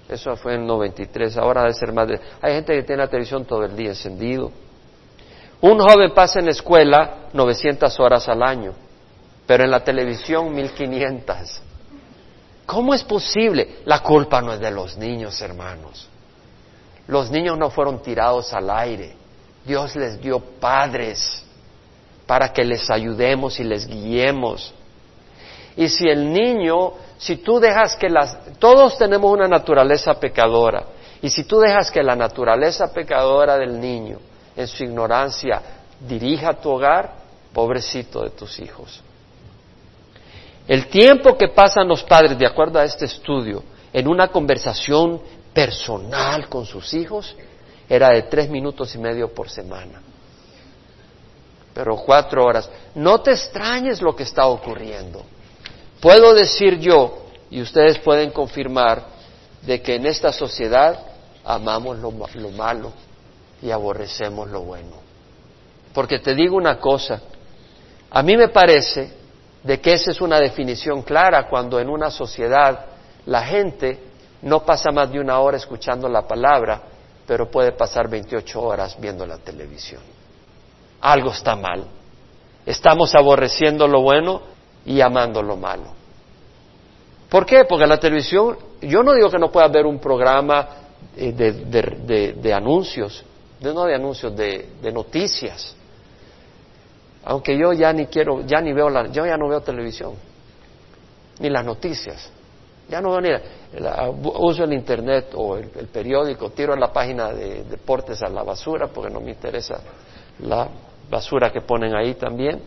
Eso 0.09 0.35
fue 0.35 0.57
en 0.57 0.66
93, 0.66 1.37
ahora 1.37 1.61
debe 1.61 1.74
ser 1.74 1.92
más 1.92 2.09
de... 2.09 2.20
Hay 2.42 2.55
gente 2.55 2.74
que 2.74 2.83
tiene 2.83 3.03
la 3.03 3.09
televisión 3.09 3.44
todo 3.44 3.64
el 3.64 3.77
día 3.77 3.90
encendido. 3.90 4.50
Un 5.61 5.79
joven 5.79 6.11
pasa 6.12 6.40
en 6.40 6.46
la 6.46 6.50
escuela 6.50 7.29
900 7.33 8.00
horas 8.00 8.29
al 8.29 8.42
año, 8.42 8.72
pero 9.46 9.62
en 9.62 9.70
la 9.70 9.85
televisión 9.85 10.53
1500. 10.53 11.62
¿Cómo 12.66 12.94
es 12.94 13.05
posible? 13.05 13.77
La 13.85 14.00
culpa 14.00 14.42
no 14.42 14.55
es 14.55 14.59
de 14.59 14.72
los 14.72 14.96
niños, 14.96 15.40
hermanos. 15.40 16.09
Los 17.07 17.31
niños 17.31 17.57
no 17.59 17.70
fueron 17.70 18.03
tirados 18.03 18.53
al 18.53 18.68
aire. 18.70 19.14
Dios 19.64 19.94
les 19.94 20.20
dio 20.20 20.40
padres 20.40 21.44
para 22.26 22.52
que 22.52 22.64
les 22.64 22.90
ayudemos 22.90 23.60
y 23.60 23.64
les 23.64 23.87
guiemos. 23.87 24.72
Y 25.76 25.88
si 25.88 26.08
el 26.08 26.32
niño, 26.32 26.92
si 27.18 27.37
tú 27.37 27.58
dejas 27.58 27.96
que 27.96 28.08
las, 28.08 28.38
todos 28.58 28.96
tenemos 28.96 29.30
una 29.30 29.48
naturaleza 29.48 30.14
pecadora, 30.14 30.84
y 31.20 31.30
si 31.30 31.44
tú 31.44 31.58
dejas 31.58 31.90
que 31.90 32.02
la 32.02 32.16
naturaleza 32.16 32.92
pecadora 32.92 33.56
del 33.56 33.80
niño, 33.80 34.18
en 34.56 34.66
su 34.68 34.84
ignorancia, 34.84 35.60
dirija 36.00 36.54
tu 36.54 36.70
hogar, 36.70 37.16
pobrecito 37.52 38.22
de 38.22 38.30
tus 38.30 38.58
hijos. 38.60 39.02
El 40.66 40.87
tiempo 40.88 41.37
que 41.37 41.48
pasan 41.48 41.88
los 41.88 42.02
padres, 42.04 42.38
de 42.38 42.46
acuerdo 42.46 42.78
a 42.78 42.84
este 42.84 43.04
estudio, 43.04 43.62
en 43.92 44.08
una 44.08 44.28
conversación 44.28 45.20
personal 45.52 46.48
con 46.48 46.64
sus 46.64 46.94
hijos, 46.94 47.37
era 47.88 48.10
de 48.10 48.22
tres 48.22 48.48
minutos 48.48 48.94
y 48.94 48.98
medio 48.98 49.32
por 49.32 49.48
semana 49.50 50.00
pero 51.74 51.96
cuatro 51.96 52.44
horas. 52.44 52.70
No 52.94 53.20
te 53.20 53.32
extrañes 53.32 54.00
lo 54.00 54.14
que 54.14 54.22
está 54.22 54.46
ocurriendo. 54.46 55.22
Puedo 56.00 56.32
decir 56.32 56.78
yo, 56.78 57.26
y 57.50 57.60
ustedes 57.60 57.98
pueden 57.98 58.30
confirmar, 58.30 59.02
de 59.62 59.82
que 59.82 59.96
en 59.96 60.06
esta 60.06 60.32
sociedad 60.32 60.98
amamos 61.44 61.98
lo, 61.98 62.12
lo 62.34 62.50
malo 62.50 62.92
y 63.60 63.70
aborrecemos 63.70 64.48
lo 64.50 64.62
bueno. 64.62 65.02
Porque 65.92 66.18
te 66.18 66.34
digo 66.34 66.56
una 66.56 66.78
cosa, 66.78 67.20
a 68.10 68.22
mí 68.22 68.37
me 68.37 68.48
parece 68.48 69.12
de 69.62 69.80
que 69.80 69.94
esa 69.94 70.10
es 70.10 70.20
una 70.20 70.38
definición 70.38 71.02
clara 71.02 71.48
cuando 71.48 71.80
en 71.80 71.88
una 71.88 72.10
sociedad 72.10 72.87
la 73.26 73.42
gente 73.42 73.98
no 74.42 74.64
pasa 74.64 74.90
más 74.90 75.10
de 75.10 75.18
una 75.18 75.40
hora 75.40 75.56
escuchando 75.56 76.08
la 76.08 76.26
palabra 76.26 76.82
pero 77.26 77.50
puede 77.50 77.72
pasar 77.72 78.08
28 78.08 78.62
horas 78.62 78.96
viendo 79.00 79.26
la 79.26 79.38
televisión. 79.38 80.02
Algo 81.04 81.32
está 81.32 81.54
mal. 81.54 81.84
Estamos 82.64 83.14
aborreciendo 83.14 83.86
lo 83.86 84.00
bueno 84.00 84.40
y 84.86 85.02
amando 85.02 85.42
lo 85.42 85.54
malo. 85.54 85.92
¿Por 87.28 87.44
qué? 87.44 87.66
Porque 87.68 87.86
la 87.86 88.00
televisión, 88.00 88.56
yo 88.80 89.02
no 89.02 89.12
digo 89.12 89.28
que 89.28 89.38
no 89.38 89.52
pueda 89.52 89.66
haber 89.66 89.84
un 89.84 89.98
programa 89.98 90.66
eh, 91.14 91.32
de, 91.32 92.54
anuncios, 92.54 93.22
no 93.60 93.84
de 93.84 93.94
anuncios, 93.94 94.34
de, 94.34 94.90
noticias. 94.94 95.76
Aunque 97.26 97.58
yo 97.58 97.74
ya 97.74 97.92
ni 97.92 98.06
quiero, 98.06 98.40
ya 98.46 98.62
ni 98.62 98.72
veo 98.72 98.88
la, 98.88 99.06
yo 99.08 99.26
ya 99.26 99.36
no 99.36 99.46
veo 99.46 99.60
televisión, 99.60 100.14
ni 101.38 101.50
las 101.50 101.66
noticias. 101.66 102.30
Ya 102.88 103.02
no 103.02 103.10
veo 103.10 103.20
ni 103.20 103.28
uso 104.22 104.64
el 104.64 104.72
internet 104.72 105.32
o 105.34 105.58
el, 105.58 105.70
el, 105.76 105.88
periódico, 105.88 106.48
tiro 106.48 106.74
la 106.76 106.90
página 106.90 107.30
de 107.30 107.64
deportes 107.64 108.22
a 108.22 108.30
la 108.30 108.42
basura 108.42 108.86
porque 108.86 109.12
no 109.12 109.20
me 109.20 109.32
interesa 109.32 109.82
la 110.38 110.66
basura 111.10 111.52
que 111.52 111.60
ponen 111.60 111.94
ahí 111.94 112.14
también. 112.14 112.62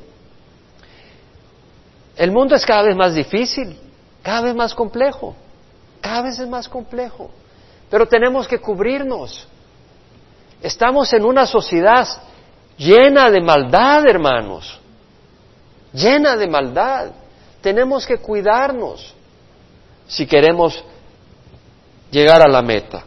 El 2.15 2.31
mundo 2.31 2.55
es 2.55 2.65
cada 2.65 2.83
vez 2.83 2.95
más 2.95 3.13
difícil, 3.13 3.77
cada 4.23 4.41
vez 4.41 4.55
más 4.55 4.73
complejo, 4.73 5.35
cada 6.01 6.23
vez 6.23 6.39
es 6.39 6.47
más 6.47 6.67
complejo. 6.67 7.29
Pero 7.89 8.07
tenemos 8.07 8.47
que 8.47 8.59
cubrirnos. 8.59 9.47
Estamos 10.61 11.13
en 11.13 11.23
una 11.23 11.45
sociedad 11.45 12.07
llena 12.77 13.29
de 13.29 13.41
maldad, 13.41 14.07
hermanos, 14.07 14.79
llena 15.93 16.35
de 16.35 16.47
maldad. 16.47 17.11
Tenemos 17.61 18.05
que 18.05 18.17
cuidarnos 18.17 19.13
si 20.07 20.25
queremos 20.25 20.83
llegar 22.09 22.41
a 22.41 22.47
la 22.47 22.61
meta. 22.61 23.03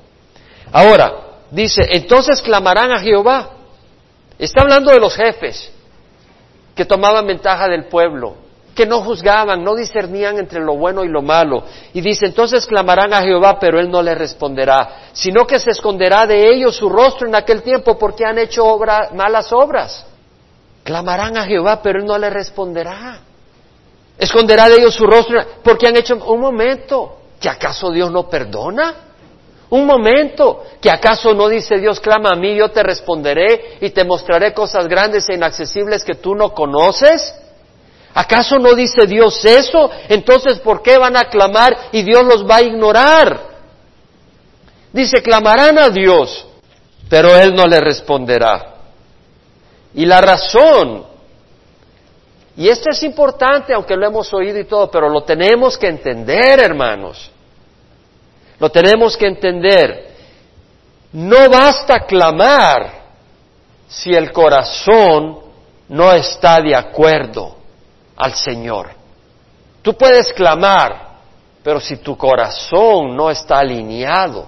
Ahora, 0.72 1.40
dice, 1.50 1.82
entonces 1.90 2.40
clamarán 2.42 2.92
a 2.92 3.00
Jehová. 3.00 3.50
Está 4.40 4.62
hablando 4.62 4.90
de 4.90 4.98
los 4.98 5.14
jefes 5.14 5.70
que 6.74 6.86
tomaban 6.86 7.26
ventaja 7.26 7.68
del 7.68 7.88
pueblo, 7.88 8.36
que 8.74 8.86
no 8.86 9.02
juzgaban, 9.02 9.62
no 9.62 9.74
discernían 9.74 10.38
entre 10.38 10.60
lo 10.60 10.78
bueno 10.78 11.04
y 11.04 11.08
lo 11.08 11.20
malo. 11.20 11.62
Y 11.92 12.00
dice, 12.00 12.24
entonces 12.24 12.66
clamarán 12.66 13.12
a 13.12 13.20
Jehová, 13.20 13.58
pero 13.60 13.78
él 13.78 13.90
no 13.90 14.02
les 14.02 14.16
responderá, 14.16 15.10
sino 15.12 15.46
que 15.46 15.58
se 15.58 15.72
esconderá 15.72 16.24
de 16.24 16.48
ellos 16.48 16.74
su 16.74 16.88
rostro 16.88 17.28
en 17.28 17.34
aquel 17.34 17.62
tiempo 17.62 17.98
porque 17.98 18.24
han 18.24 18.38
hecho 18.38 18.78
malas 19.12 19.52
obras. 19.52 20.06
Clamarán 20.84 21.36
a 21.36 21.44
Jehová, 21.44 21.82
pero 21.82 21.98
él 21.98 22.06
no 22.06 22.16
les 22.16 22.32
responderá. 22.32 23.20
Esconderá 24.16 24.70
de 24.70 24.76
ellos 24.76 24.94
su 24.94 25.04
rostro 25.04 25.38
porque 25.62 25.86
han 25.86 25.98
hecho 25.98 26.16
un 26.16 26.40
momento. 26.40 27.18
¿Que 27.38 27.50
acaso 27.50 27.90
Dios 27.90 28.10
no 28.10 28.26
perdona? 28.26 29.09
Un 29.70 29.86
momento. 29.86 30.64
¿Que 30.80 30.90
acaso 30.90 31.32
no 31.34 31.48
dice 31.48 31.78
Dios, 31.78 32.00
clama 32.00 32.30
a 32.32 32.36
mí, 32.36 32.56
yo 32.56 32.70
te 32.70 32.82
responderé 32.82 33.78
y 33.80 33.90
te 33.90 34.04
mostraré 34.04 34.52
cosas 34.52 34.86
grandes 34.88 35.28
e 35.28 35.34
inaccesibles 35.34 36.04
que 36.04 36.16
tú 36.16 36.34
no 36.34 36.52
conoces? 36.52 37.34
¿Acaso 38.12 38.58
no 38.58 38.74
dice 38.74 39.06
Dios 39.06 39.44
eso? 39.44 39.90
Entonces, 40.08 40.58
¿por 40.58 40.82
qué 40.82 40.98
van 40.98 41.16
a 41.16 41.26
clamar 41.26 41.76
y 41.92 42.02
Dios 42.02 42.24
los 42.24 42.48
va 42.48 42.56
a 42.56 42.62
ignorar? 42.62 43.40
Dice, 44.92 45.22
clamarán 45.22 45.78
a 45.78 45.88
Dios, 45.88 46.46
pero 47.08 47.36
Él 47.36 47.54
no 47.54 47.66
le 47.66 47.80
responderá. 47.80 48.74
Y 49.94 50.04
la 50.04 50.20
razón 50.20 51.10
y 52.60 52.68
esto 52.68 52.90
es 52.90 53.02
importante, 53.04 53.72
aunque 53.72 53.96
lo 53.96 54.06
hemos 54.06 54.32
oído 54.34 54.58
y 54.58 54.64
todo, 54.64 54.90
pero 54.90 55.08
lo 55.08 55.22
tenemos 55.22 55.78
que 55.78 55.88
entender, 55.88 56.60
hermanos. 56.60 57.30
Lo 58.60 58.70
tenemos 58.70 59.16
que 59.16 59.26
entender. 59.26 60.10
No 61.12 61.50
basta 61.50 62.00
clamar 62.06 63.00
si 63.88 64.14
el 64.14 64.30
corazón 64.30 65.40
no 65.88 66.12
está 66.12 66.60
de 66.60 66.76
acuerdo 66.76 67.56
al 68.16 68.34
Señor. 68.34 68.90
Tú 69.82 69.94
puedes 69.94 70.32
clamar, 70.32 71.16
pero 71.64 71.80
si 71.80 71.96
tu 71.96 72.16
corazón 72.16 73.16
no 73.16 73.30
está 73.30 73.58
alineado, 73.58 74.46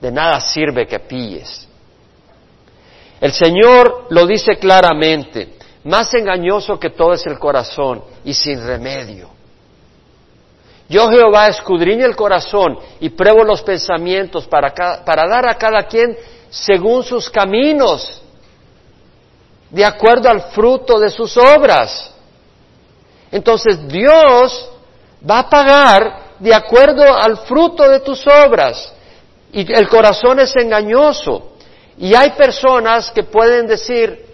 de 0.00 0.10
nada 0.10 0.40
sirve 0.40 0.86
que 0.86 1.00
pilles. 1.00 1.68
El 3.20 3.32
Señor 3.32 4.06
lo 4.10 4.26
dice 4.26 4.56
claramente. 4.56 5.58
Más 5.84 6.14
engañoso 6.14 6.78
que 6.78 6.90
todo 6.90 7.12
es 7.12 7.26
el 7.26 7.38
corazón 7.40 8.02
y 8.24 8.32
sin 8.34 8.64
remedio. 8.64 9.31
Yo 10.88 11.08
Jehová 11.08 11.48
escudriño 11.48 12.04
el 12.04 12.16
corazón 12.16 12.78
y 13.00 13.10
pruebo 13.10 13.44
los 13.44 13.62
pensamientos 13.62 14.46
para, 14.46 14.74
para 15.04 15.26
dar 15.28 15.48
a 15.48 15.54
cada 15.54 15.84
quien 15.84 16.16
según 16.50 17.02
sus 17.02 17.30
caminos, 17.30 18.22
de 19.70 19.84
acuerdo 19.84 20.28
al 20.28 20.42
fruto 20.50 20.98
de 21.00 21.08
sus 21.08 21.36
obras. 21.36 22.12
Entonces 23.30 23.88
Dios 23.88 24.68
va 25.28 25.38
a 25.38 25.48
pagar 25.48 26.22
de 26.38 26.54
acuerdo 26.54 27.04
al 27.16 27.38
fruto 27.38 27.88
de 27.88 28.00
tus 28.00 28.26
obras. 28.26 28.92
Y 29.52 29.72
el 29.72 29.88
corazón 29.88 30.40
es 30.40 30.54
engañoso. 30.56 31.52
Y 31.96 32.14
hay 32.14 32.30
personas 32.30 33.10
que 33.10 33.22
pueden 33.22 33.66
decir, 33.66 34.31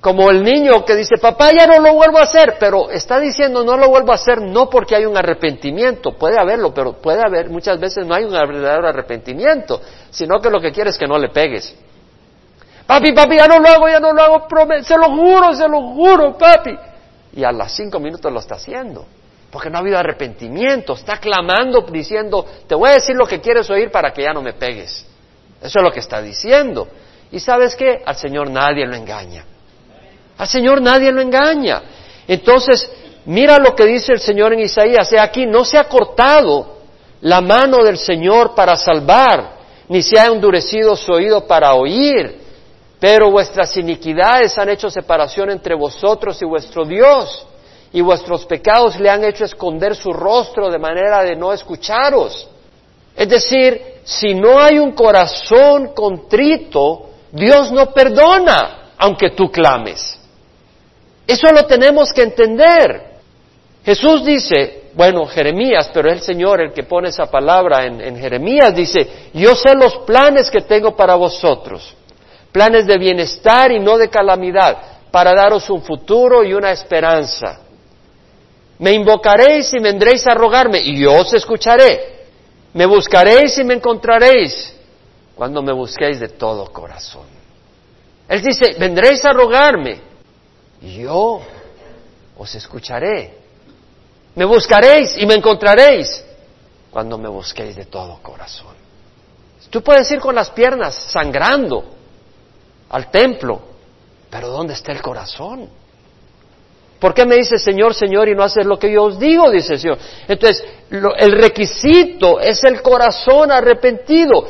como 0.00 0.30
el 0.30 0.44
niño 0.44 0.84
que 0.84 0.94
dice, 0.94 1.16
papá, 1.20 1.50
ya 1.50 1.66
no 1.66 1.80
lo 1.80 1.94
vuelvo 1.94 2.18
a 2.18 2.22
hacer, 2.22 2.56
pero 2.60 2.88
está 2.90 3.18
diciendo 3.18 3.64
no 3.64 3.76
lo 3.76 3.88
vuelvo 3.88 4.12
a 4.12 4.14
hacer 4.14 4.40
no 4.40 4.70
porque 4.70 4.94
hay 4.94 5.04
un 5.04 5.16
arrepentimiento, 5.16 6.12
puede 6.12 6.38
haberlo, 6.38 6.72
pero 6.72 6.92
puede 6.92 7.20
haber, 7.20 7.50
muchas 7.50 7.80
veces 7.80 8.06
no 8.06 8.14
hay 8.14 8.24
un 8.24 8.30
verdadero 8.30 8.88
arrepentimiento, 8.88 9.80
sino 10.10 10.38
que 10.40 10.50
lo 10.50 10.60
que 10.60 10.70
quiere 10.70 10.90
es 10.90 10.98
que 10.98 11.08
no 11.08 11.18
le 11.18 11.30
pegues. 11.30 11.74
Papi, 12.86 13.12
papi, 13.12 13.36
ya 13.36 13.48
no 13.48 13.58
lo 13.58 13.68
hago, 13.68 13.88
ya 13.88 13.98
no 13.98 14.12
lo 14.12 14.22
hago, 14.22 14.46
se 14.82 14.96
lo 14.96 15.10
juro, 15.10 15.52
se 15.52 15.68
lo 15.68 15.80
juro, 15.94 16.38
papi. 16.38 16.78
Y 17.32 17.42
a 17.42 17.50
las 17.50 17.72
cinco 17.72 17.98
minutos 17.98 18.32
lo 18.32 18.38
está 18.38 18.54
haciendo, 18.54 19.04
porque 19.50 19.68
no 19.68 19.78
ha 19.78 19.80
habido 19.80 19.98
arrepentimiento, 19.98 20.92
está 20.92 21.18
clamando 21.18 21.82
diciendo, 21.82 22.46
te 22.68 22.76
voy 22.76 22.90
a 22.90 22.94
decir 22.94 23.16
lo 23.16 23.26
que 23.26 23.40
quieres 23.40 23.68
oír 23.68 23.90
para 23.90 24.12
que 24.12 24.22
ya 24.22 24.32
no 24.32 24.42
me 24.42 24.52
pegues. 24.52 25.04
Eso 25.60 25.78
es 25.80 25.84
lo 25.84 25.90
que 25.90 26.00
está 26.00 26.22
diciendo. 26.22 26.86
Y 27.32 27.40
sabes 27.40 27.74
qué, 27.74 28.00
al 28.06 28.16
Señor 28.16 28.48
nadie 28.48 28.86
lo 28.86 28.94
engaña. 28.94 29.44
Al 30.38 30.46
Señor 30.46 30.80
nadie 30.80 31.12
lo 31.12 31.20
engaña. 31.20 31.82
Entonces, 32.26 32.90
mira 33.26 33.58
lo 33.58 33.74
que 33.74 33.84
dice 33.84 34.12
el 34.12 34.20
Señor 34.20 34.52
en 34.52 34.60
Isaías. 34.60 35.12
Aquí, 35.18 35.46
no 35.46 35.64
se 35.64 35.76
ha 35.76 35.84
cortado 35.84 36.78
la 37.20 37.40
mano 37.40 37.78
del 37.84 37.98
Señor 37.98 38.54
para 38.54 38.76
salvar, 38.76 39.58
ni 39.88 40.02
se 40.02 40.18
ha 40.18 40.26
endurecido 40.26 40.94
su 40.94 41.12
oído 41.12 41.46
para 41.46 41.74
oír. 41.74 42.40
Pero 43.00 43.30
vuestras 43.30 43.76
iniquidades 43.76 44.56
han 44.58 44.68
hecho 44.68 44.90
separación 44.90 45.50
entre 45.50 45.74
vosotros 45.74 46.40
y 46.42 46.44
vuestro 46.44 46.84
Dios, 46.84 47.46
y 47.92 48.00
vuestros 48.00 48.44
pecados 48.44 48.98
le 49.00 49.08
han 49.08 49.24
hecho 49.24 49.44
esconder 49.44 49.96
su 49.96 50.12
rostro 50.12 50.70
de 50.70 50.78
manera 50.78 51.22
de 51.22 51.34
no 51.34 51.52
escucharos. 51.52 52.48
Es 53.16 53.28
decir, 53.28 53.80
si 54.04 54.34
no 54.34 54.60
hay 54.60 54.78
un 54.78 54.92
corazón 54.92 55.94
contrito, 55.94 57.10
Dios 57.32 57.72
no 57.72 57.92
perdona, 57.92 58.92
aunque 58.98 59.30
tú 59.30 59.50
clames. 59.50 60.17
Eso 61.28 61.52
lo 61.52 61.66
tenemos 61.66 62.10
que 62.10 62.22
entender. 62.22 63.02
Jesús 63.84 64.24
dice, 64.24 64.84
bueno, 64.94 65.26
Jeremías, 65.26 65.90
pero 65.92 66.08
es 66.08 66.14
el 66.14 66.22
Señor 66.22 66.62
el 66.62 66.72
que 66.72 66.84
pone 66.84 67.10
esa 67.10 67.30
palabra 67.30 67.84
en, 67.84 68.00
en, 68.00 68.16
Jeremías, 68.16 68.74
dice, 68.74 69.28
yo 69.34 69.54
sé 69.54 69.74
los 69.74 69.98
planes 69.98 70.50
que 70.50 70.62
tengo 70.62 70.96
para 70.96 71.16
vosotros, 71.16 71.94
planes 72.50 72.86
de 72.86 72.96
bienestar 72.96 73.70
y 73.70 73.78
no 73.78 73.98
de 73.98 74.08
calamidad, 74.08 74.78
para 75.10 75.34
daros 75.34 75.68
un 75.68 75.82
futuro 75.82 76.42
y 76.42 76.54
una 76.54 76.72
esperanza. 76.72 77.60
Me 78.78 78.92
invocaréis 78.94 79.70
y 79.74 79.80
vendréis 79.80 80.26
a 80.26 80.34
rogarme, 80.34 80.80
y 80.80 80.98
yo 80.98 81.12
os 81.12 81.34
escucharé. 81.34 82.16
Me 82.72 82.86
buscaréis 82.86 83.58
y 83.58 83.64
me 83.64 83.74
encontraréis, 83.74 84.74
cuando 85.34 85.60
me 85.60 85.74
busquéis 85.74 86.20
de 86.20 86.28
todo 86.28 86.72
corazón. 86.72 87.26
Él 88.28 88.42
dice, 88.42 88.76
vendréis 88.78 89.22
a 89.26 89.32
rogarme, 89.32 90.07
yo 90.80 91.40
os 92.36 92.54
escucharé. 92.54 93.36
Me 94.34 94.44
buscaréis 94.44 95.16
y 95.18 95.26
me 95.26 95.34
encontraréis 95.34 96.24
cuando 96.90 97.18
me 97.18 97.28
busquéis 97.28 97.76
de 97.76 97.86
todo 97.86 98.18
corazón. 98.22 98.76
Tú 99.70 99.82
puedes 99.82 100.10
ir 100.10 100.20
con 100.20 100.34
las 100.34 100.50
piernas 100.50 100.94
sangrando 100.94 101.84
al 102.88 103.10
templo, 103.10 103.60
pero 104.30 104.48
¿dónde 104.48 104.74
está 104.74 104.92
el 104.92 105.02
corazón? 105.02 105.68
¿Por 106.98 107.14
qué 107.14 107.24
me 107.24 107.36
dice 107.36 107.58
Señor, 107.58 107.94
Señor 107.94 108.28
y 108.28 108.34
no 108.34 108.42
haces 108.42 108.66
lo 108.66 108.78
que 108.78 108.90
yo 108.90 109.04
os 109.04 109.18
digo? 109.18 109.50
Dice 109.50 109.74
el 109.74 109.78
Señor. 109.78 109.98
Entonces, 110.26 110.64
el 110.90 111.32
requisito 111.32 112.40
es 112.40 112.64
el 112.64 112.82
corazón 112.82 113.52
arrepentido. 113.52 114.44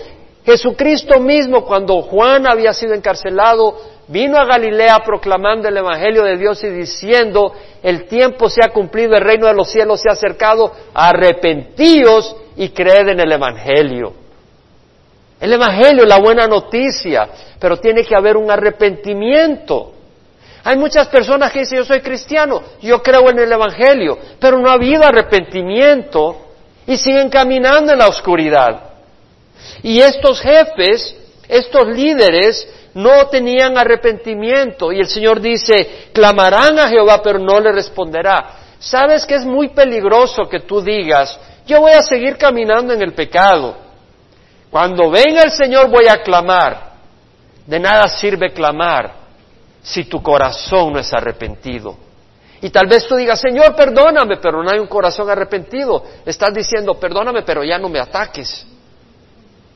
Jesucristo 0.44 1.20
mismo, 1.20 1.64
cuando 1.64 2.00
Juan 2.00 2.50
había 2.50 2.72
sido 2.72 2.94
encarcelado, 2.94 3.97
vino 4.08 4.38
a 4.38 4.44
Galilea 4.44 4.98
proclamando 5.04 5.68
el 5.68 5.76
Evangelio 5.76 6.24
de 6.24 6.36
Dios 6.36 6.62
y 6.64 6.68
diciendo, 6.68 7.52
el 7.82 8.06
tiempo 8.06 8.48
se 8.48 8.60
ha 8.64 8.70
cumplido, 8.70 9.14
el 9.14 9.22
reino 9.22 9.46
de 9.46 9.54
los 9.54 9.70
cielos 9.70 10.00
se 10.00 10.08
ha 10.08 10.14
acercado, 10.14 10.72
arrepentíos 10.94 12.34
y 12.56 12.70
creed 12.70 13.08
en 13.08 13.20
el 13.20 13.30
Evangelio. 13.30 14.12
El 15.40 15.52
Evangelio, 15.52 16.04
la 16.04 16.18
buena 16.18 16.46
noticia, 16.46 17.28
pero 17.60 17.76
tiene 17.76 18.04
que 18.04 18.16
haber 18.16 18.36
un 18.36 18.50
arrepentimiento. 18.50 19.92
Hay 20.64 20.76
muchas 20.76 21.06
personas 21.08 21.52
que 21.52 21.60
dicen, 21.60 21.78
yo 21.78 21.84
soy 21.84 22.00
cristiano, 22.00 22.62
yo 22.82 23.02
creo 23.02 23.30
en 23.30 23.38
el 23.38 23.52
Evangelio, 23.52 24.18
pero 24.40 24.58
no 24.58 24.68
ha 24.68 24.74
habido 24.74 25.04
arrepentimiento 25.04 26.46
y 26.86 26.96
siguen 26.96 27.28
caminando 27.28 27.92
en 27.92 27.98
la 27.98 28.08
oscuridad. 28.08 28.82
Y 29.82 30.00
estos 30.00 30.40
jefes, 30.40 31.14
estos 31.48 31.86
líderes, 31.88 32.66
no 32.94 33.28
tenían 33.28 33.76
arrepentimiento. 33.76 34.92
Y 34.92 35.00
el 35.00 35.08
Señor 35.08 35.40
dice, 35.40 36.10
clamarán 36.12 36.78
a 36.78 36.88
Jehová, 36.88 37.20
pero 37.22 37.38
no 37.38 37.60
le 37.60 37.72
responderá. 37.72 38.56
¿Sabes 38.78 39.26
que 39.26 39.34
es 39.34 39.44
muy 39.44 39.68
peligroso 39.68 40.48
que 40.48 40.60
tú 40.60 40.80
digas, 40.80 41.38
yo 41.66 41.80
voy 41.80 41.92
a 41.92 42.02
seguir 42.02 42.36
caminando 42.36 42.92
en 42.92 43.02
el 43.02 43.12
pecado? 43.12 43.76
Cuando 44.70 45.10
venga 45.10 45.42
el 45.42 45.50
Señor 45.50 45.88
voy 45.88 46.06
a 46.08 46.22
clamar. 46.22 46.88
De 47.66 47.78
nada 47.78 48.08
sirve 48.08 48.52
clamar 48.52 49.12
si 49.82 50.04
tu 50.04 50.22
corazón 50.22 50.92
no 50.92 50.98
es 50.98 51.12
arrepentido. 51.12 51.96
Y 52.60 52.70
tal 52.70 52.86
vez 52.86 53.06
tú 53.06 53.14
digas, 53.14 53.40
Señor, 53.40 53.76
perdóname, 53.76 54.38
pero 54.38 54.62
no 54.62 54.70
hay 54.70 54.78
un 54.78 54.88
corazón 54.88 55.30
arrepentido. 55.30 56.02
Estás 56.26 56.52
diciendo, 56.52 56.94
perdóname, 56.94 57.42
pero 57.42 57.62
ya 57.62 57.78
no 57.78 57.88
me 57.88 58.00
ataques. 58.00 58.66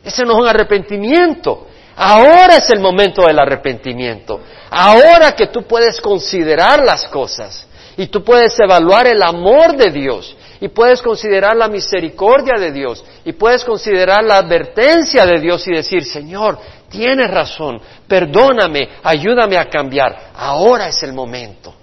Ese 0.05 0.25
no 0.25 0.33
es 0.33 0.39
un 0.41 0.49
arrepentimiento. 0.49 1.69
Ahora 1.97 2.57
es 2.57 2.71
el 2.71 2.81
momento 2.81 3.27
del 3.27 3.39
arrepentimiento. 3.39 4.41
Ahora 4.71 5.33
que 5.37 5.49
tú 5.49 5.65
puedes 5.65 6.01
considerar 6.01 6.83
las 6.83 7.07
cosas 7.09 7.67
y 7.97 8.07
tú 8.07 8.25
puedes 8.25 8.59
evaluar 8.59 9.07
el 9.07 9.23
amor 9.23 9.77
de 9.77 9.91
Dios 9.91 10.35
y 10.61 10.69
puedes 10.69 11.03
considerar 11.03 11.57
la 11.57 11.69
misericordia 11.69 12.55
de 12.59 12.73
Dios 12.73 13.05
y 13.25 13.33
puedes 13.33 13.65
considerar 13.65 14.25
la 14.25 14.37
advertencia 14.37 15.27
de 15.27 15.41
Dios 15.41 15.67
y 15.69 15.73
decir, 15.73 16.05
Señor, 16.05 16.59
tienes 16.89 17.31
razón, 17.31 17.81
perdóname, 18.07 18.89
ayúdame 19.03 19.59
a 19.59 19.69
cambiar. 19.69 20.31
Ahora 20.35 20.89
es 20.89 21.03
el 21.03 21.13
momento, 21.13 21.75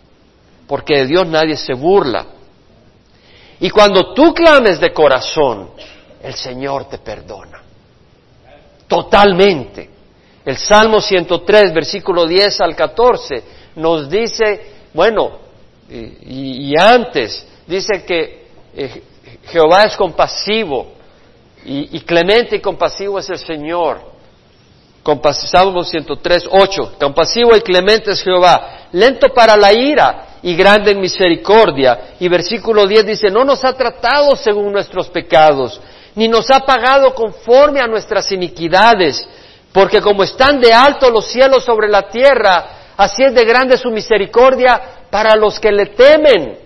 porque 0.68 1.00
de 1.00 1.08
Dios 1.08 1.28
nadie 1.28 1.58
se 1.58 1.74
burla. 1.74 2.26
Y 3.60 3.70
cuando 3.70 4.14
tú 4.14 4.34
clames 4.34 4.80
de 4.80 4.94
corazón, 4.94 5.72
el 6.24 6.34
Señor 6.34 6.86
te 6.86 6.98
perdona. 6.98 7.62
Totalmente. 8.88 9.99
El 10.46 10.58
Salmo 10.58 11.02
103, 11.02 11.74
versículo 11.74 12.26
10 12.26 12.62
al 12.62 12.76
14, 12.76 13.44
nos 13.76 14.10
dice, 14.10 14.62
bueno, 14.94 15.40
y, 15.90 16.74
antes, 16.80 17.46
dice 17.66 18.04
que 18.06 18.48
eh, 18.76 19.04
Jehová 19.46 19.84
es 19.84 19.96
compasivo 19.98 20.94
y, 21.66 22.00
clemente 22.02 22.58
y 22.58 22.60
compasivo 22.60 23.20
es 23.20 23.30
el 23.30 23.40
Señor. 23.40 24.10
Salmo 25.34 25.84
103, 25.84 26.50
8, 26.52 26.96
compasivo 27.00 27.56
y 27.56 27.62
clemente 27.62 28.12
es 28.12 28.22
Jehová, 28.22 28.88
lento 28.92 29.34
para 29.34 29.58
la 29.58 29.74
ira 29.74 30.38
y 30.44 30.56
grande 30.56 30.92
en 30.92 31.02
misericordia. 31.02 32.16
Y 32.20 32.28
versículo 32.28 32.86
10 32.86 33.06
dice, 33.06 33.30
no 33.32 33.44
nos 33.44 33.64
ha 33.66 33.74
tratado 33.74 34.36
según 34.36 34.72
nuestros 34.72 35.10
pecados, 35.10 35.82
ni 36.14 36.28
nos 36.28 36.52
ha 36.52 36.60
pagado 36.60 37.14
conforme 37.16 37.80
a 37.80 37.88
nuestras 37.88 38.32
iniquidades 38.32 39.28
porque 39.72 40.02
como 40.02 40.24
están 40.24 40.60
de 40.60 40.74
alto 40.74 41.10
los 41.10 41.28
cielos 41.28 41.64
sobre 41.64 41.88
la 41.88 42.10
tierra, 42.10 42.94
así 42.98 43.24
es 43.24 43.34
de 43.34 43.46
grande 43.46 43.78
su 43.78 43.92
misericordia 43.92 44.82
para 45.10 45.36
los 45.36 45.60
que 45.60 45.72
le 45.72 45.88
temen. 45.88 46.58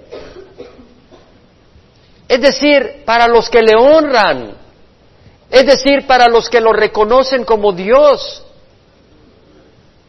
Es 2.27 2.41
decir, 2.41 3.03
para 3.05 3.27
los 3.27 3.49
que 3.49 3.61
le 3.61 3.75
honran. 3.75 4.55
Es 5.49 5.65
decir, 5.65 6.07
para 6.07 6.27
los 6.27 6.49
que 6.49 6.61
lo 6.61 6.73
reconocen 6.73 7.43
como 7.43 7.73
Dios. 7.73 8.43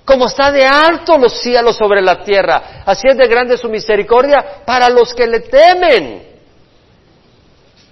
Como 0.04 0.26
está 0.26 0.52
de 0.52 0.64
alto 0.64 1.18
los 1.18 1.40
cielos 1.40 1.76
sobre 1.76 2.02
la 2.02 2.22
tierra, 2.22 2.82
así 2.84 3.08
es 3.08 3.16
de 3.16 3.26
grande 3.26 3.56
su 3.56 3.70
misericordia 3.70 4.62
para 4.66 4.90
los 4.90 5.14
que 5.14 5.26
le 5.26 5.40
temen. 5.40 6.33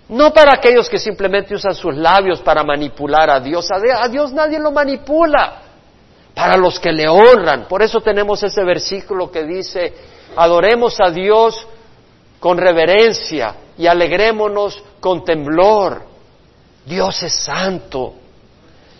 No 0.08 0.32
para 0.32 0.54
aquellos 0.54 0.88
que 0.88 0.98
simplemente 0.98 1.54
usan 1.54 1.74
sus 1.74 1.94
labios 1.96 2.40
para 2.40 2.62
manipular 2.62 3.30
a 3.30 3.40
Dios. 3.40 3.68
A 3.70 4.08
Dios 4.08 4.32
nadie 4.32 4.58
lo 4.58 4.70
manipula. 4.70 5.62
Para 6.34 6.56
los 6.56 6.80
que 6.80 6.92
le 6.92 7.08
honran. 7.08 7.66
Por 7.68 7.82
eso 7.82 8.00
tenemos 8.00 8.42
ese 8.42 8.64
versículo 8.64 9.30
que 9.30 9.44
dice, 9.44 9.94
adoremos 10.36 10.98
a 11.00 11.10
Dios 11.10 11.66
con 12.40 12.58
reverencia 12.58 13.54
y 13.78 13.86
alegrémonos 13.86 14.82
con 15.00 15.24
temblor. 15.24 16.02
Dios 16.84 17.22
es 17.22 17.34
santo. 17.34 18.14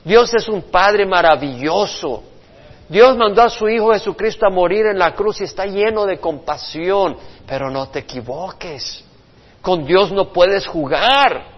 Dios 0.04 0.32
es 0.34 0.48
un 0.48 0.62
Padre 0.62 1.06
maravilloso. 1.06 2.22
Dios 2.88 3.16
mandó 3.16 3.42
a 3.42 3.48
su 3.48 3.68
Hijo 3.68 3.92
Jesucristo 3.92 4.46
a 4.46 4.50
morir 4.50 4.86
en 4.86 4.98
la 4.98 5.14
cruz 5.14 5.40
y 5.40 5.44
está 5.44 5.66
lleno 5.66 6.04
de 6.04 6.18
compasión. 6.18 7.16
Pero 7.46 7.70
no 7.70 7.88
te 7.88 8.00
equivoques. 8.00 9.04
Con 9.62 9.87
Dios 9.87 10.12
no 10.12 10.33
puedes 10.33 10.66
jugar. 10.66 11.53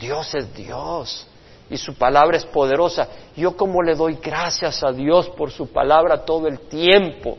Dios 0.00 0.34
es 0.34 0.52
Dios 0.54 1.26
y 1.68 1.76
su 1.76 1.94
palabra 1.94 2.36
es 2.36 2.46
poderosa. 2.46 3.08
Yo 3.36 3.56
como 3.56 3.82
le 3.82 3.94
doy 3.94 4.18
gracias 4.22 4.82
a 4.82 4.92
Dios 4.92 5.28
por 5.30 5.50
su 5.50 5.68
palabra 5.68 6.24
todo 6.24 6.48
el 6.48 6.60
tiempo. 6.60 7.38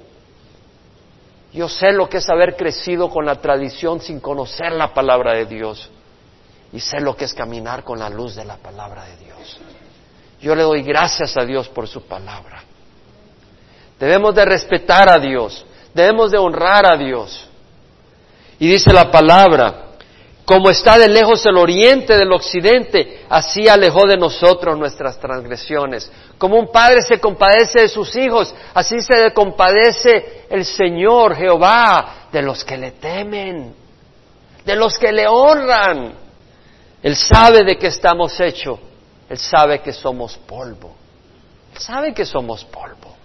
Yo 1.54 1.70
sé 1.70 1.92
lo 1.92 2.10
que 2.10 2.18
es 2.18 2.30
haber 2.30 2.56
crecido 2.56 3.10
con 3.10 3.26
la 3.26 3.36
tradición 3.36 4.02
sin 4.02 4.20
conocer 4.20 4.74
la 4.74 4.94
palabra 4.94 5.34
de 5.34 5.46
Dios. 5.46 5.90
Y 6.74 6.80
sé 6.80 7.00
lo 7.00 7.16
que 7.16 7.26
es 7.26 7.34
caminar 7.34 7.84
con 7.84 8.00
la 8.00 8.10
luz 8.10 8.36
de 8.36 8.44
la 8.44 8.58
palabra 8.58 9.06
de 9.06 9.18
Dios. 9.18 9.60
Yo 10.42 10.54
le 10.54 10.64
doy 10.64 10.84
gracias 10.84 11.38
a 11.38 11.46
Dios 11.46 11.70
por 11.70 11.88
su 11.88 12.02
palabra. 12.04 12.64
Debemos 14.00 14.36
de 14.36 14.46
respetar 14.46 15.10
a 15.10 15.18
Dios. 15.18 15.66
Debemos 15.94 16.32
de 16.32 16.38
honrar 16.38 16.92
a 16.92 16.98
Dios. 16.98 17.48
Y 18.60 18.68
dice 18.68 18.92
la 18.92 19.10
palabra, 19.10 19.87
como 20.48 20.70
está 20.70 20.98
de 20.98 21.10
lejos 21.10 21.46
el 21.46 21.58
oriente 21.58 22.16
del 22.16 22.32
occidente, 22.32 23.26
así 23.28 23.68
alejó 23.68 24.08
de 24.08 24.16
nosotros 24.16 24.80
nuestras 24.80 25.20
transgresiones. 25.20 26.10
Como 26.38 26.58
un 26.58 26.72
padre 26.72 27.02
se 27.02 27.20
compadece 27.20 27.82
de 27.82 27.90
sus 27.90 28.16
hijos, 28.16 28.56
así 28.74 29.02
se 29.02 29.34
compadece 29.34 30.46
el 30.50 30.64
Señor 30.64 31.36
Jehová 31.36 32.30
de 32.32 32.42
los 32.42 32.64
que 32.64 32.78
le 32.78 32.92
temen, 32.92 33.76
de 34.64 34.76
los 34.78 34.98
que 34.98 35.12
le 35.12 35.28
honran. 35.28 36.14
Él 37.04 37.18
sabe 37.18 37.66
de 37.66 37.78
qué 37.78 37.88
estamos 37.88 38.40
hechos, 38.40 38.80
Él 39.30 39.38
sabe 39.38 39.82
que 39.82 39.92
somos 39.92 40.38
polvo, 40.38 40.96
Él 41.74 41.82
sabe 41.82 42.14
que 42.14 42.26
somos 42.26 42.64
polvo, 42.64 43.18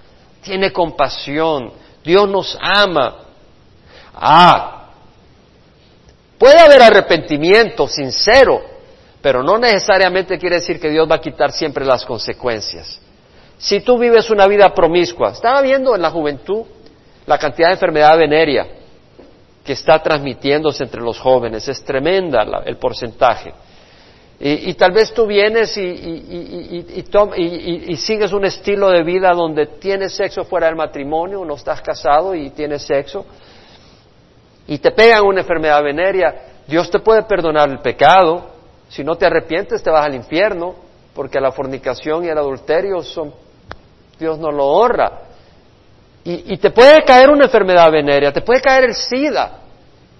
tiene 0.43 0.73
compasión, 0.73 1.73
Dios 2.03 2.29
nos 2.29 2.59
ama. 2.61 3.19
Ah, 4.13 4.82
Puede 6.43 6.59
haber 6.59 6.83
arrepentimiento 6.83 7.87
sincero, 7.87 8.63
pero 9.21 9.45
no 9.45 9.59
necesariamente 9.59 10.39
quiere 10.39 10.57
decir 10.57 10.81
que 10.81 10.91
Dios 10.91 11.09
va 11.09 11.15
a 11.15 11.21
quitar 11.21 11.53
siempre 11.53 11.85
las 11.85 12.05
consecuencias. 12.05 13.01
Si 13.59 13.79
tú 13.79 13.97
vives 13.97 14.29
una 14.29 14.49
vida 14.49 14.75
promiscua, 14.75 15.31
estaba 15.31 15.63
viendo 15.63 15.95
en 15.95 16.03
la 16.03 16.11
juventud 16.11 16.65
la 17.27 17.39
cantidad 17.39 17.69
de 17.69 17.75
enfermedad 17.75 18.19
venérea 18.19 18.67
que 19.65 19.75
está 19.75 20.03
transmitiéndose 20.03 20.83
entre 20.83 21.01
los 21.01 21.17
jóvenes, 21.21 21.69
es 21.69 21.85
tremenda 21.85 22.45
el 22.67 22.77
porcentaje. 22.77 23.55
Y, 24.41 24.75
tal 24.75 24.91
vez 24.91 25.15
tú 25.15 25.29
vienes 25.29 25.77
y, 25.77 25.85
y, 27.87 27.97
sigues 27.99 28.33
un 28.33 28.45
estilo 28.45 28.91
de 28.91 29.05
vida 29.05 29.31
donde 29.31 29.67
tienes 29.79 30.17
sexo 30.17 30.43
fuera 30.43 30.67
del 30.67 30.75
matrimonio, 30.75 31.45
no 31.45 31.55
estás 31.55 31.81
casado 31.83 32.35
y 32.35 32.51
tienes 32.51 32.83
sexo, 32.83 33.25
y 34.67 34.79
te 34.79 34.93
pegan 34.93 35.25
una 35.25 35.41
enfermedad 35.41 35.83
venérea, 35.83 36.35
Dios 36.67 36.91
te 36.91 37.01
puede 37.01 37.23
perdonar 37.25 37.69
el 37.69 37.81
pecado. 37.81 38.51
Si 38.89 39.03
no 39.03 39.17
te 39.17 39.27
arrepientes, 39.27 39.83
te 39.83 39.91
vas 39.91 40.05
al 40.05 40.15
infierno, 40.15 40.75
porque 41.15 41.41
la 41.41 41.53
fornicación 41.53 42.25
y 42.25 42.29
el 42.29 42.39
adulterio 42.39 43.03
son, 43.03 43.33
Dios 44.19 44.39
no 44.39 44.51
lo 44.51 44.67
honra. 44.67 45.23
Y, 46.25 46.57
te 46.59 46.71
puede 46.71 47.03
caer 47.05 47.31
una 47.31 47.47
enfermedad 47.47 47.91
venérea, 47.91 48.33
te 48.33 48.43
puede 48.43 48.61
caer 48.61 48.85
el 48.85 48.95
SIDA, 48.95 49.59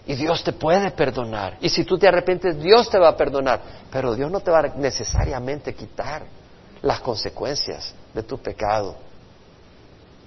y 0.05 0.17
Dios 0.17 0.43
te 0.43 0.53
puede 0.53 0.91
perdonar. 0.91 1.59
Y 1.61 1.69
si 1.69 1.85
tú 1.85 1.97
te 1.97 2.09
arrepientes, 2.09 2.61
Dios 2.61 2.91
te 2.91 2.99
va 2.99 3.11
a 3.11 3.17
perdonar. 3.17 3.61
Pero 3.89 4.17
Dios 4.17 4.29
no 4.29 4.41
te 4.41 4.51
va 4.51 4.59
a 4.59 4.63
necesariamente 4.77 5.75
quitar 5.75 6.25
las 6.83 6.99
consecuencias 6.99 7.95
de 8.13 8.25
tu 8.25 8.37
pecado. 8.39 8.97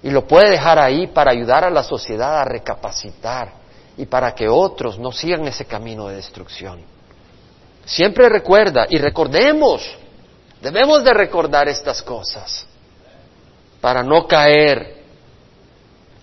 Y 0.01 0.12
lo 0.12 0.25
puede 0.25 0.51
dejar 0.51 0.80
ahí 0.80 1.08
para 1.08 1.32
ayudar 1.32 1.65
a 1.65 1.69
la 1.69 1.84
sociedad 1.84 2.39
a 2.39 2.45
recapacitar 2.45 3.64
y 3.97 4.05
para 4.05 4.34
que 4.34 4.47
otros 4.47 4.99
no 4.99 5.12
sigan 5.12 5.47
ese 5.47 5.65
camino 5.65 6.08
de 6.08 6.15
destrucción. 6.15 6.81
Siempre 7.86 8.27
recuerda 8.29 8.88
y 8.89 8.97
recordemos, 8.97 9.81
debemos 10.62 11.03
de 11.03 11.13
recordar 11.13 11.67
estas 11.67 12.01
cosas 12.01 12.65
para 13.79 14.03
no 14.03 14.27
caer. 14.27 14.95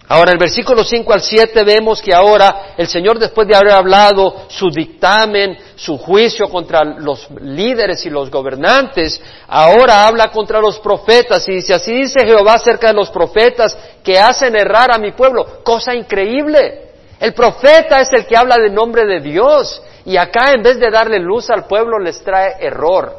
Ahora, 0.09 0.33
el 0.33 0.39
versículo 0.39 0.85
5 0.85 1.13
al 1.13 1.23
7 1.23 1.63
vemos 1.63 2.03
que 2.03 2.13
ahora 2.13 2.75
el 2.77 2.89
Señor, 2.89 3.19
después 3.19 3.49
de 3.49 3.55
haber 3.55 3.73
hablado 3.73 4.47
su 4.49 4.69
dictamen, 4.69 5.57
su 5.77 5.97
juicio 5.97 6.49
contra 6.49 6.85
los 6.85 7.31
líderes 7.41 8.05
y 8.05 8.11
los 8.11 8.31
gobernantes, 8.31 9.23
ahora 9.47 10.07
habla 10.07 10.31
contra 10.31 10.61
los 10.61 10.81
profetas 10.81 11.49
y 11.49 11.53
dice, 11.53 11.73
así 11.73 11.93
dice 11.93 12.27
Jehová 12.27 12.55
acerca 12.55 12.89
de 12.89 12.95
los 12.95 13.11
profetas 13.11 13.79
que 14.03 14.19
hacen 14.19 14.55
errar 14.57 14.93
a 14.93 14.99
mi 14.99 15.13
pueblo. 15.13 15.63
Cosa 15.63 15.95
increíble. 15.95 16.92
El 17.23 17.35
profeta 17.35 18.01
es 18.01 18.13
el 18.13 18.27
que 18.27 18.37
habla 18.37 18.57
de 18.59 18.69
nombre 18.69 19.07
de 19.07 19.21
Dios 19.21 19.81
y 20.05 20.17
acá 20.17 20.55
en 20.55 20.61
vez 20.61 20.81
de 20.81 20.91
darle 20.91 21.21
luz 21.21 21.51
al 21.51 21.67
pueblo 21.67 22.01
les 22.01 22.21
trae 22.25 22.57
error. 22.59 23.17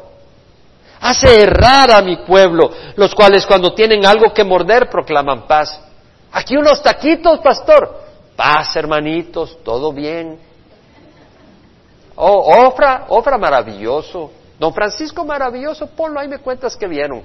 Hace 1.00 1.40
errar 1.40 1.90
a 1.90 2.02
mi 2.02 2.18
pueblo, 2.18 2.70
los 2.96 3.14
cuales 3.14 3.46
cuando 3.46 3.72
tienen 3.72 4.04
algo 4.04 4.30
que 4.34 4.44
morder 4.44 4.90
proclaman 4.90 5.46
paz. 5.46 5.80
Aquí 6.32 6.54
unos 6.54 6.82
taquitos, 6.82 7.38
pastor. 7.38 7.98
Paz, 8.36 8.76
hermanitos, 8.76 9.64
todo 9.64 9.90
bien. 9.90 10.38
Oh, 12.16 12.66
Ofra, 12.66 13.06
Ofra 13.08 13.38
maravilloso. 13.38 14.30
Don 14.58 14.74
Francisco 14.74 15.24
maravilloso, 15.24 15.86
ponlo 15.86 16.20
ahí, 16.20 16.28
me 16.28 16.40
cuentas 16.40 16.76
que 16.76 16.86
vieron. 16.86 17.22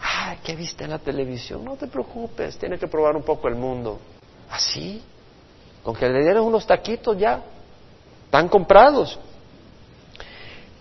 Ay, 0.00 0.38
¿qué 0.42 0.56
viste 0.56 0.82
en 0.82 0.90
la 0.90 0.98
televisión? 0.98 1.64
No 1.64 1.76
te 1.76 1.86
preocupes, 1.86 2.58
tiene 2.58 2.80
que 2.80 2.88
probar 2.88 3.14
un 3.14 3.22
poco 3.22 3.46
el 3.46 3.54
mundo. 3.54 4.00
¿Así? 4.50 5.00
Con 5.82 5.94
que 5.94 6.08
le 6.08 6.22
dieron 6.22 6.46
unos 6.46 6.66
taquitos 6.66 7.18
ya, 7.18 7.42
están 8.26 8.48
comprados. 8.48 9.18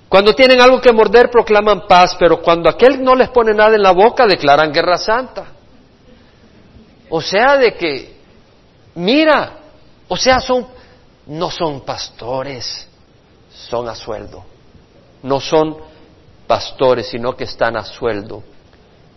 Cuando 0.07 0.35
tienen 0.35 0.59
algo 0.59 0.81
que 0.81 0.91
morder 0.91 1.29
proclaman 1.29 1.87
paz, 1.87 2.15
pero 2.19 2.41
cuando 2.41 2.69
aquel 2.69 3.01
no 3.03 3.15
les 3.15 3.29
pone 3.29 3.53
nada 3.53 3.75
en 3.75 3.81
la 3.81 3.91
boca 3.91 4.27
declaran 4.27 4.71
guerra 4.71 4.97
santa. 4.97 5.45
O 7.09 7.21
sea, 7.21 7.57
de 7.57 7.73
que, 7.75 8.15
mira, 8.95 9.53
o 10.07 10.17
sea, 10.17 10.39
son, 10.39 10.67
no 11.27 11.49
son 11.49 11.81
pastores, 11.81 12.87
son 13.69 13.87
a 13.87 13.95
sueldo. 13.95 14.43
No 15.23 15.39
son 15.39 15.77
pastores, 16.47 17.07
sino 17.07 17.35
que 17.35 17.45
están 17.45 17.77
a 17.77 17.85
sueldo. 17.85 18.43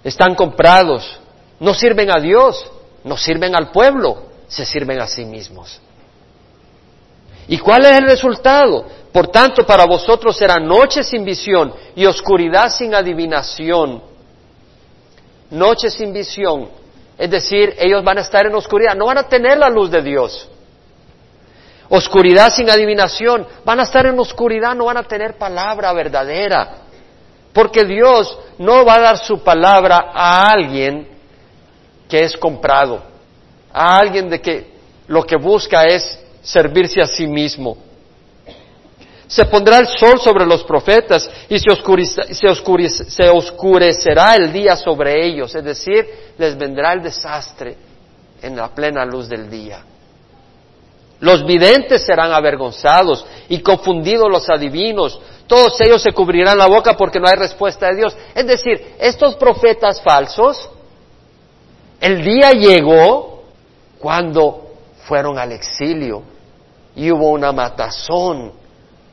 Están 0.03 0.35
comprados, 0.35 1.19
no 1.59 1.75
sirven 1.75 2.11
a 2.11 2.21
Dios, 2.21 2.71
no 3.03 3.17
sirven 3.17 3.57
al 3.57 3.71
pueblo, 3.73 4.34
se 4.49 4.65
sirven 4.65 5.01
a 5.01 5.07
sí 5.07 5.25
mismos. 5.25 5.81
¿Y 7.47 7.59
cuál 7.59 7.85
es 7.85 7.99
el 7.99 8.05
resultado? 8.05 8.87
Por 9.13 9.29
tanto, 9.29 9.67
para 9.67 9.85
vosotros 9.85 10.37
será 10.37 10.59
noche 10.59 11.03
sin 11.05 11.25
visión 11.25 11.73
y 11.95 12.07
oscuridad 12.07 12.71
sin 12.71 12.95
adivinación. 12.95 14.03
Noche 15.51 15.91
sin 15.91 16.13
visión. 16.13 16.69
Es 17.17 17.31
decir, 17.31 17.75
ellos 17.79 18.03
van 18.03 18.19
a 18.19 18.23
estar 18.23 18.47
en 18.47 18.55
oscuridad, 18.55 18.97
no 18.97 19.07
van 19.07 19.19
a 19.19 19.29
tener 19.29 19.59
la 19.59 19.69
luz 19.69 19.91
de 19.91 20.03
Dios. 20.03 20.49
Oscuridad 21.89 22.51
sin 22.53 22.71
adivinación. 22.71 23.47
Van 23.65 23.79
a 23.79 23.85
estar 23.85 24.07
en 24.07 24.19
oscuridad, 24.19 24.75
no 24.75 24.87
van 24.87 24.97
a 24.97 25.05
tener 25.05 25.37
palabra 25.37 25.93
verdadera. 25.93 26.79
Porque 27.53 27.85
Dios 27.85 28.37
no 28.59 28.85
va 28.85 28.95
a 28.95 29.01
dar 29.01 29.19
su 29.19 29.39
palabra 29.45 30.11
a 30.13 30.51
alguien 30.51 31.09
que 32.09 32.25
es 32.25 32.37
comprado, 32.37 33.03
a 33.75 33.99
alguien 33.99 34.31
de 34.31 34.41
que 34.41 34.67
lo 35.09 35.25
que 35.25 35.37
busca 35.37 35.83
es 35.83 36.19
servirse 36.43 37.03
a 37.03 37.07
sí 37.07 37.27
mismo. 37.27 37.77
Se 39.27 39.45
pondrá 39.47 39.79
el 39.79 39.89
sol 39.89 40.21
sobre 40.21 40.47
los 40.47 40.63
profetas 40.63 41.29
y 41.49 41.59
se, 41.59 42.35
se, 42.35 43.29
oscurecerá 43.29 44.37
el 44.37 44.53
día 44.53 44.77
sobre 44.77 45.27
ellos, 45.27 45.53
es 45.55 45.65
decir, 45.65 46.07
les 46.39 46.57
vendrá 46.57 46.93
el 46.93 47.03
desastre 47.03 47.77
en 48.41 48.55
la 48.55 48.69
plena 48.73 49.05
luz 49.05 49.29
del 49.29 49.51
día. 49.51 49.83
Los 51.19 51.45
videntes 51.45 52.05
serán 52.05 52.33
avergonzados 52.33 53.25
y 53.49 53.61
confundidos 53.61 54.31
los 54.31 54.49
adivinos. 54.51 55.19
Todos 55.49 55.81
ellos 55.81 56.03
se 56.03 56.13
cubrirán 56.13 56.59
la 56.59 56.67
boca 56.67 56.97
porque 56.97 57.19
no 57.19 57.27
hay 57.27 57.37
respuesta 57.37 57.89
de 57.89 57.97
Dios. 57.97 58.17
Es 58.35 58.47
decir, 58.47 58.95
estos 58.99 59.35
profetas 59.37 60.01
falsos, 60.03 60.69
el 62.01 62.23
día 62.23 62.53
llegó 62.53 63.34
cuando 64.05 64.67
fueron 65.07 65.39
al 65.39 65.53
exilio 65.53 66.23
y 66.95 67.11
hubo 67.11 67.31
una 67.31 67.53
matazón 67.53 68.53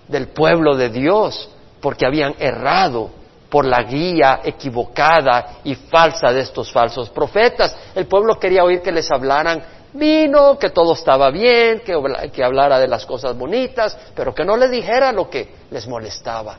del 0.05 0.27
pueblo 0.27 0.75
de 0.75 0.89
Dios 0.89 1.49
porque 1.79 2.05
habían 2.05 2.35
errado 2.37 3.09
por 3.49 3.63
la 3.63 3.83
guía 3.83 4.41
equivocada 4.43 5.59
y 5.63 5.75
falsa 5.75 6.33
de 6.33 6.41
estos 6.41 6.73
falsos 6.73 7.09
profetas. 7.09 7.73
El 7.95 8.05
pueblo 8.05 8.37
quería 8.37 8.65
oír 8.65 8.81
que 8.81 8.91
les 8.91 9.09
hablaran 9.09 9.63
vino, 9.93 10.59
que 10.59 10.71
todo 10.71 10.91
estaba 10.91 11.31
bien, 11.31 11.83
que, 11.85 12.43
hablara 12.43 12.77
de 12.77 12.89
las 12.89 13.05
cosas 13.05 13.37
bonitas, 13.37 13.97
pero 14.13 14.35
que 14.35 14.43
no 14.43 14.57
le 14.57 14.67
dijera 14.67 15.13
lo 15.13 15.29
que 15.29 15.55
les 15.71 15.87
molestaba. 15.87 16.57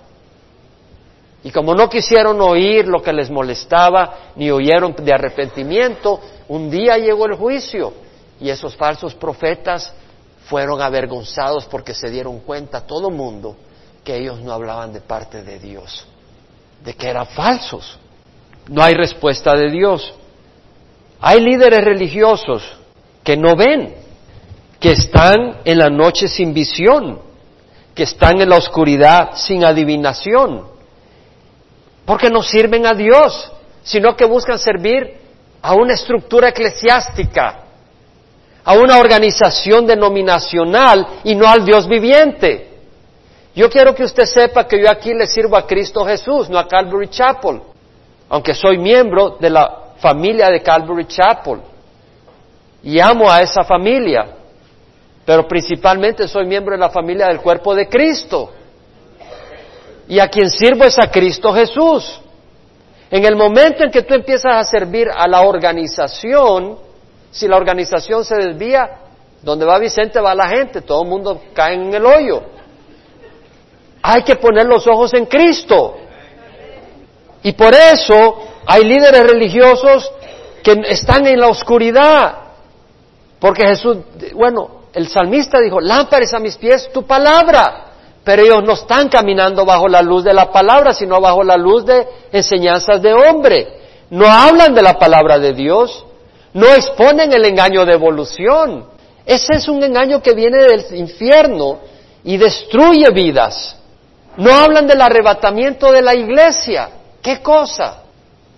Y 1.44 1.50
como 1.50 1.74
no 1.74 1.86
quisieron 1.90 2.40
oír 2.40 2.88
lo 2.88 3.02
que 3.02 3.12
les 3.12 3.28
molestaba, 3.28 4.32
ni 4.36 4.50
oyeron 4.50 4.94
de 4.96 5.12
arrepentimiento, 5.12 6.18
un 6.48 6.70
día 6.70 6.96
llegó 6.96 7.26
el 7.26 7.34
juicio 7.34 7.92
y 8.42 8.50
esos 8.50 8.74
falsos 8.74 9.14
profetas 9.14 9.92
fueron 10.46 10.82
avergonzados 10.82 11.64
porque 11.66 11.94
se 11.94 12.10
dieron 12.10 12.40
cuenta 12.40 12.84
todo 12.84 13.08
el 13.08 13.14
mundo 13.14 13.56
que 14.02 14.16
ellos 14.16 14.40
no 14.40 14.52
hablaban 14.52 14.92
de 14.92 15.00
parte 15.00 15.44
de 15.44 15.60
Dios, 15.60 16.04
de 16.84 16.92
que 16.94 17.08
eran 17.08 17.26
falsos. 17.28 17.96
No 18.68 18.82
hay 18.82 18.94
respuesta 18.94 19.54
de 19.54 19.70
Dios. 19.70 20.12
Hay 21.20 21.40
líderes 21.40 21.84
religiosos 21.84 22.64
que 23.22 23.36
no 23.36 23.54
ven, 23.54 23.94
que 24.80 24.90
están 24.90 25.60
en 25.64 25.78
la 25.78 25.88
noche 25.88 26.26
sin 26.26 26.52
visión, 26.52 27.20
que 27.94 28.02
están 28.02 28.40
en 28.40 28.48
la 28.48 28.56
oscuridad 28.56 29.36
sin 29.36 29.64
adivinación, 29.64 30.66
porque 32.04 32.28
no 32.28 32.42
sirven 32.42 32.86
a 32.86 32.94
Dios, 32.94 33.52
sino 33.84 34.16
que 34.16 34.24
buscan 34.24 34.58
servir 34.58 35.20
a 35.62 35.74
una 35.74 35.94
estructura 35.94 36.48
eclesiástica, 36.48 37.61
a 38.64 38.74
una 38.74 38.98
organización 38.98 39.86
denominacional 39.86 41.06
y 41.24 41.34
no 41.34 41.48
al 41.48 41.64
Dios 41.64 41.88
viviente. 41.88 42.68
Yo 43.54 43.68
quiero 43.68 43.94
que 43.94 44.04
usted 44.04 44.24
sepa 44.24 44.66
que 44.66 44.80
yo 44.80 44.90
aquí 44.90 45.12
le 45.12 45.26
sirvo 45.26 45.56
a 45.56 45.66
Cristo 45.66 46.04
Jesús, 46.04 46.48
no 46.48 46.58
a 46.58 46.66
Calvary 46.66 47.08
Chapel, 47.08 47.60
aunque 48.28 48.54
soy 48.54 48.78
miembro 48.78 49.36
de 49.38 49.50
la 49.50 49.78
familia 49.98 50.48
de 50.48 50.62
Calvary 50.62 51.06
Chapel 51.06 51.60
y 52.82 52.98
amo 52.98 53.30
a 53.30 53.40
esa 53.40 53.62
familia, 53.62 54.26
pero 55.24 55.46
principalmente 55.46 56.26
soy 56.26 56.46
miembro 56.46 56.74
de 56.74 56.80
la 56.80 56.90
familia 56.90 57.26
del 57.26 57.40
cuerpo 57.40 57.74
de 57.74 57.88
Cristo. 57.88 58.50
Y 60.08 60.18
a 60.18 60.28
quien 60.28 60.50
sirvo 60.50 60.84
es 60.84 60.98
a 60.98 61.10
Cristo 61.10 61.52
Jesús. 61.52 62.20
En 63.10 63.24
el 63.24 63.36
momento 63.36 63.84
en 63.84 63.90
que 63.90 64.02
tú 64.02 64.14
empiezas 64.14 64.56
a 64.56 64.64
servir 64.64 65.08
a 65.14 65.28
la 65.28 65.42
organización, 65.42 66.78
si 67.32 67.48
la 67.48 67.56
organización 67.56 68.24
se 68.24 68.36
desvía, 68.36 68.88
donde 69.42 69.64
va 69.64 69.78
Vicente 69.78 70.20
va 70.20 70.34
la 70.34 70.48
gente, 70.48 70.82
todo 70.82 71.02
el 71.02 71.08
mundo 71.08 71.42
cae 71.52 71.74
en 71.74 71.92
el 71.92 72.06
hoyo. 72.06 72.42
Hay 74.02 74.22
que 74.22 74.36
poner 74.36 74.66
los 74.66 74.86
ojos 74.86 75.12
en 75.14 75.26
Cristo. 75.26 75.96
Y 77.42 77.52
por 77.52 77.74
eso 77.74 78.38
hay 78.66 78.84
líderes 78.84 79.26
religiosos 79.26 80.12
que 80.62 80.80
están 80.88 81.26
en 81.26 81.40
la 81.40 81.48
oscuridad. 81.48 82.38
Porque 83.40 83.66
Jesús, 83.66 83.98
bueno, 84.34 84.82
el 84.92 85.08
salmista 85.08 85.58
dijo, 85.58 85.80
lámparas 85.80 86.34
a 86.34 86.38
mis 86.38 86.56
pies 86.56 86.90
tu 86.92 87.04
palabra. 87.04 87.86
Pero 88.22 88.42
ellos 88.42 88.62
no 88.64 88.74
están 88.74 89.08
caminando 89.08 89.64
bajo 89.64 89.88
la 89.88 90.02
luz 90.02 90.22
de 90.22 90.32
la 90.32 90.52
palabra, 90.52 90.94
sino 90.94 91.20
bajo 91.20 91.42
la 91.42 91.56
luz 91.56 91.84
de 91.84 92.06
enseñanzas 92.30 93.02
de 93.02 93.12
hombre. 93.12 93.80
No 94.10 94.26
hablan 94.26 94.74
de 94.74 94.82
la 94.82 94.98
palabra 94.98 95.38
de 95.38 95.52
Dios. 95.54 96.04
No 96.54 96.66
exponen 96.74 97.32
el 97.32 97.44
engaño 97.44 97.84
de 97.84 97.94
evolución. 97.94 98.86
Ese 99.24 99.54
es 99.54 99.68
un 99.68 99.82
engaño 99.82 100.22
que 100.22 100.34
viene 100.34 100.58
del 100.58 100.84
infierno 100.96 101.78
y 102.24 102.36
destruye 102.36 103.08
vidas. 103.10 103.76
No 104.36 104.52
hablan 104.52 104.86
del 104.86 105.00
arrebatamiento 105.00 105.92
de 105.92 106.02
la 106.02 106.14
iglesia. 106.14 106.88
¿Qué 107.22 107.40
cosa? 107.40 108.02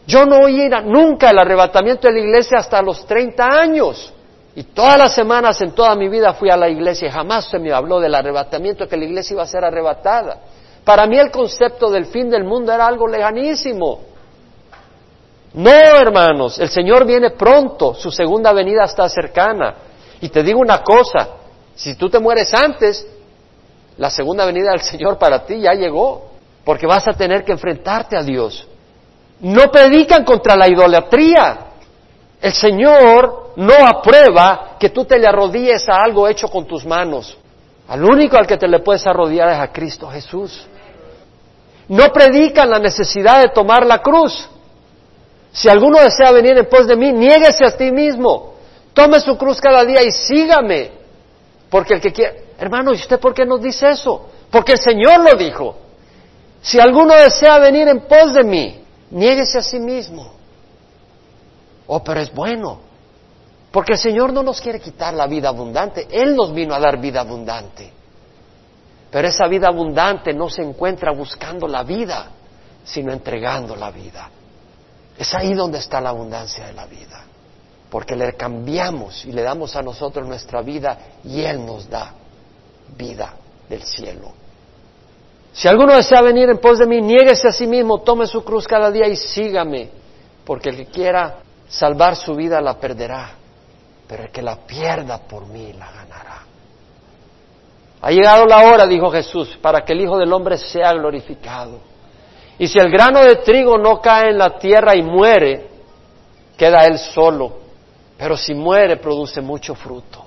Yo 0.07 0.27
no 0.27 0.41
oí 0.41 0.69
nunca 0.85 1.31
el 1.31 1.39
arrebatamiento 1.39 2.09
de 2.09 2.15
la 2.15 2.21
iglesia 2.21 2.59
hasta 2.59 2.83
los 2.83 3.07
30 3.07 3.45
años. 3.45 4.13
Y 4.57 4.65
todas 4.65 4.99
las 4.99 5.15
semanas 5.15 5.61
en 5.63 5.73
toda 5.73 5.95
mi 5.97 6.09
vida 6.09 6.35
fui 6.35 6.49
a 6.49 6.57
la 6.57 6.69
iglesia 6.69 7.09
y 7.09 7.11
jamás 7.11 7.47
se 7.47 7.59
me 7.59 7.73
habló 7.73 7.99
del 7.99 8.15
arrebatamiento, 8.15 8.87
que 8.87 8.97
la 8.97 9.05
iglesia 9.05 9.35
iba 9.35 9.43
a 9.43 9.47
ser 9.47 9.65
arrebatada. 9.65 10.39
Para 10.85 11.07
mí 11.07 11.19
el 11.19 11.31
concepto 11.31 11.91
del 11.91 12.07
fin 12.07 12.31
del 12.31 12.45
mundo 12.45 12.73
era 12.73 12.87
algo 12.87 13.09
lejanísimo. 13.09 14.14
No, 15.55 15.71
hermanos, 15.71 16.59
el 16.59 16.69
Señor 16.69 17.07
viene 17.07 17.31
pronto, 17.31 17.95
su 17.95 18.11
segunda 18.11 18.53
venida 18.53 18.85
está 18.85 19.09
cercana. 19.09 19.75
Y 20.21 20.29
te 20.29 20.43
digo 20.43 20.59
una 20.59 20.83
cosa, 20.83 21.29
si 21.75 21.95
tú 21.95 22.11
te 22.11 22.19
mueres 22.19 22.53
antes, 22.53 23.07
la 23.97 24.11
segunda 24.11 24.45
venida 24.47 24.73
del 24.73 24.81
Señor 24.81 25.17
para 25.17 25.45
ti 25.47 25.61
ya 25.61 25.73
llegó, 25.75 26.31
porque 26.65 26.87
vas 26.87 27.07
a 27.07 27.13
tener 27.13 27.45
que 27.45 27.53
enfrentarte 27.53 28.17
a 28.17 28.23
Dios. 28.23 28.67
No 29.41 29.71
predican 29.71 30.25
contra 30.25 30.57
la 30.57 30.69
idolatría. 30.69 31.59
El 32.41 32.53
Señor 32.53 33.53
no 33.57 33.75
aprueba 33.87 34.77
que 34.79 34.91
tú 34.91 35.05
te 35.05 35.19
le 35.19 35.29
arrodilles 35.29 35.89
a 35.89 36.03
algo 36.03 36.27
hecho 36.27 36.49
con 36.49 36.67
tus 36.67 36.85
manos. 36.85 37.37
Al 37.87 38.05
único 38.05 38.37
al 38.37 38.47
que 38.47 38.57
te 38.57 38.67
le 38.67 38.81
puedes 38.81 39.07
arrodillar 39.07 39.51
es 39.51 39.59
a 39.59 39.73
Cristo 39.73 40.09
Jesús. 40.09 40.67
No 41.89 42.09
predican 42.13 42.71
la 42.71 42.79
necesidad 42.79 43.43
de 43.43 43.51
tomar 43.51 43.87
la 43.87 44.01
cruz. 44.01 44.49
Si 45.55 45.69
alguno 45.69 46.01
desea 46.01 46.33
venir 46.33 46.59
en 46.59 46.69
pos 46.69 46.89
de 46.89 46.97
mí, 46.97 47.13
niéguese 47.13 47.65
a 47.65 47.77
ti 47.77 47.93
mismo. 47.93 48.55
Tome 48.93 49.21
su 49.21 49.39
cruz 49.39 49.61
cada 49.61 49.85
día 49.85 50.03
y 50.03 50.11
sígame. 50.11 50.91
Porque 51.71 51.95
el 51.95 52.01
que 52.01 52.13
quiere, 52.13 52.47
hermano, 52.59 52.93
¿y 52.93 52.97
usted 52.97 53.21
por 53.21 53.33
qué 53.33 53.47
nos 53.47 53.63
dice 53.63 53.89
eso? 53.89 54.31
Porque 54.51 54.73
el 54.73 54.81
Señor 54.81 55.21
lo 55.21 55.39
dijo. 55.39 55.77
Si 56.61 56.81
alguno 56.81 57.15
desea 57.15 57.61
venir 57.61 57.87
en 57.87 58.01
pos 58.01 58.35
de 58.35 58.43
mí, 58.43 58.85
niéguese 59.11 59.59
a 59.59 59.63
sí 59.63 59.79
mismo. 59.79 60.33
Oh, 61.87 62.03
pero 62.03 62.21
es 62.21 62.35
bueno. 62.35 62.81
Porque 63.71 63.93
el 63.93 63.99
Señor 63.99 64.33
no 64.33 64.43
nos 64.43 64.61
quiere 64.61 64.81
quitar 64.81 65.15
la 65.15 65.29
vida 65.29 65.51
abundante. 65.51 66.09
Él 66.11 66.35
nos 66.35 66.53
vino 66.53 66.75
a 66.75 66.81
dar 66.81 67.01
vida 67.01 67.21
abundante. 67.21 67.93
Pero 69.09 69.29
esa 69.29 69.47
vida 69.47 69.69
abundante 69.69 70.35
no 70.35 70.51
se 70.51 70.63
encuentra 70.63 71.13
buscando 71.13 71.69
la 71.69 71.85
vida, 71.85 72.27
sino 72.83 73.13
entregando 73.13 73.77
la 73.77 73.93
vida. 73.93 74.29
Es 75.19 75.35
ahí 75.35 75.55
donde 75.55 75.79
está 75.79 76.01
la 76.01 76.11
abundancia 76.11 76.67
de 76.67 76.73
la 76.73 76.87
vida. 76.87 77.25
Porque 77.91 78.17
le 78.17 78.35
cambiamos 78.35 79.25
y 79.25 79.33
le 79.33 79.43
damos 79.43 79.77
a 79.77 79.83
nosotros 79.83 80.27
nuestra 80.27 80.63
vida 80.63 80.99
y 81.25 81.43
Él 81.43 81.65
nos 81.65 81.89
da 81.89 82.13
vida 82.97 83.35
del 83.69 83.83
cielo. 83.83 84.33
Si 85.53 85.69
alguno 85.69 85.95
desea 85.95 86.21
venir 86.21 86.51
en 86.51 86.59
pos 86.59 86.81
de 86.81 86.87
mí, 86.87 87.01
niéguese 87.01 87.49
a 87.49 87.53
sí 87.53 87.67
mismo, 87.67 88.01
tome 88.01 88.27
su 88.27 88.43
cruz 88.43 88.67
cada 88.67 88.91
día 88.91 89.07
y 89.07 89.15
sígame, 89.15 89.89
porque 90.45 90.71
el 90.71 90.77
que 90.77 90.87
quiera 90.87 91.37
salvar 91.69 92.17
su 92.17 92.35
vida 92.35 92.61
la 92.61 92.75
perderá, 92.75 93.31
pero 94.09 94.25
el 94.25 94.31
que 94.31 94.43
la 94.43 94.57
pierda 94.57 95.19
por 95.19 95.47
mí 95.47 95.73
la 95.73 95.93
ganará. 95.93 96.43
Ha 98.03 98.11
llegado 98.11 98.47
la 98.47 98.67
hora, 98.67 98.87
dijo 98.87 99.11
Jesús, 99.11 99.57
para 99.63 99.85
que 99.85 99.93
el 99.93 100.01
Hijo 100.01 100.19
del 100.19 100.33
Hombre 100.33 100.59
sea 100.59 100.93
glorificado. 100.93 101.79
Y 102.59 102.69
si 102.69 102.79
el 102.79 102.91
grano 102.91 103.21
de 103.21 103.37
trigo 103.37 103.79
no 103.79 104.01
cae 104.01 104.31
en 104.31 104.39
la 104.39 104.59
tierra 104.59 104.95
y 104.95 105.03
muere, 105.03 105.69
queda 106.57 106.85
él 106.87 106.99
solo, 106.99 107.53
pero 108.17 108.37
si 108.37 108.55
muere 108.55 108.97
produce 108.97 109.41
mucho 109.41 109.75
fruto. 109.75 110.25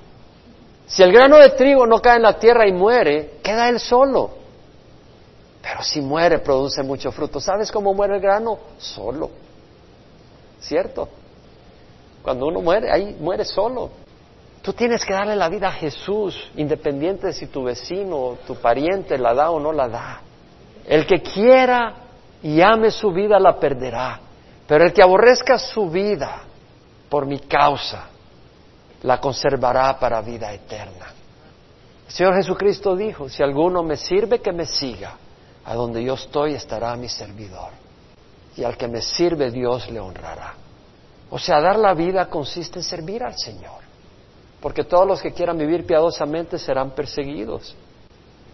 Si 0.87 1.03
el 1.03 1.11
grano 1.11 1.37
de 1.37 1.49
trigo 1.49 1.85
no 1.85 2.01
cae 2.01 2.17
en 2.17 2.23
la 2.23 2.39
tierra 2.39 2.67
y 2.67 2.71
muere, 2.71 3.39
queda 3.43 3.69
él 3.69 3.79
solo. 3.79 4.31
Pero 5.61 5.83
si 5.83 5.99
muere, 5.99 6.39
produce 6.39 6.81
mucho 6.81 7.11
fruto. 7.11 7.41
¿Sabes 7.41 7.71
cómo 7.71 7.93
muere 7.93 8.15
el 8.15 8.21
grano? 8.21 8.57
Solo. 8.77 9.29
¿Cierto? 10.61 11.09
Cuando 12.23 12.47
uno 12.47 12.61
muere, 12.61 12.89
ahí 12.89 13.17
muere 13.19 13.43
solo. 13.43 13.89
Tú 14.61 14.71
tienes 14.71 15.03
que 15.03 15.13
darle 15.13 15.35
la 15.35 15.49
vida 15.49 15.67
a 15.67 15.71
Jesús, 15.73 16.49
independiente 16.55 17.27
de 17.27 17.33
si 17.33 17.47
tu 17.47 17.63
vecino 17.63 18.17
o 18.17 18.37
tu 18.47 18.55
pariente 18.55 19.17
la 19.17 19.33
da 19.33 19.51
o 19.51 19.59
no 19.59 19.73
la 19.73 19.89
da. 19.89 20.21
El 20.85 21.05
que 21.05 21.21
quiera 21.21 22.06
y 22.43 22.61
ame 22.61 22.91
su 22.91 23.11
vida 23.11 23.39
la 23.39 23.59
perderá, 23.59 24.19
pero 24.67 24.85
el 24.85 24.93
que 24.93 25.01
aborrezca 25.01 25.57
su 25.57 25.89
vida 25.89 26.41
por 27.09 27.25
mi 27.25 27.39
causa 27.39 28.07
la 29.03 29.19
conservará 29.19 29.97
para 29.99 30.21
vida 30.21 30.51
eterna. 30.53 31.13
El 32.07 32.13
Señor 32.13 32.35
Jesucristo 32.35 32.95
dijo, 32.95 33.29
si 33.29 33.43
alguno 33.43 33.83
me 33.83 33.97
sirve, 33.97 34.39
que 34.39 34.51
me 34.51 34.65
siga. 34.65 35.15
A 35.65 35.75
donde 35.75 36.01
yo 36.01 36.13
estoy 36.13 36.53
estará 36.53 36.95
mi 36.95 37.09
servidor. 37.09 37.71
Y 38.55 38.63
al 38.63 38.77
que 38.77 38.87
me 38.87 39.01
sirve 39.01 39.51
Dios 39.51 39.89
le 39.89 39.99
honrará. 39.99 40.53
O 41.29 41.37
sea, 41.37 41.59
dar 41.59 41.77
la 41.77 41.93
vida 41.93 42.29
consiste 42.29 42.79
en 42.79 42.83
servir 42.83 43.21
al 43.23 43.37
Señor. 43.37 43.81
Porque 44.61 44.85
todos 44.85 45.05
los 45.05 45.21
que 45.21 45.33
quieran 45.33 45.57
vivir 45.57 45.85
piadosamente 45.85 46.57
serán 46.57 46.91
perseguidos. 46.91 47.75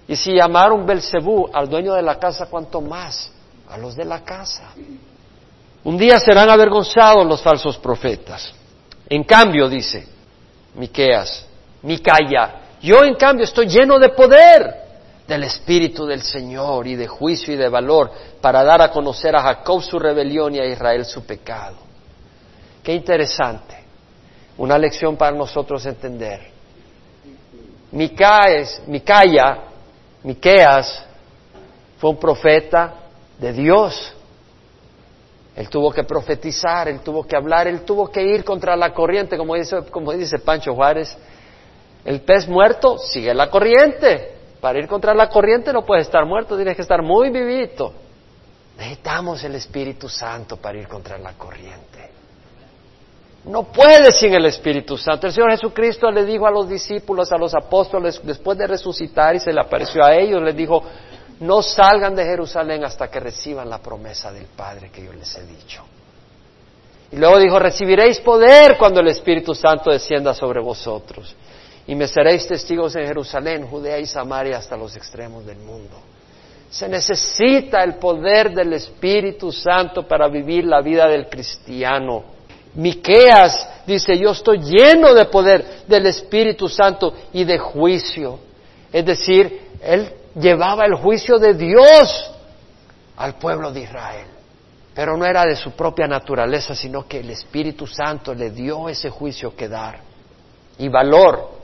Y 0.07 0.15
si 0.15 0.33
llamaron 0.33 0.85
Belcebú 0.85 1.49
al 1.53 1.69
dueño 1.69 1.93
de 1.93 2.01
la 2.01 2.17
casa, 2.17 2.47
¿cuánto 2.47 2.81
más? 2.81 3.31
A 3.73 3.77
los 3.77 3.95
de 3.95 4.05
la 4.05 4.23
casa. 4.23 4.71
Un 5.83 5.97
día 5.97 6.19
serán 6.19 6.47
avergonzados 6.47 7.25
los 7.25 7.41
falsos 7.41 7.79
profetas. 7.79 8.53
En 9.09 9.23
cambio, 9.23 9.67
dice 9.67 10.07
Miqueas, 10.75 11.47
Micaya, 11.81 12.61
yo 12.81 13.03
en 13.03 13.15
cambio 13.15 13.45
estoy 13.45 13.67
lleno 13.67 13.97
de 13.97 14.09
poder 14.09 14.75
del 15.27 15.43
Espíritu 15.45 16.05
del 16.05 16.21
Señor 16.21 16.85
y 16.85 16.95
de 16.95 17.07
juicio 17.07 17.51
y 17.51 17.57
de 17.57 17.67
valor 17.67 18.11
para 18.39 18.63
dar 18.63 18.79
a 18.83 18.91
conocer 18.91 19.35
a 19.35 19.41
Jacob 19.41 19.81
su 19.81 19.97
rebelión 19.97 20.53
y 20.53 20.59
a 20.59 20.65
Israel 20.65 21.03
su 21.03 21.25
pecado. 21.25 21.77
Qué 22.83 22.93
interesante. 22.93 23.75
Una 24.57 24.77
lección 24.77 25.17
para 25.17 25.35
nosotros 25.35 25.83
entender. 25.87 26.51
Micaes, 27.91 28.83
Micaya, 28.85 29.63
Miqueas, 30.21 31.05
fue 31.97 32.11
un 32.11 32.17
profeta 32.17 32.99
de 33.43 33.51
Dios. 33.51 34.13
Él 35.55 35.69
tuvo 35.69 35.91
que 35.91 36.03
profetizar, 36.05 36.87
él 36.87 37.01
tuvo 37.01 37.27
que 37.27 37.35
hablar, 37.35 37.67
él 37.67 37.81
tuvo 37.81 38.07
que 38.07 38.23
ir 38.23 38.45
contra 38.45 38.75
la 38.75 38.93
corriente, 38.93 39.37
como 39.37 39.55
dice, 39.55 39.83
como 39.91 40.13
dice 40.13 40.39
Pancho 40.39 40.73
Juárez. 40.73 41.15
El 42.05 42.21
pez 42.21 42.47
muerto 42.47 42.97
sigue 42.97 43.33
la 43.33 43.49
corriente. 43.49 44.31
Para 44.61 44.79
ir 44.79 44.87
contra 44.87 45.13
la 45.13 45.27
corriente 45.27 45.73
no 45.73 45.85
puedes 45.85 46.07
estar 46.07 46.25
muerto, 46.25 46.55
tienes 46.55 46.75
que 46.77 46.81
estar 46.83 47.01
muy 47.03 47.29
vivito. 47.29 47.91
Necesitamos 48.77 49.43
el 49.43 49.55
Espíritu 49.55 50.07
Santo 50.07 50.55
para 50.55 50.79
ir 50.79 50.87
contra 50.87 51.17
la 51.17 51.33
corriente. 51.33 52.11
No 53.43 53.63
puedes 53.63 54.15
sin 54.15 54.33
el 54.33 54.45
Espíritu 54.45 54.97
Santo. 54.97 55.27
El 55.27 55.33
Señor 55.33 55.51
Jesucristo 55.51 56.09
le 56.09 56.23
dijo 56.23 56.47
a 56.47 56.51
los 56.51 56.69
discípulos, 56.69 57.29
a 57.33 57.37
los 57.37 57.53
apóstoles, 57.53 58.21
después 58.23 58.57
de 58.57 58.67
resucitar 58.67 59.35
y 59.35 59.39
se 59.39 59.51
le 59.51 59.59
apareció 59.59 60.01
a 60.01 60.15
ellos, 60.15 60.41
les 60.41 60.55
dijo, 60.55 60.81
no 61.43 61.61
salgan 61.61 62.15
de 62.15 62.23
Jerusalén 62.23 62.85
hasta 62.85 63.09
que 63.09 63.19
reciban 63.19 63.69
la 63.69 63.79
promesa 63.79 64.31
del 64.31 64.45
Padre 64.45 64.89
que 64.89 65.03
yo 65.03 65.11
les 65.11 65.35
he 65.35 65.45
dicho. 65.45 65.83
Y 67.11 67.17
luego 67.17 67.37
dijo, 67.37 67.59
recibiréis 67.59 68.19
poder 68.21 68.77
cuando 68.77 69.01
el 69.01 69.09
Espíritu 69.09 69.53
Santo 69.53 69.91
descienda 69.91 70.33
sobre 70.33 70.61
vosotros 70.61 71.35
y 71.85 71.95
me 71.95 72.07
seréis 72.07 72.47
testigos 72.47 72.95
en 72.95 73.05
Jerusalén, 73.05 73.67
Judea 73.67 73.99
y 73.99 74.05
Samaria 74.05 74.57
hasta 74.57 74.77
los 74.77 74.95
extremos 74.95 75.45
del 75.45 75.57
mundo. 75.57 75.97
Se 76.69 76.87
necesita 76.87 77.83
el 77.83 77.95
poder 77.95 78.51
del 78.51 78.73
Espíritu 78.73 79.51
Santo 79.51 80.07
para 80.07 80.29
vivir 80.29 80.65
la 80.65 80.81
vida 80.81 81.07
del 81.07 81.27
cristiano. 81.27 82.23
Miqueas 82.73 83.69
dice, 83.85 84.17
yo 84.17 84.31
estoy 84.31 84.59
lleno 84.59 85.13
de 85.13 85.25
poder 85.25 85.83
del 85.87 86.07
Espíritu 86.07 86.69
Santo 86.69 87.13
y 87.33 87.43
de 87.43 87.59
juicio. 87.59 88.39
Es 88.91 89.05
decir, 89.05 89.59
él 89.83 90.22
llevaba 90.35 90.85
el 90.85 90.95
juicio 90.95 91.37
de 91.37 91.53
Dios 91.53 92.31
al 93.17 93.35
pueblo 93.35 93.71
de 93.71 93.81
Israel. 93.81 94.27
Pero 94.93 95.17
no 95.17 95.25
era 95.25 95.43
de 95.45 95.55
su 95.55 95.71
propia 95.71 96.07
naturaleza, 96.07 96.75
sino 96.75 97.07
que 97.07 97.19
el 97.19 97.29
Espíritu 97.31 97.87
Santo 97.87 98.33
le 98.33 98.51
dio 98.51 98.89
ese 98.89 99.09
juicio 99.09 99.55
que 99.55 99.67
dar. 99.67 99.99
Y 100.77 100.87
valor 100.87 101.63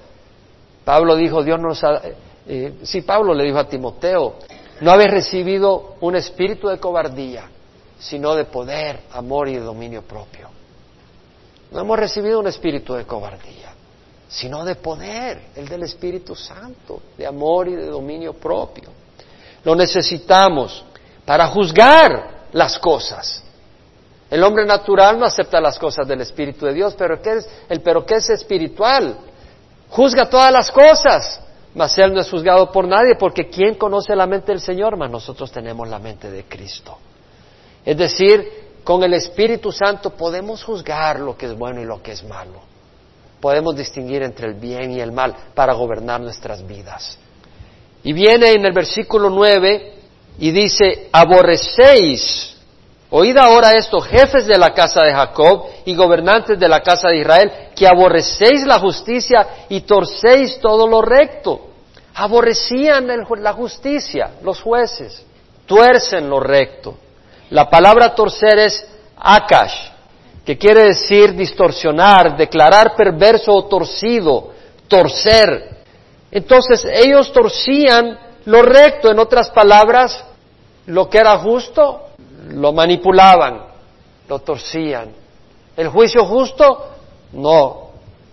Pablo 0.89 1.15
dijo, 1.15 1.43
Dios 1.43 1.59
nos 1.59 1.83
ha... 1.83 2.01
Eh, 2.47 2.79
sí, 2.81 3.03
Pablo 3.03 3.35
le 3.35 3.43
dijo 3.43 3.59
a 3.59 3.69
Timoteo, 3.69 4.37
no 4.81 4.89
habéis 4.89 5.11
recibido 5.11 5.97
un 6.01 6.15
espíritu 6.15 6.67
de 6.67 6.79
cobardía, 6.79 7.47
sino 7.99 8.33
de 8.33 8.45
poder, 8.45 9.01
amor 9.11 9.49
y 9.49 9.53
de 9.53 9.59
dominio 9.59 10.01
propio. 10.01 10.49
No 11.71 11.81
hemos 11.81 11.99
recibido 11.99 12.39
un 12.39 12.47
espíritu 12.47 12.95
de 12.95 13.05
cobardía, 13.05 13.68
sino 14.29 14.63
de 14.63 14.75
poder, 14.75 15.47
el 15.55 15.67
del 15.67 15.83
Espíritu 15.83 16.35
Santo, 16.35 17.01
de 17.17 17.25
amor 17.25 17.67
y 17.67 17.75
de 17.75 17.87
dominio 17.87 18.33
propio. 18.33 18.89
Lo 19.63 19.75
necesitamos 19.75 20.85
para 21.25 21.47
juzgar 21.47 22.45
las 22.53 22.79
cosas. 22.79 23.43
El 24.29 24.43
hombre 24.43 24.65
natural 24.65 25.19
no 25.19 25.25
acepta 25.25 25.59
las 25.59 25.77
cosas 25.77 26.07
del 26.07 26.21
Espíritu 26.21 26.65
de 26.65 26.73
Dios, 26.73 26.95
pero 26.95 27.21
¿qué 27.21 27.37
es, 27.37 27.49
el 27.67 27.81
pero 27.81 28.05
qué 28.05 28.15
es 28.15 28.29
espiritual? 28.29 29.17
juzga 29.89 30.29
todas 30.29 30.51
las 30.51 30.71
cosas, 30.71 31.41
mas 31.73 31.97
Él 31.97 32.13
no 32.13 32.21
es 32.21 32.29
juzgado 32.29 32.71
por 32.71 32.87
nadie, 32.87 33.15
porque 33.15 33.49
¿quién 33.49 33.75
conoce 33.75 34.15
la 34.15 34.27
mente 34.27 34.51
del 34.51 34.61
Señor? 34.61 34.97
Mas 34.97 35.09
nosotros 35.09 35.51
tenemos 35.51 35.87
la 35.87 35.99
mente 35.99 36.29
de 36.31 36.45
Cristo. 36.45 36.97
Es 37.85 37.97
decir, 37.97 38.69
con 38.83 39.03
el 39.03 39.13
Espíritu 39.13 39.71
Santo 39.71 40.11
podemos 40.11 40.63
juzgar 40.63 41.19
lo 41.19 41.37
que 41.37 41.47
es 41.47 41.57
bueno 41.57 41.81
y 41.81 41.85
lo 41.85 42.01
que 42.01 42.11
es 42.11 42.23
malo. 42.23 42.68
Podemos 43.41 43.75
distinguir 43.75 44.23
entre 44.23 44.47
el 44.47 44.55
bien 44.55 44.91
y 44.91 44.99
el 44.99 45.11
mal 45.11 45.35
para 45.53 45.73
gobernar 45.73 46.21
nuestras 46.21 46.65
vidas. 46.65 47.17
Y 48.03 48.13
viene 48.13 48.51
en 48.51 48.65
el 48.65 48.73
versículo 48.73 49.29
9 49.29 49.93
y 50.39 50.51
dice, 50.51 51.09
aborrecéis 51.11 52.49
Oíd 53.11 53.37
ahora 53.37 53.71
esto, 53.71 53.99
jefes 54.01 54.45
de 54.45 54.57
la 54.57 54.71
casa 54.71 55.03
de 55.03 55.11
Jacob 55.11 55.65
y 55.83 55.95
gobernantes 55.95 56.59
de 56.59 56.67
la 56.67 56.81
casa 56.81 57.09
de 57.09 57.17
Israel, 57.17 57.51
que 57.75 57.87
aborrecéis 57.87 58.63
la 58.67 58.77
justicia 58.79 59.65
y 59.67 59.81
torcéis 59.81 60.59
todo 60.59 60.87
lo 60.87 61.01
recto. 61.01 61.69
Aborrecían 62.13 63.07
la 63.07 63.53
justicia, 63.53 64.33
los 64.43 64.61
jueces, 64.61 65.25
tuercen 65.65 66.29
lo 66.29 66.39
recto. 66.39 66.97
La 67.49 67.67
palabra 67.67 68.13
torcer 68.13 68.59
es 68.59 68.87
akash, 69.17 69.89
que 70.45 70.57
quiere 70.57 70.85
decir 70.85 71.35
distorsionar, 71.35 72.35
declarar 72.37 72.95
perverso 72.95 73.53
o 73.53 73.65
torcido, 73.65 74.51
torcer. 74.87 75.77
Entonces 76.31 76.85
ellos 76.85 77.31
torcían 77.31 78.17
lo 78.45 78.61
recto, 78.61 79.11
en 79.11 79.19
otras 79.19 79.49
palabras, 79.51 80.25
lo 80.87 81.09
que 81.09 81.19
era 81.19 81.37
justo, 81.37 82.07
lo 82.49 82.73
manipulaban, 82.73 83.61
lo 84.27 84.39
torcían. 84.39 85.13
El 85.77 85.89
juicio 85.89 86.25
justo, 86.25 86.89
no. 87.33 87.89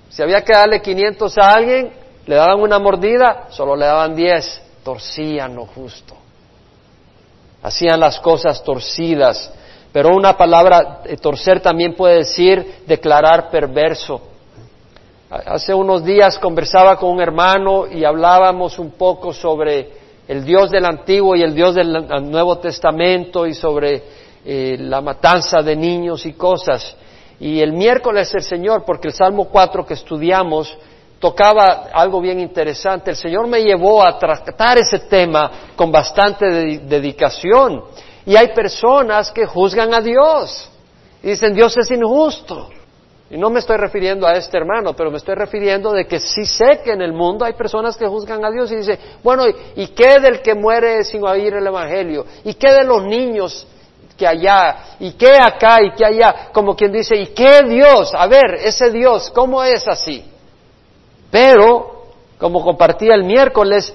Si 0.08 0.22
había 0.22 0.42
que 0.42 0.54
darle 0.54 0.80
500 0.80 1.36
a 1.38 1.52
alguien, 1.52 1.92
le 2.24 2.34
daban 2.34 2.60
una 2.60 2.78
mordida, 2.78 3.46
solo 3.50 3.76
le 3.76 3.86
daban 3.86 4.16
10, 4.16 4.62
torcían 4.82 5.54
lo 5.54 5.66
justo. 5.66 6.16
Hacían 7.62 8.00
las 8.00 8.18
cosas 8.20 8.62
torcidas, 8.62 9.52
pero 9.92 10.14
una 10.14 10.36
palabra 10.36 11.00
eh, 11.04 11.16
torcer 11.16 11.60
también 11.60 11.94
puede 11.94 12.18
decir 12.18 12.82
declarar 12.86 13.50
perverso. 13.50 14.20
Hace 15.28 15.74
unos 15.74 16.04
días 16.04 16.38
conversaba 16.38 16.96
con 16.96 17.10
un 17.10 17.20
hermano 17.20 17.86
y 17.86 18.04
hablábamos 18.04 18.78
un 18.78 18.92
poco 18.92 19.32
sobre 19.32 19.90
el 20.28 20.44
Dios 20.44 20.70
del 20.70 20.84
Antiguo 20.84 21.34
y 21.34 21.42
el 21.42 21.54
Dios 21.54 21.74
del 21.74 22.30
Nuevo 22.30 22.58
Testamento 22.58 23.46
y 23.46 23.54
sobre 23.54 24.02
eh, 24.44 24.76
la 24.78 25.00
matanza 25.00 25.62
de 25.62 25.74
niños 25.74 26.24
y 26.26 26.34
cosas. 26.34 26.96
Y 27.40 27.60
el 27.60 27.72
miércoles 27.72 28.32
el 28.34 28.42
Señor, 28.42 28.84
porque 28.84 29.08
el 29.08 29.14
Salmo 29.14 29.46
4 29.46 29.84
que 29.84 29.94
estudiamos 29.94 30.76
tocaba 31.18 31.88
algo 31.92 32.20
bien 32.20 32.40
interesante, 32.40 33.10
el 33.10 33.16
Señor 33.16 33.46
me 33.46 33.62
llevó 33.62 34.04
a 34.04 34.18
tratar 34.18 34.78
ese 34.78 35.00
tema 35.00 35.50
con 35.74 35.90
bastante 35.90 36.46
dedicación. 36.78 37.82
Y 38.26 38.36
hay 38.36 38.48
personas 38.48 39.30
que 39.30 39.46
juzgan 39.46 39.94
a 39.94 40.00
Dios 40.00 40.68
y 41.22 41.30
dicen 41.30 41.54
Dios 41.54 41.76
es 41.76 41.90
injusto. 41.90 42.68
Y 43.30 43.36
no 43.36 43.50
me 43.50 43.60
estoy 43.60 43.76
refiriendo 43.76 44.26
a 44.26 44.34
este 44.34 44.56
hermano, 44.56 44.94
pero 44.94 45.10
me 45.10 45.16
estoy 45.16 45.34
refiriendo 45.34 45.92
de 45.92 46.06
que 46.06 46.20
sí 46.20 46.44
sé 46.44 46.80
que 46.84 46.92
en 46.92 47.02
el 47.02 47.12
mundo 47.12 47.44
hay 47.44 47.54
personas 47.54 47.96
que 47.96 48.06
juzgan 48.06 48.44
a 48.44 48.50
Dios 48.50 48.70
y 48.70 48.76
dicen, 48.76 48.98
bueno, 49.22 49.44
¿y 49.74 49.88
qué 49.88 50.20
del 50.20 50.42
que 50.42 50.54
muere 50.54 51.02
sin 51.02 51.24
oír 51.24 51.54
el 51.54 51.66
Evangelio? 51.66 52.24
¿Y 52.44 52.54
qué 52.54 52.72
de 52.72 52.84
los 52.84 53.04
niños 53.04 53.66
que 54.16 54.26
allá? 54.26 54.96
¿Y 55.00 55.12
qué 55.12 55.32
acá 55.40 55.82
y 55.82 55.90
qué 55.92 56.04
allá? 56.04 56.50
Como 56.52 56.76
quien 56.76 56.92
dice, 56.92 57.16
¿y 57.16 57.26
qué 57.28 57.62
Dios? 57.68 58.12
A 58.14 58.28
ver, 58.28 58.58
ese 58.62 58.90
Dios, 58.90 59.30
¿cómo 59.30 59.62
es 59.64 59.88
así? 59.88 60.24
Pero, 61.28 62.04
como 62.38 62.62
compartía 62.62 63.14
el 63.14 63.24
miércoles, 63.24 63.92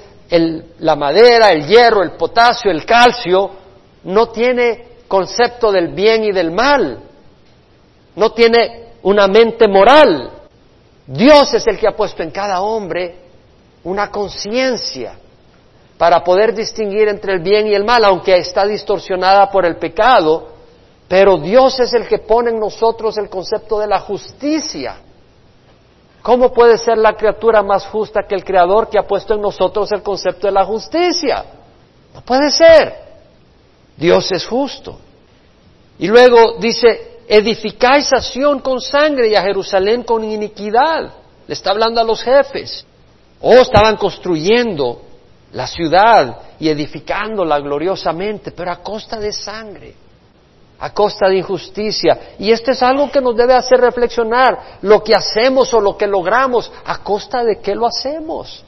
la 0.79 0.95
madera, 0.97 1.51
el 1.51 1.65
hierro, 1.67 2.03
el 2.03 2.11
potasio, 2.11 2.69
el 2.69 2.85
calcio, 2.85 3.60
no 4.03 4.29
tiene 4.29 4.87
concepto 5.07 5.71
del 5.71 5.89
bien 5.89 6.23
y 6.23 6.31
del 6.31 6.51
mal. 6.51 6.99
No 8.15 8.31
tiene 8.31 8.93
una 9.03 9.27
mente 9.27 9.67
moral. 9.67 10.31
Dios 11.05 11.53
es 11.53 11.67
el 11.67 11.77
que 11.77 11.87
ha 11.87 11.95
puesto 11.95 12.23
en 12.23 12.31
cada 12.31 12.61
hombre 12.61 13.15
una 13.83 14.09
conciencia 14.09 15.17
para 15.97 16.23
poder 16.23 16.53
distinguir 16.55 17.07
entre 17.07 17.33
el 17.33 17.39
bien 17.41 17.67
y 17.67 17.75
el 17.75 17.83
mal, 17.83 18.03
aunque 18.05 18.37
está 18.37 18.65
distorsionada 18.65 19.51
por 19.51 19.65
el 19.65 19.75
pecado, 19.75 20.47
pero 21.07 21.37
Dios 21.37 21.79
es 21.79 21.93
el 21.93 22.07
que 22.07 22.19
pone 22.19 22.49
en 22.49 22.59
nosotros 22.59 23.17
el 23.17 23.29
concepto 23.29 23.77
de 23.79 23.87
la 23.87 23.99
justicia. 23.99 24.95
¿Cómo 26.21 26.53
puede 26.53 26.77
ser 26.77 26.97
la 26.97 27.13
criatura 27.13 27.61
más 27.63 27.85
justa 27.87 28.23
que 28.27 28.35
el 28.35 28.43
Creador 28.43 28.89
que 28.89 28.99
ha 28.99 29.07
puesto 29.07 29.33
en 29.33 29.41
nosotros 29.41 29.91
el 29.91 30.03
concepto 30.03 30.47
de 30.47 30.53
la 30.53 30.63
justicia? 30.63 31.43
No 32.13 32.21
puede 32.21 32.49
ser. 32.51 33.10
Dios 33.97 34.31
es 34.31 34.45
justo. 34.45 34.99
Y 35.99 36.07
luego 36.07 36.57
dice, 36.59 37.19
edificáis 37.27 38.11
a 38.11 38.21
Sión 38.21 38.59
con 38.59 38.81
sangre 38.81 39.29
y 39.29 39.35
a 39.35 39.43
Jerusalén 39.43 40.03
con 40.03 40.23
iniquidad. 40.23 41.13
Le 41.47 41.53
está 41.53 41.71
hablando 41.71 42.01
a 42.01 42.03
los 42.03 42.23
jefes. 42.23 42.85
O 43.39 43.51
oh, 43.51 43.61
estaban 43.61 43.97
construyendo 43.97 45.01
la 45.53 45.67
ciudad 45.67 46.37
y 46.59 46.69
edificándola 46.69 47.59
gloriosamente, 47.59 48.51
pero 48.51 48.71
a 48.71 48.77
costa 48.77 49.19
de 49.19 49.33
sangre, 49.33 49.93
a 50.79 50.93
costa 50.93 51.27
de 51.27 51.37
injusticia. 51.37 52.35
Y 52.39 52.51
esto 52.51 52.71
es 52.71 52.81
algo 52.83 53.11
que 53.11 53.21
nos 53.21 53.35
debe 53.35 53.53
hacer 53.53 53.79
reflexionar. 53.79 54.77
Lo 54.81 55.03
que 55.03 55.15
hacemos 55.15 55.73
o 55.73 55.79
lo 55.79 55.97
que 55.97 56.07
logramos, 56.07 56.71
¿a 56.85 56.99
costa 56.99 57.43
de 57.43 57.59
qué 57.59 57.75
lo 57.75 57.87
hacemos? 57.87 58.63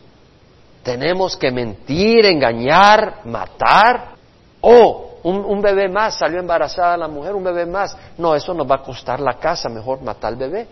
Tenemos 0.84 1.38
que 1.38 1.52
mentir, 1.52 2.26
engañar, 2.26 3.22
matar. 3.26 4.14
O 4.62 5.13
un, 5.24 5.62
bebé 5.62 5.88
más, 5.88 6.16
salió 6.16 6.40
embarazada 6.40 6.98
la 6.98 7.08
mujer, 7.08 7.34
un 7.34 7.44
bebé 7.44 7.66
más. 7.66 7.96
No, 8.18 8.36
eso 8.36 8.54
nos 8.54 8.70
va 8.70 8.76
a 8.76 8.84
costar 8.84 9.22
la 9.22 9.36
casa, 9.40 9.70
mejor 9.70 10.02
matar 10.02 10.34
al 10.34 10.38
bebé 10.38 10.68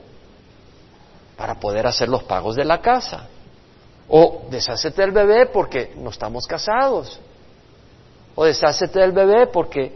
para 1.37 1.55
poder 1.55 1.87
hacer 1.87 2.09
los 2.09 2.23
pagos 2.23 2.55
de 2.55 2.65
la 2.65 2.81
casa. 2.81 3.27
O 4.09 4.43
deshácete 4.49 5.01
del 5.01 5.11
bebé 5.11 5.45
porque 5.45 5.93
no 5.95 6.09
estamos 6.09 6.45
casados. 6.45 7.19
O 8.35 8.43
deshácete 8.43 8.99
del 8.99 9.13
bebé 9.13 9.47
porque 9.47 9.95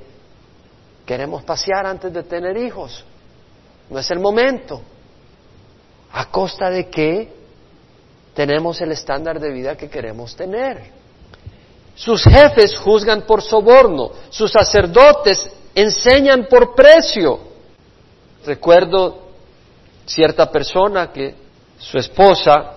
queremos 1.05 1.43
pasear 1.43 1.85
antes 1.85 2.13
de 2.13 2.23
tener 2.23 2.55
hijos. 2.55 3.03
No 3.89 3.99
es 3.99 4.09
el 4.09 4.19
momento. 4.19 4.81
¿A 6.13 6.31
costa 6.31 6.69
de 6.69 6.89
qué 6.89 7.31
tenemos 8.33 8.79
el 8.79 8.93
estándar 8.93 9.39
de 9.39 9.51
vida 9.51 9.75
que 9.75 9.89
queremos 9.89 10.33
tener? 10.35 10.91
Sus 11.95 12.23
jefes 12.23 12.77
juzgan 12.77 13.21
por 13.21 13.41
soborno, 13.41 14.11
sus 14.29 14.51
sacerdotes 14.51 15.49
enseñan 15.73 16.47
por 16.49 16.75
precio. 16.75 17.39
Recuerdo 18.45 19.19
cierta 20.05 20.51
persona 20.51 21.11
que 21.11 21.33
su 21.77 21.97
esposa 21.97 22.73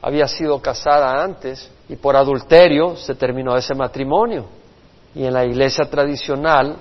había 0.00 0.26
sido 0.26 0.60
casada 0.60 1.22
antes 1.22 1.70
y 1.88 1.96
por 1.96 2.16
adulterio 2.16 2.96
se 2.96 3.14
terminó 3.14 3.56
ese 3.56 3.74
matrimonio. 3.74 4.46
Y 5.14 5.24
en 5.24 5.34
la 5.34 5.44
iglesia 5.44 5.84
tradicional, 5.90 6.76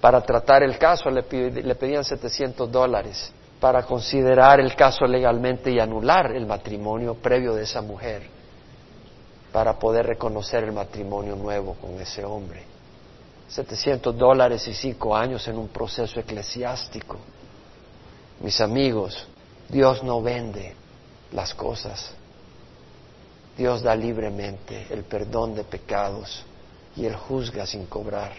para 0.00 0.20
tratar 0.22 0.64
el 0.64 0.76
caso, 0.76 1.08
le, 1.08 1.22
pedían 1.22 2.04
700 2.04 2.70
dólares 2.70 3.32
para 3.60 3.84
considerar 3.84 4.58
el 4.58 4.74
caso 4.74 5.04
legalmente 5.04 5.70
y 5.70 5.78
anular 5.78 6.34
el 6.34 6.46
matrimonio 6.46 7.14
previo 7.14 7.54
de 7.54 7.62
esa 7.62 7.80
mujer 7.80 8.39
para 9.52 9.78
poder 9.78 10.06
reconocer 10.06 10.64
el 10.64 10.72
matrimonio 10.72 11.34
nuevo 11.36 11.74
con 11.74 12.00
ese 12.00 12.24
hombre. 12.24 12.62
700 13.48 14.16
dólares 14.16 14.66
y 14.68 14.74
cinco 14.74 15.16
años 15.16 15.46
en 15.48 15.58
un 15.58 15.68
proceso 15.68 16.20
eclesiástico. 16.20 17.16
Mis 18.40 18.60
amigos, 18.60 19.26
Dios 19.68 20.04
no 20.04 20.22
vende 20.22 20.74
las 21.32 21.52
cosas. 21.54 22.12
Dios 23.56 23.82
da 23.82 23.94
libremente 23.96 24.86
el 24.90 25.02
perdón 25.02 25.54
de 25.56 25.64
pecados 25.64 26.44
y 26.96 27.04
Él 27.04 27.16
juzga 27.16 27.66
sin 27.66 27.86
cobrar. 27.86 28.32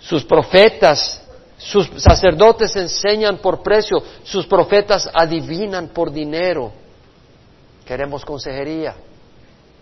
Sus 0.00 0.24
profetas, 0.24 1.22
sus 1.56 1.88
sacerdotes 2.02 2.74
enseñan 2.74 3.38
por 3.38 3.62
precio, 3.62 4.02
sus 4.24 4.46
profetas 4.46 5.08
adivinan 5.14 5.88
por 5.88 6.10
dinero. 6.10 6.72
Queremos 7.86 8.24
consejería 8.24 8.94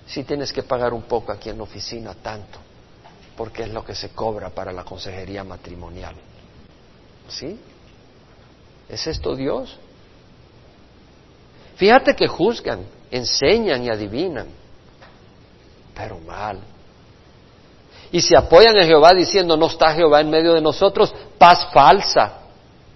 si 0.07 0.25
tienes 0.25 0.53
que 0.53 0.63
pagar 0.63 0.93
un 0.95 1.03
poco 1.03 1.33
aquí 1.33 1.51
en 1.51 1.59
la 1.59 1.65
oficina, 1.65 2.15
tanto, 2.15 2.59
porque 3.37 3.65
es 3.65 3.71
lo 3.71 3.85
que 3.85 3.95
se 3.95 4.11
cobra 4.11 4.51
para 4.51 4.73
la 4.73 4.85
consejería 4.85 5.43
matrimonial. 5.45 6.15
¿Sí? 7.29 7.59
¿Es 8.89 9.07
esto 9.07 9.35
Dios? 9.35 9.77
Fíjate 11.77 12.15
que 12.15 12.29
juzgan, 12.29 12.87
enseñan 13.11 13.83
y 13.83 13.91
adivinan, 13.91 14.47
pero 15.95 16.19
mal. 16.21 16.61
Y 18.13 18.21
se 18.21 18.37
apoyan 18.37 18.77
en 18.77 18.87
Jehová 18.87 19.13
diciendo, 19.13 19.57
no 19.57 19.67
está 19.67 19.93
Jehová 19.93 20.21
en 20.21 20.31
medio 20.31 20.55
de 20.55 20.61
nosotros, 20.61 21.13
paz 21.37 21.69
falsa, 21.73 22.43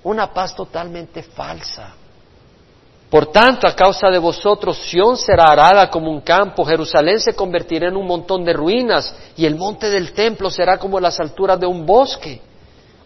una 0.04 0.32
paz 0.32 0.54
totalmente 0.54 1.22
falsa. 1.22 1.94
Por 3.10 3.26
tanto, 3.26 3.66
a 3.66 3.74
causa 3.74 4.08
de 4.08 4.20
vosotros, 4.20 4.78
Sión 4.88 5.16
será 5.16 5.50
arada 5.50 5.90
como 5.90 6.12
un 6.12 6.20
campo, 6.20 6.64
Jerusalén 6.64 7.18
se 7.18 7.34
convertirá 7.34 7.88
en 7.88 7.96
un 7.96 8.06
montón 8.06 8.44
de 8.44 8.52
ruinas 8.52 9.12
y 9.36 9.46
el 9.46 9.56
monte 9.56 9.90
del 9.90 10.12
templo 10.12 10.48
será 10.48 10.78
como 10.78 11.00
las 11.00 11.18
alturas 11.18 11.58
de 11.58 11.66
un 11.66 11.84
bosque. 11.84 12.40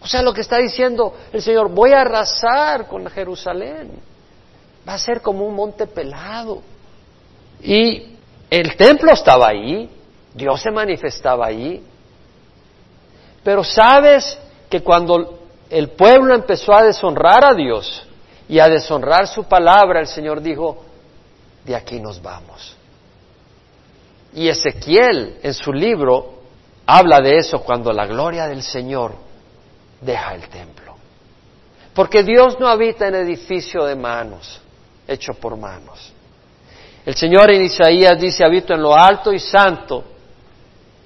O 0.01 0.07
sea, 0.07 0.21
lo 0.21 0.31
que 0.31 0.41
está 0.41 0.57
diciendo 0.57 1.15
el 1.33 1.41
Señor, 1.41 1.71
voy 1.71 1.93
a 1.93 2.01
arrasar 2.01 2.87
con 2.87 3.07
Jerusalén. 3.07 3.99
Va 4.87 4.93
a 4.93 4.99
ser 4.99 5.21
como 5.21 5.43
un 5.43 5.55
monte 5.55 5.87
pelado. 5.87 6.61
Y 7.63 8.15
el 8.51 8.75
templo 8.75 9.11
estaba 9.11 9.47
ahí, 9.47 9.89
Dios 10.35 10.61
se 10.61 10.69
manifestaba 10.69 11.47
ahí. 11.47 11.83
Pero 13.43 13.63
sabes 13.63 14.37
que 14.69 14.81
cuando 14.81 15.39
el 15.71 15.89
pueblo 15.89 16.35
empezó 16.35 16.75
a 16.75 16.83
deshonrar 16.83 17.43
a 17.43 17.55
Dios, 17.55 18.04
y 18.47 18.59
a 18.59 18.67
deshonrar 18.67 19.27
su 19.27 19.45
palabra, 19.45 19.99
el 19.99 20.07
Señor 20.07 20.41
dijo, 20.41 20.83
de 21.63 21.75
aquí 21.75 21.99
nos 21.99 22.21
vamos. 22.21 22.75
Y 24.33 24.47
Ezequiel 24.47 25.39
en 25.41 25.53
su 25.53 25.73
libro 25.73 26.35
habla 26.85 27.21
de 27.21 27.37
eso 27.37 27.59
cuando 27.61 27.91
la 27.91 28.05
gloria 28.05 28.47
del 28.47 28.61
Señor 28.61 29.13
deja 30.01 30.35
el 30.35 30.47
templo. 30.49 30.95
Porque 31.93 32.23
Dios 32.23 32.59
no 32.59 32.67
habita 32.67 33.07
en 33.07 33.15
edificio 33.15 33.85
de 33.85 33.95
manos, 33.95 34.59
hecho 35.07 35.33
por 35.33 35.57
manos. 35.57 36.11
El 37.05 37.15
Señor 37.15 37.51
en 37.51 37.63
Isaías 37.63 38.19
dice, 38.19 38.43
habito 38.43 38.73
en 38.73 38.81
lo 38.81 38.95
alto 38.95 39.31
y 39.31 39.39
santo, 39.39 40.03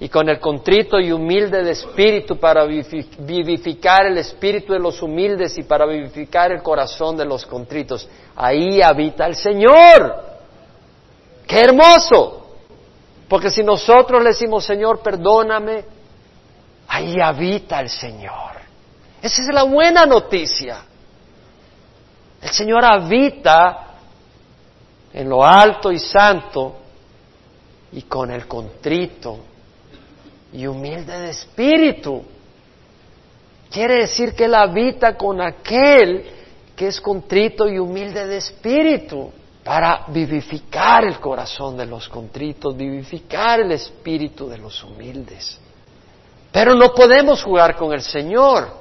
y 0.02 0.08
con 0.08 0.30
el 0.30 0.40
contrito 0.40 0.98
y 0.98 1.12
humilde 1.12 1.62
de 1.62 1.72
espíritu 1.72 2.38
para 2.38 2.64
vivificar 2.64 4.06
el 4.06 4.16
espíritu 4.16 4.72
de 4.72 4.78
los 4.78 5.02
humildes 5.02 5.58
y 5.58 5.62
para 5.64 5.84
vivificar 5.84 6.50
el 6.52 6.62
corazón 6.62 7.18
de 7.18 7.26
los 7.26 7.44
contritos. 7.44 8.08
Ahí 8.34 8.80
habita 8.80 9.26
el 9.26 9.36
Señor. 9.36 10.24
¡Qué 11.46 11.60
hermoso! 11.60 12.46
Porque 13.28 13.50
si 13.50 13.62
nosotros 13.62 14.22
le 14.22 14.30
decimos, 14.30 14.64
Señor, 14.64 15.00
perdóname, 15.00 15.84
ahí 16.88 17.20
habita 17.20 17.78
el 17.80 17.90
Señor. 17.90 18.52
Esa 19.20 19.42
es 19.42 19.48
la 19.48 19.64
buena 19.64 20.06
noticia. 20.06 20.82
El 22.40 22.50
Señor 22.50 22.86
habita 22.86 23.96
en 25.12 25.28
lo 25.28 25.44
alto 25.44 25.92
y 25.92 25.98
santo 25.98 26.76
y 27.92 28.00
con 28.02 28.30
el 28.30 28.48
contrito 28.48 29.50
y 30.52 30.66
humilde 30.66 31.18
de 31.18 31.30
espíritu. 31.30 32.22
Quiere 33.70 34.00
decir 34.02 34.34
que 34.34 34.46
Él 34.46 34.54
habita 34.54 35.16
con 35.16 35.40
aquel 35.40 36.24
que 36.74 36.88
es 36.88 37.00
contrito 37.00 37.68
y 37.68 37.78
humilde 37.78 38.26
de 38.26 38.38
espíritu 38.38 39.30
para 39.62 40.06
vivificar 40.08 41.04
el 41.04 41.20
corazón 41.20 41.76
de 41.76 41.86
los 41.86 42.08
contritos, 42.08 42.76
vivificar 42.76 43.60
el 43.60 43.72
espíritu 43.72 44.48
de 44.48 44.58
los 44.58 44.82
humildes. 44.82 45.60
Pero 46.50 46.74
no 46.74 46.92
podemos 46.92 47.42
jugar 47.42 47.76
con 47.76 47.92
el 47.92 48.02
Señor. 48.02 48.80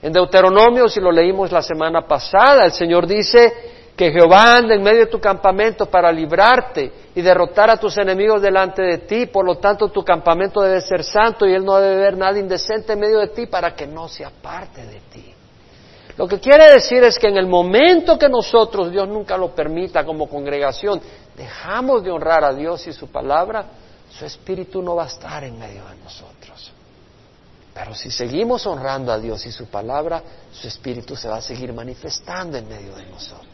En 0.00 0.12
Deuteronomio, 0.12 0.88
si 0.88 1.00
lo 1.00 1.10
leímos 1.10 1.50
la 1.50 1.62
semana 1.62 2.06
pasada, 2.06 2.64
el 2.64 2.72
Señor 2.72 3.06
dice 3.06 3.73
que 3.96 4.10
Jehová 4.10 4.56
anda 4.56 4.74
en 4.74 4.82
medio 4.82 5.00
de 5.00 5.06
tu 5.06 5.20
campamento 5.20 5.86
para 5.86 6.10
librarte 6.10 6.92
y 7.14 7.22
derrotar 7.22 7.70
a 7.70 7.76
tus 7.76 7.96
enemigos 7.96 8.42
delante 8.42 8.82
de 8.82 8.98
ti, 8.98 9.26
por 9.26 9.46
lo 9.46 9.56
tanto 9.58 9.88
tu 9.88 10.02
campamento 10.02 10.60
debe 10.62 10.80
ser 10.80 11.04
santo 11.04 11.46
y 11.46 11.54
Él 11.54 11.64
no 11.64 11.78
debe 11.78 12.02
ver 12.02 12.16
nada 12.16 12.38
indecente 12.38 12.94
en 12.94 13.00
medio 13.00 13.20
de 13.20 13.28
ti 13.28 13.46
para 13.46 13.74
que 13.74 13.86
no 13.86 14.08
se 14.08 14.24
aparte 14.24 14.84
de 14.84 15.00
ti. 15.12 15.34
Lo 16.16 16.26
que 16.26 16.38
quiere 16.40 16.72
decir 16.72 17.02
es 17.04 17.18
que 17.18 17.28
en 17.28 17.36
el 17.36 17.46
momento 17.46 18.18
que 18.18 18.28
nosotros, 18.28 18.90
Dios 18.90 19.08
nunca 19.08 19.36
lo 19.36 19.54
permita 19.54 20.04
como 20.04 20.28
congregación, 20.28 21.00
dejamos 21.36 22.02
de 22.02 22.10
honrar 22.10 22.44
a 22.44 22.52
Dios 22.52 22.86
y 22.86 22.92
su 22.92 23.08
palabra, 23.08 23.66
su 24.10 24.24
espíritu 24.24 24.82
no 24.82 24.96
va 24.96 25.04
a 25.04 25.08
estar 25.08 25.42
en 25.44 25.58
medio 25.58 25.84
de 25.86 25.96
nosotros. 26.02 26.72
Pero 27.74 27.94
si 27.94 28.10
seguimos 28.10 28.64
honrando 28.66 29.12
a 29.12 29.18
Dios 29.18 29.44
y 29.46 29.52
su 29.52 29.66
palabra, 29.66 30.22
su 30.52 30.68
espíritu 30.68 31.16
se 31.16 31.28
va 31.28 31.36
a 31.36 31.42
seguir 31.42 31.72
manifestando 31.72 32.56
en 32.56 32.68
medio 32.68 32.94
de 32.94 33.06
nosotros. 33.06 33.53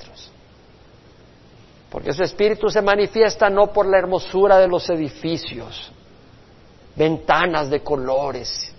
Porque 1.90 2.12
su 2.12 2.22
espíritu 2.22 2.70
se 2.70 2.80
manifiesta 2.80 3.50
no 3.50 3.72
por 3.72 3.86
la 3.86 3.98
hermosura 3.98 4.58
de 4.58 4.68
los 4.68 4.88
edificios, 4.90 5.90
ventanas 6.94 7.68
de 7.68 7.82
colores, 7.82 8.72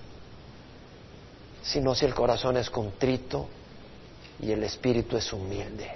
sino 1.61 1.93
si 1.93 2.05
el 2.05 2.13
corazón 2.13 2.57
es 2.57 2.69
contrito 2.69 3.47
y 4.39 4.51
el 4.51 4.63
espíritu 4.63 5.17
es 5.17 5.31
humilde. 5.33 5.91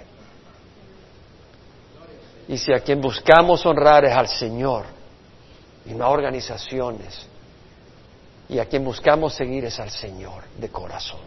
Y 2.48 2.58
si 2.58 2.72
a 2.72 2.80
quien 2.80 3.00
buscamos 3.00 3.64
honrar 3.64 4.04
es 4.04 4.14
al 4.14 4.28
Señor 4.28 4.84
y 5.86 5.94
no 5.94 6.04
a 6.04 6.10
organizaciones, 6.10 7.26
y 8.48 8.58
a 8.58 8.66
quien 8.66 8.84
buscamos 8.84 9.34
seguir 9.34 9.64
es 9.64 9.80
al 9.80 9.90
Señor 9.90 10.44
de 10.58 10.68
corazón. 10.68 11.20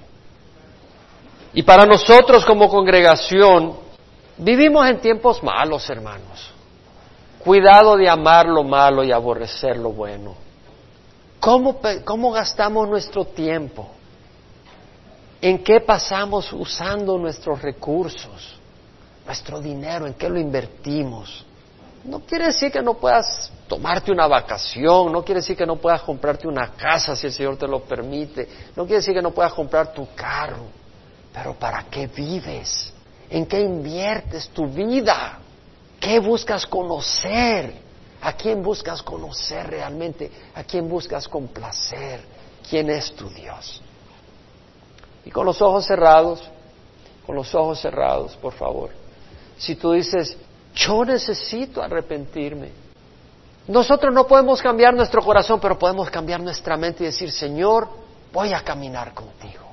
Y 1.54 1.64
para 1.64 1.86
nosotros 1.86 2.46
como 2.46 2.70
congregación, 2.70 3.89
Vivimos 4.40 4.90
en 4.90 5.00
tiempos 5.02 5.44
malos, 5.44 5.90
hermanos. 5.90 6.50
Cuidado 7.40 7.98
de 7.98 8.08
amar 8.08 8.48
lo 8.48 8.64
malo 8.64 9.04
y 9.04 9.12
aborrecer 9.12 9.78
lo 9.78 9.92
bueno. 9.92 10.34
¿Cómo, 11.42 11.80
¿Cómo, 12.06 12.32
gastamos 12.32 12.88
nuestro 12.88 13.26
tiempo? 13.26 13.90
¿En 15.42 15.62
qué 15.62 15.82
pasamos 15.82 16.52
usando 16.54 17.18
nuestros 17.18 17.62
recursos? 17.62 18.58
Nuestro 19.26 19.60
dinero, 19.60 20.08
¿en 20.08 20.14
qué 20.14 20.30
lo 20.30 20.40
invertimos? 20.40 21.46
No 22.06 22.22
quiere 22.22 22.48
decir 22.48 22.72
que 22.72 22.82
no 22.82 22.94
puedas 22.94 23.52
tomarte 23.68 24.10
una 24.10 24.26
vacación, 24.26 25.12
no 25.12 25.24
quiere 25.24 25.42
decir 25.42 25.58
que 25.58 25.66
no 25.66 25.76
puedas 25.76 26.02
comprarte 26.02 26.48
una 26.48 26.72
casa 26.72 27.14
si 27.14 27.28
el 27.28 27.34
Señor 27.34 27.58
te 27.58 27.68
lo 27.68 27.82
permite, 27.82 28.48
no 28.76 28.84
quiere 28.84 28.98
decir 28.98 29.14
que 29.14 29.22
no 29.22 29.32
puedas 29.32 29.54
comprar 29.54 29.94
tu 29.94 30.08
carro, 30.16 30.64
pero 31.34 31.54
¿para 31.56 31.84
qué 31.84 32.08
vives? 32.08 32.94
¿En 33.30 33.46
qué 33.46 33.62
inviertes 33.62 34.50
tu 34.50 34.68
vida? 34.68 35.40
¿Qué 36.00 36.20
buscas 36.20 36.66
conocer? 36.66 37.74
¿A 38.22 38.34
quién 38.34 38.64
buscas 38.64 39.02
conocer 39.02 39.68
realmente? 39.68 40.32
¿A 40.56 40.64
quién 40.64 40.90
buscas 40.90 41.28
complacer? 41.28 42.22
¿Quién 42.68 42.90
es 42.90 43.14
tu 43.14 43.30
Dios? 43.30 43.82
Y 45.26 45.32
con 45.32 45.46
los 45.46 45.62
ojos 45.62 45.86
cerrados, 45.86 46.42
con 47.26 47.36
los 47.36 47.54
ojos 47.54 47.80
cerrados, 47.80 48.36
por 48.38 48.54
favor. 48.54 48.90
Si 49.58 49.76
tú 49.76 49.92
dices, 49.92 50.36
yo 50.74 51.06
necesito 51.06 51.82
arrepentirme. 51.82 52.72
Nosotros 53.68 54.14
no 54.14 54.26
podemos 54.26 54.62
cambiar 54.62 54.96
nuestro 54.96 55.22
corazón, 55.22 55.60
pero 55.60 55.78
podemos 55.78 56.10
cambiar 56.10 56.42
nuestra 56.42 56.76
mente 56.76 57.04
y 57.04 57.08
decir, 57.08 57.32
Señor, 57.32 57.88
voy 58.34 58.54
a 58.54 58.64
caminar 58.64 59.14
contigo. 59.14 59.69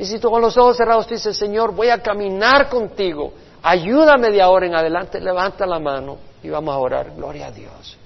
Y 0.00 0.06
si 0.06 0.18
tú 0.18 0.30
con 0.30 0.40
los 0.40 0.56
ojos 0.56 0.78
cerrados 0.78 1.06
tú 1.06 1.12
dices, 1.12 1.36
Señor, 1.36 1.74
voy 1.74 1.90
a 1.90 2.02
caminar 2.02 2.70
contigo, 2.70 3.34
ayúdame 3.62 4.30
de 4.30 4.40
ahora 4.40 4.64
en 4.64 4.74
adelante, 4.74 5.20
levanta 5.20 5.66
la 5.66 5.78
mano 5.78 6.16
y 6.42 6.48
vamos 6.48 6.74
a 6.74 6.78
orar, 6.78 7.10
gloria 7.14 7.48
a 7.48 7.50
Dios. 7.50 7.98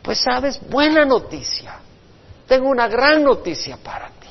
Pues 0.00 0.18
sabes, 0.18 0.58
buena 0.66 1.04
noticia. 1.04 1.78
Tengo 2.46 2.70
una 2.70 2.88
gran 2.88 3.22
noticia 3.22 3.76
para 3.76 4.06
ti. 4.08 4.30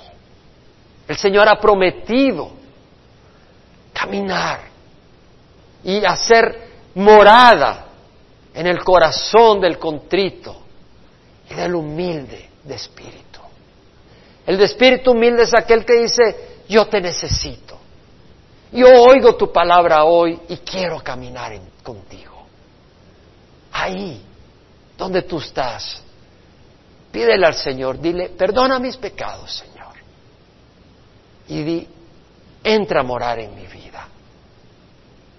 El 1.07 1.15
Señor 1.15 1.47
ha 1.47 1.59
prometido 1.59 2.49
caminar 3.93 4.61
y 5.83 6.03
hacer 6.03 6.69
morada 6.95 7.85
en 8.51 8.65
el 8.65 8.83
corazón 8.83 9.61
del 9.61 9.77
contrito 9.77 10.55
y 11.51 11.53
del 11.53 11.75
humilde 11.75 12.49
de 12.63 12.73
espíritu. 12.73 13.41
El 14.47 14.57
de 14.57 14.65
espíritu 14.65 15.11
humilde 15.11 15.43
es 15.43 15.53
aquel 15.53 15.85
que 15.85 16.01
dice, 16.01 16.52
yo 16.67 16.87
te 16.87 17.01
necesito. 17.01 17.79
Yo 18.71 18.87
oigo 18.87 19.35
tu 19.35 19.51
palabra 19.51 20.03
hoy 20.03 20.39
y 20.49 20.57
quiero 20.57 20.99
caminar 21.03 21.53
contigo. 21.83 22.45
Ahí, 23.71 24.23
donde 24.97 25.21
tú 25.23 25.37
estás, 25.39 26.01
pídele 27.11 27.45
al 27.45 27.53
Señor, 27.53 27.99
dile, 27.99 28.29
perdona 28.29 28.79
mis 28.79 28.97
pecados, 28.97 29.51
Señor. 29.53 29.93
Y 31.47 31.61
di, 31.61 31.87
entra 32.63 33.01
a 33.01 33.03
morar 33.03 33.39
en 33.39 33.53
mi 33.53 33.67
vida. 33.67 34.07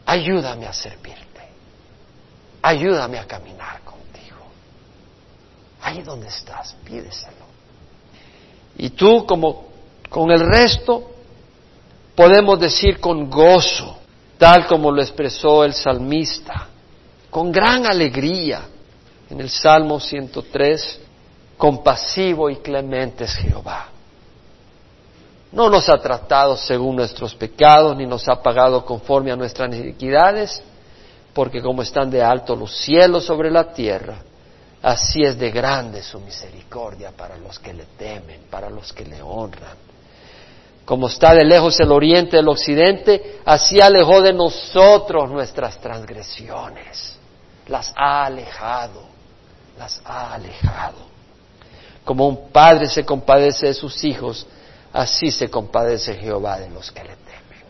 Ayúdame 0.06 0.66
a 0.66 0.72
servirte. 0.72 1.24
Ayúdame 2.62 3.18
a 3.18 3.26
caminar 3.26 3.80
contigo. 3.80 4.46
Ahí 5.82 6.02
donde 6.02 6.28
estás, 6.28 6.74
pídeselo. 6.84 7.44
Y 8.76 8.90
tú, 8.90 9.26
como 9.26 9.68
con 10.08 10.30
el 10.30 10.40
resto, 10.40 11.13
podemos 12.14 12.58
decir 12.60 13.00
con 13.00 13.28
gozo, 13.28 13.98
tal 14.38 14.66
como 14.66 14.90
lo 14.90 15.02
expresó 15.02 15.64
el 15.64 15.72
salmista, 15.72 16.68
con 17.30 17.50
gran 17.50 17.86
alegría 17.86 18.62
en 19.30 19.40
el 19.40 19.50
Salmo 19.50 19.98
103, 19.98 21.00
compasivo 21.56 22.50
y 22.50 22.56
clemente 22.56 23.24
es 23.24 23.34
Jehová. 23.34 23.88
No 25.52 25.70
nos 25.70 25.88
ha 25.88 25.98
tratado 25.98 26.56
según 26.56 26.96
nuestros 26.96 27.34
pecados, 27.34 27.96
ni 27.96 28.06
nos 28.06 28.28
ha 28.28 28.42
pagado 28.42 28.84
conforme 28.84 29.30
a 29.30 29.36
nuestras 29.36 29.74
iniquidades, 29.74 30.62
porque 31.32 31.62
como 31.62 31.82
están 31.82 32.10
de 32.10 32.22
alto 32.22 32.56
los 32.56 32.76
cielos 32.76 33.24
sobre 33.24 33.50
la 33.50 33.72
tierra, 33.72 34.18
así 34.82 35.22
es 35.22 35.38
de 35.38 35.50
grande 35.50 36.02
su 36.02 36.20
misericordia 36.20 37.12
para 37.12 37.36
los 37.36 37.58
que 37.58 37.72
le 37.72 37.84
temen, 37.96 38.42
para 38.50 38.68
los 38.68 38.92
que 38.92 39.04
le 39.04 39.22
honran. 39.22 39.93
Como 40.84 41.08
está 41.08 41.34
de 41.34 41.44
lejos 41.44 41.80
el 41.80 41.90
oriente 41.90 42.36
del 42.36 42.48
occidente, 42.48 43.40
así 43.44 43.80
alejó 43.80 44.20
de 44.20 44.32
nosotros 44.32 45.30
nuestras 45.30 45.78
transgresiones. 45.80 47.16
Las 47.68 47.92
ha 47.96 48.26
alejado, 48.26 49.02
las 49.78 50.02
ha 50.04 50.34
alejado. 50.34 50.98
Como 52.04 52.28
un 52.28 52.50
padre 52.50 52.88
se 52.88 53.04
compadece 53.04 53.68
de 53.68 53.74
sus 53.74 54.04
hijos, 54.04 54.46
así 54.92 55.30
se 55.30 55.48
compadece 55.48 56.16
Jehová 56.16 56.58
de 56.58 56.68
los 56.68 56.92
que 56.92 57.02
le 57.02 57.16
temen. 57.16 57.64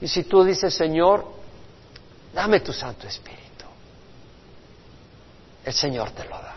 Y 0.00 0.06
si 0.06 0.22
tú 0.22 0.44
dices, 0.44 0.72
Señor, 0.72 1.26
dame 2.32 2.60
tu 2.60 2.72
Santo 2.72 3.08
Espíritu, 3.08 3.64
el 5.64 5.72
Señor 5.72 6.12
te 6.12 6.24
lo 6.24 6.36
da. 6.36 6.53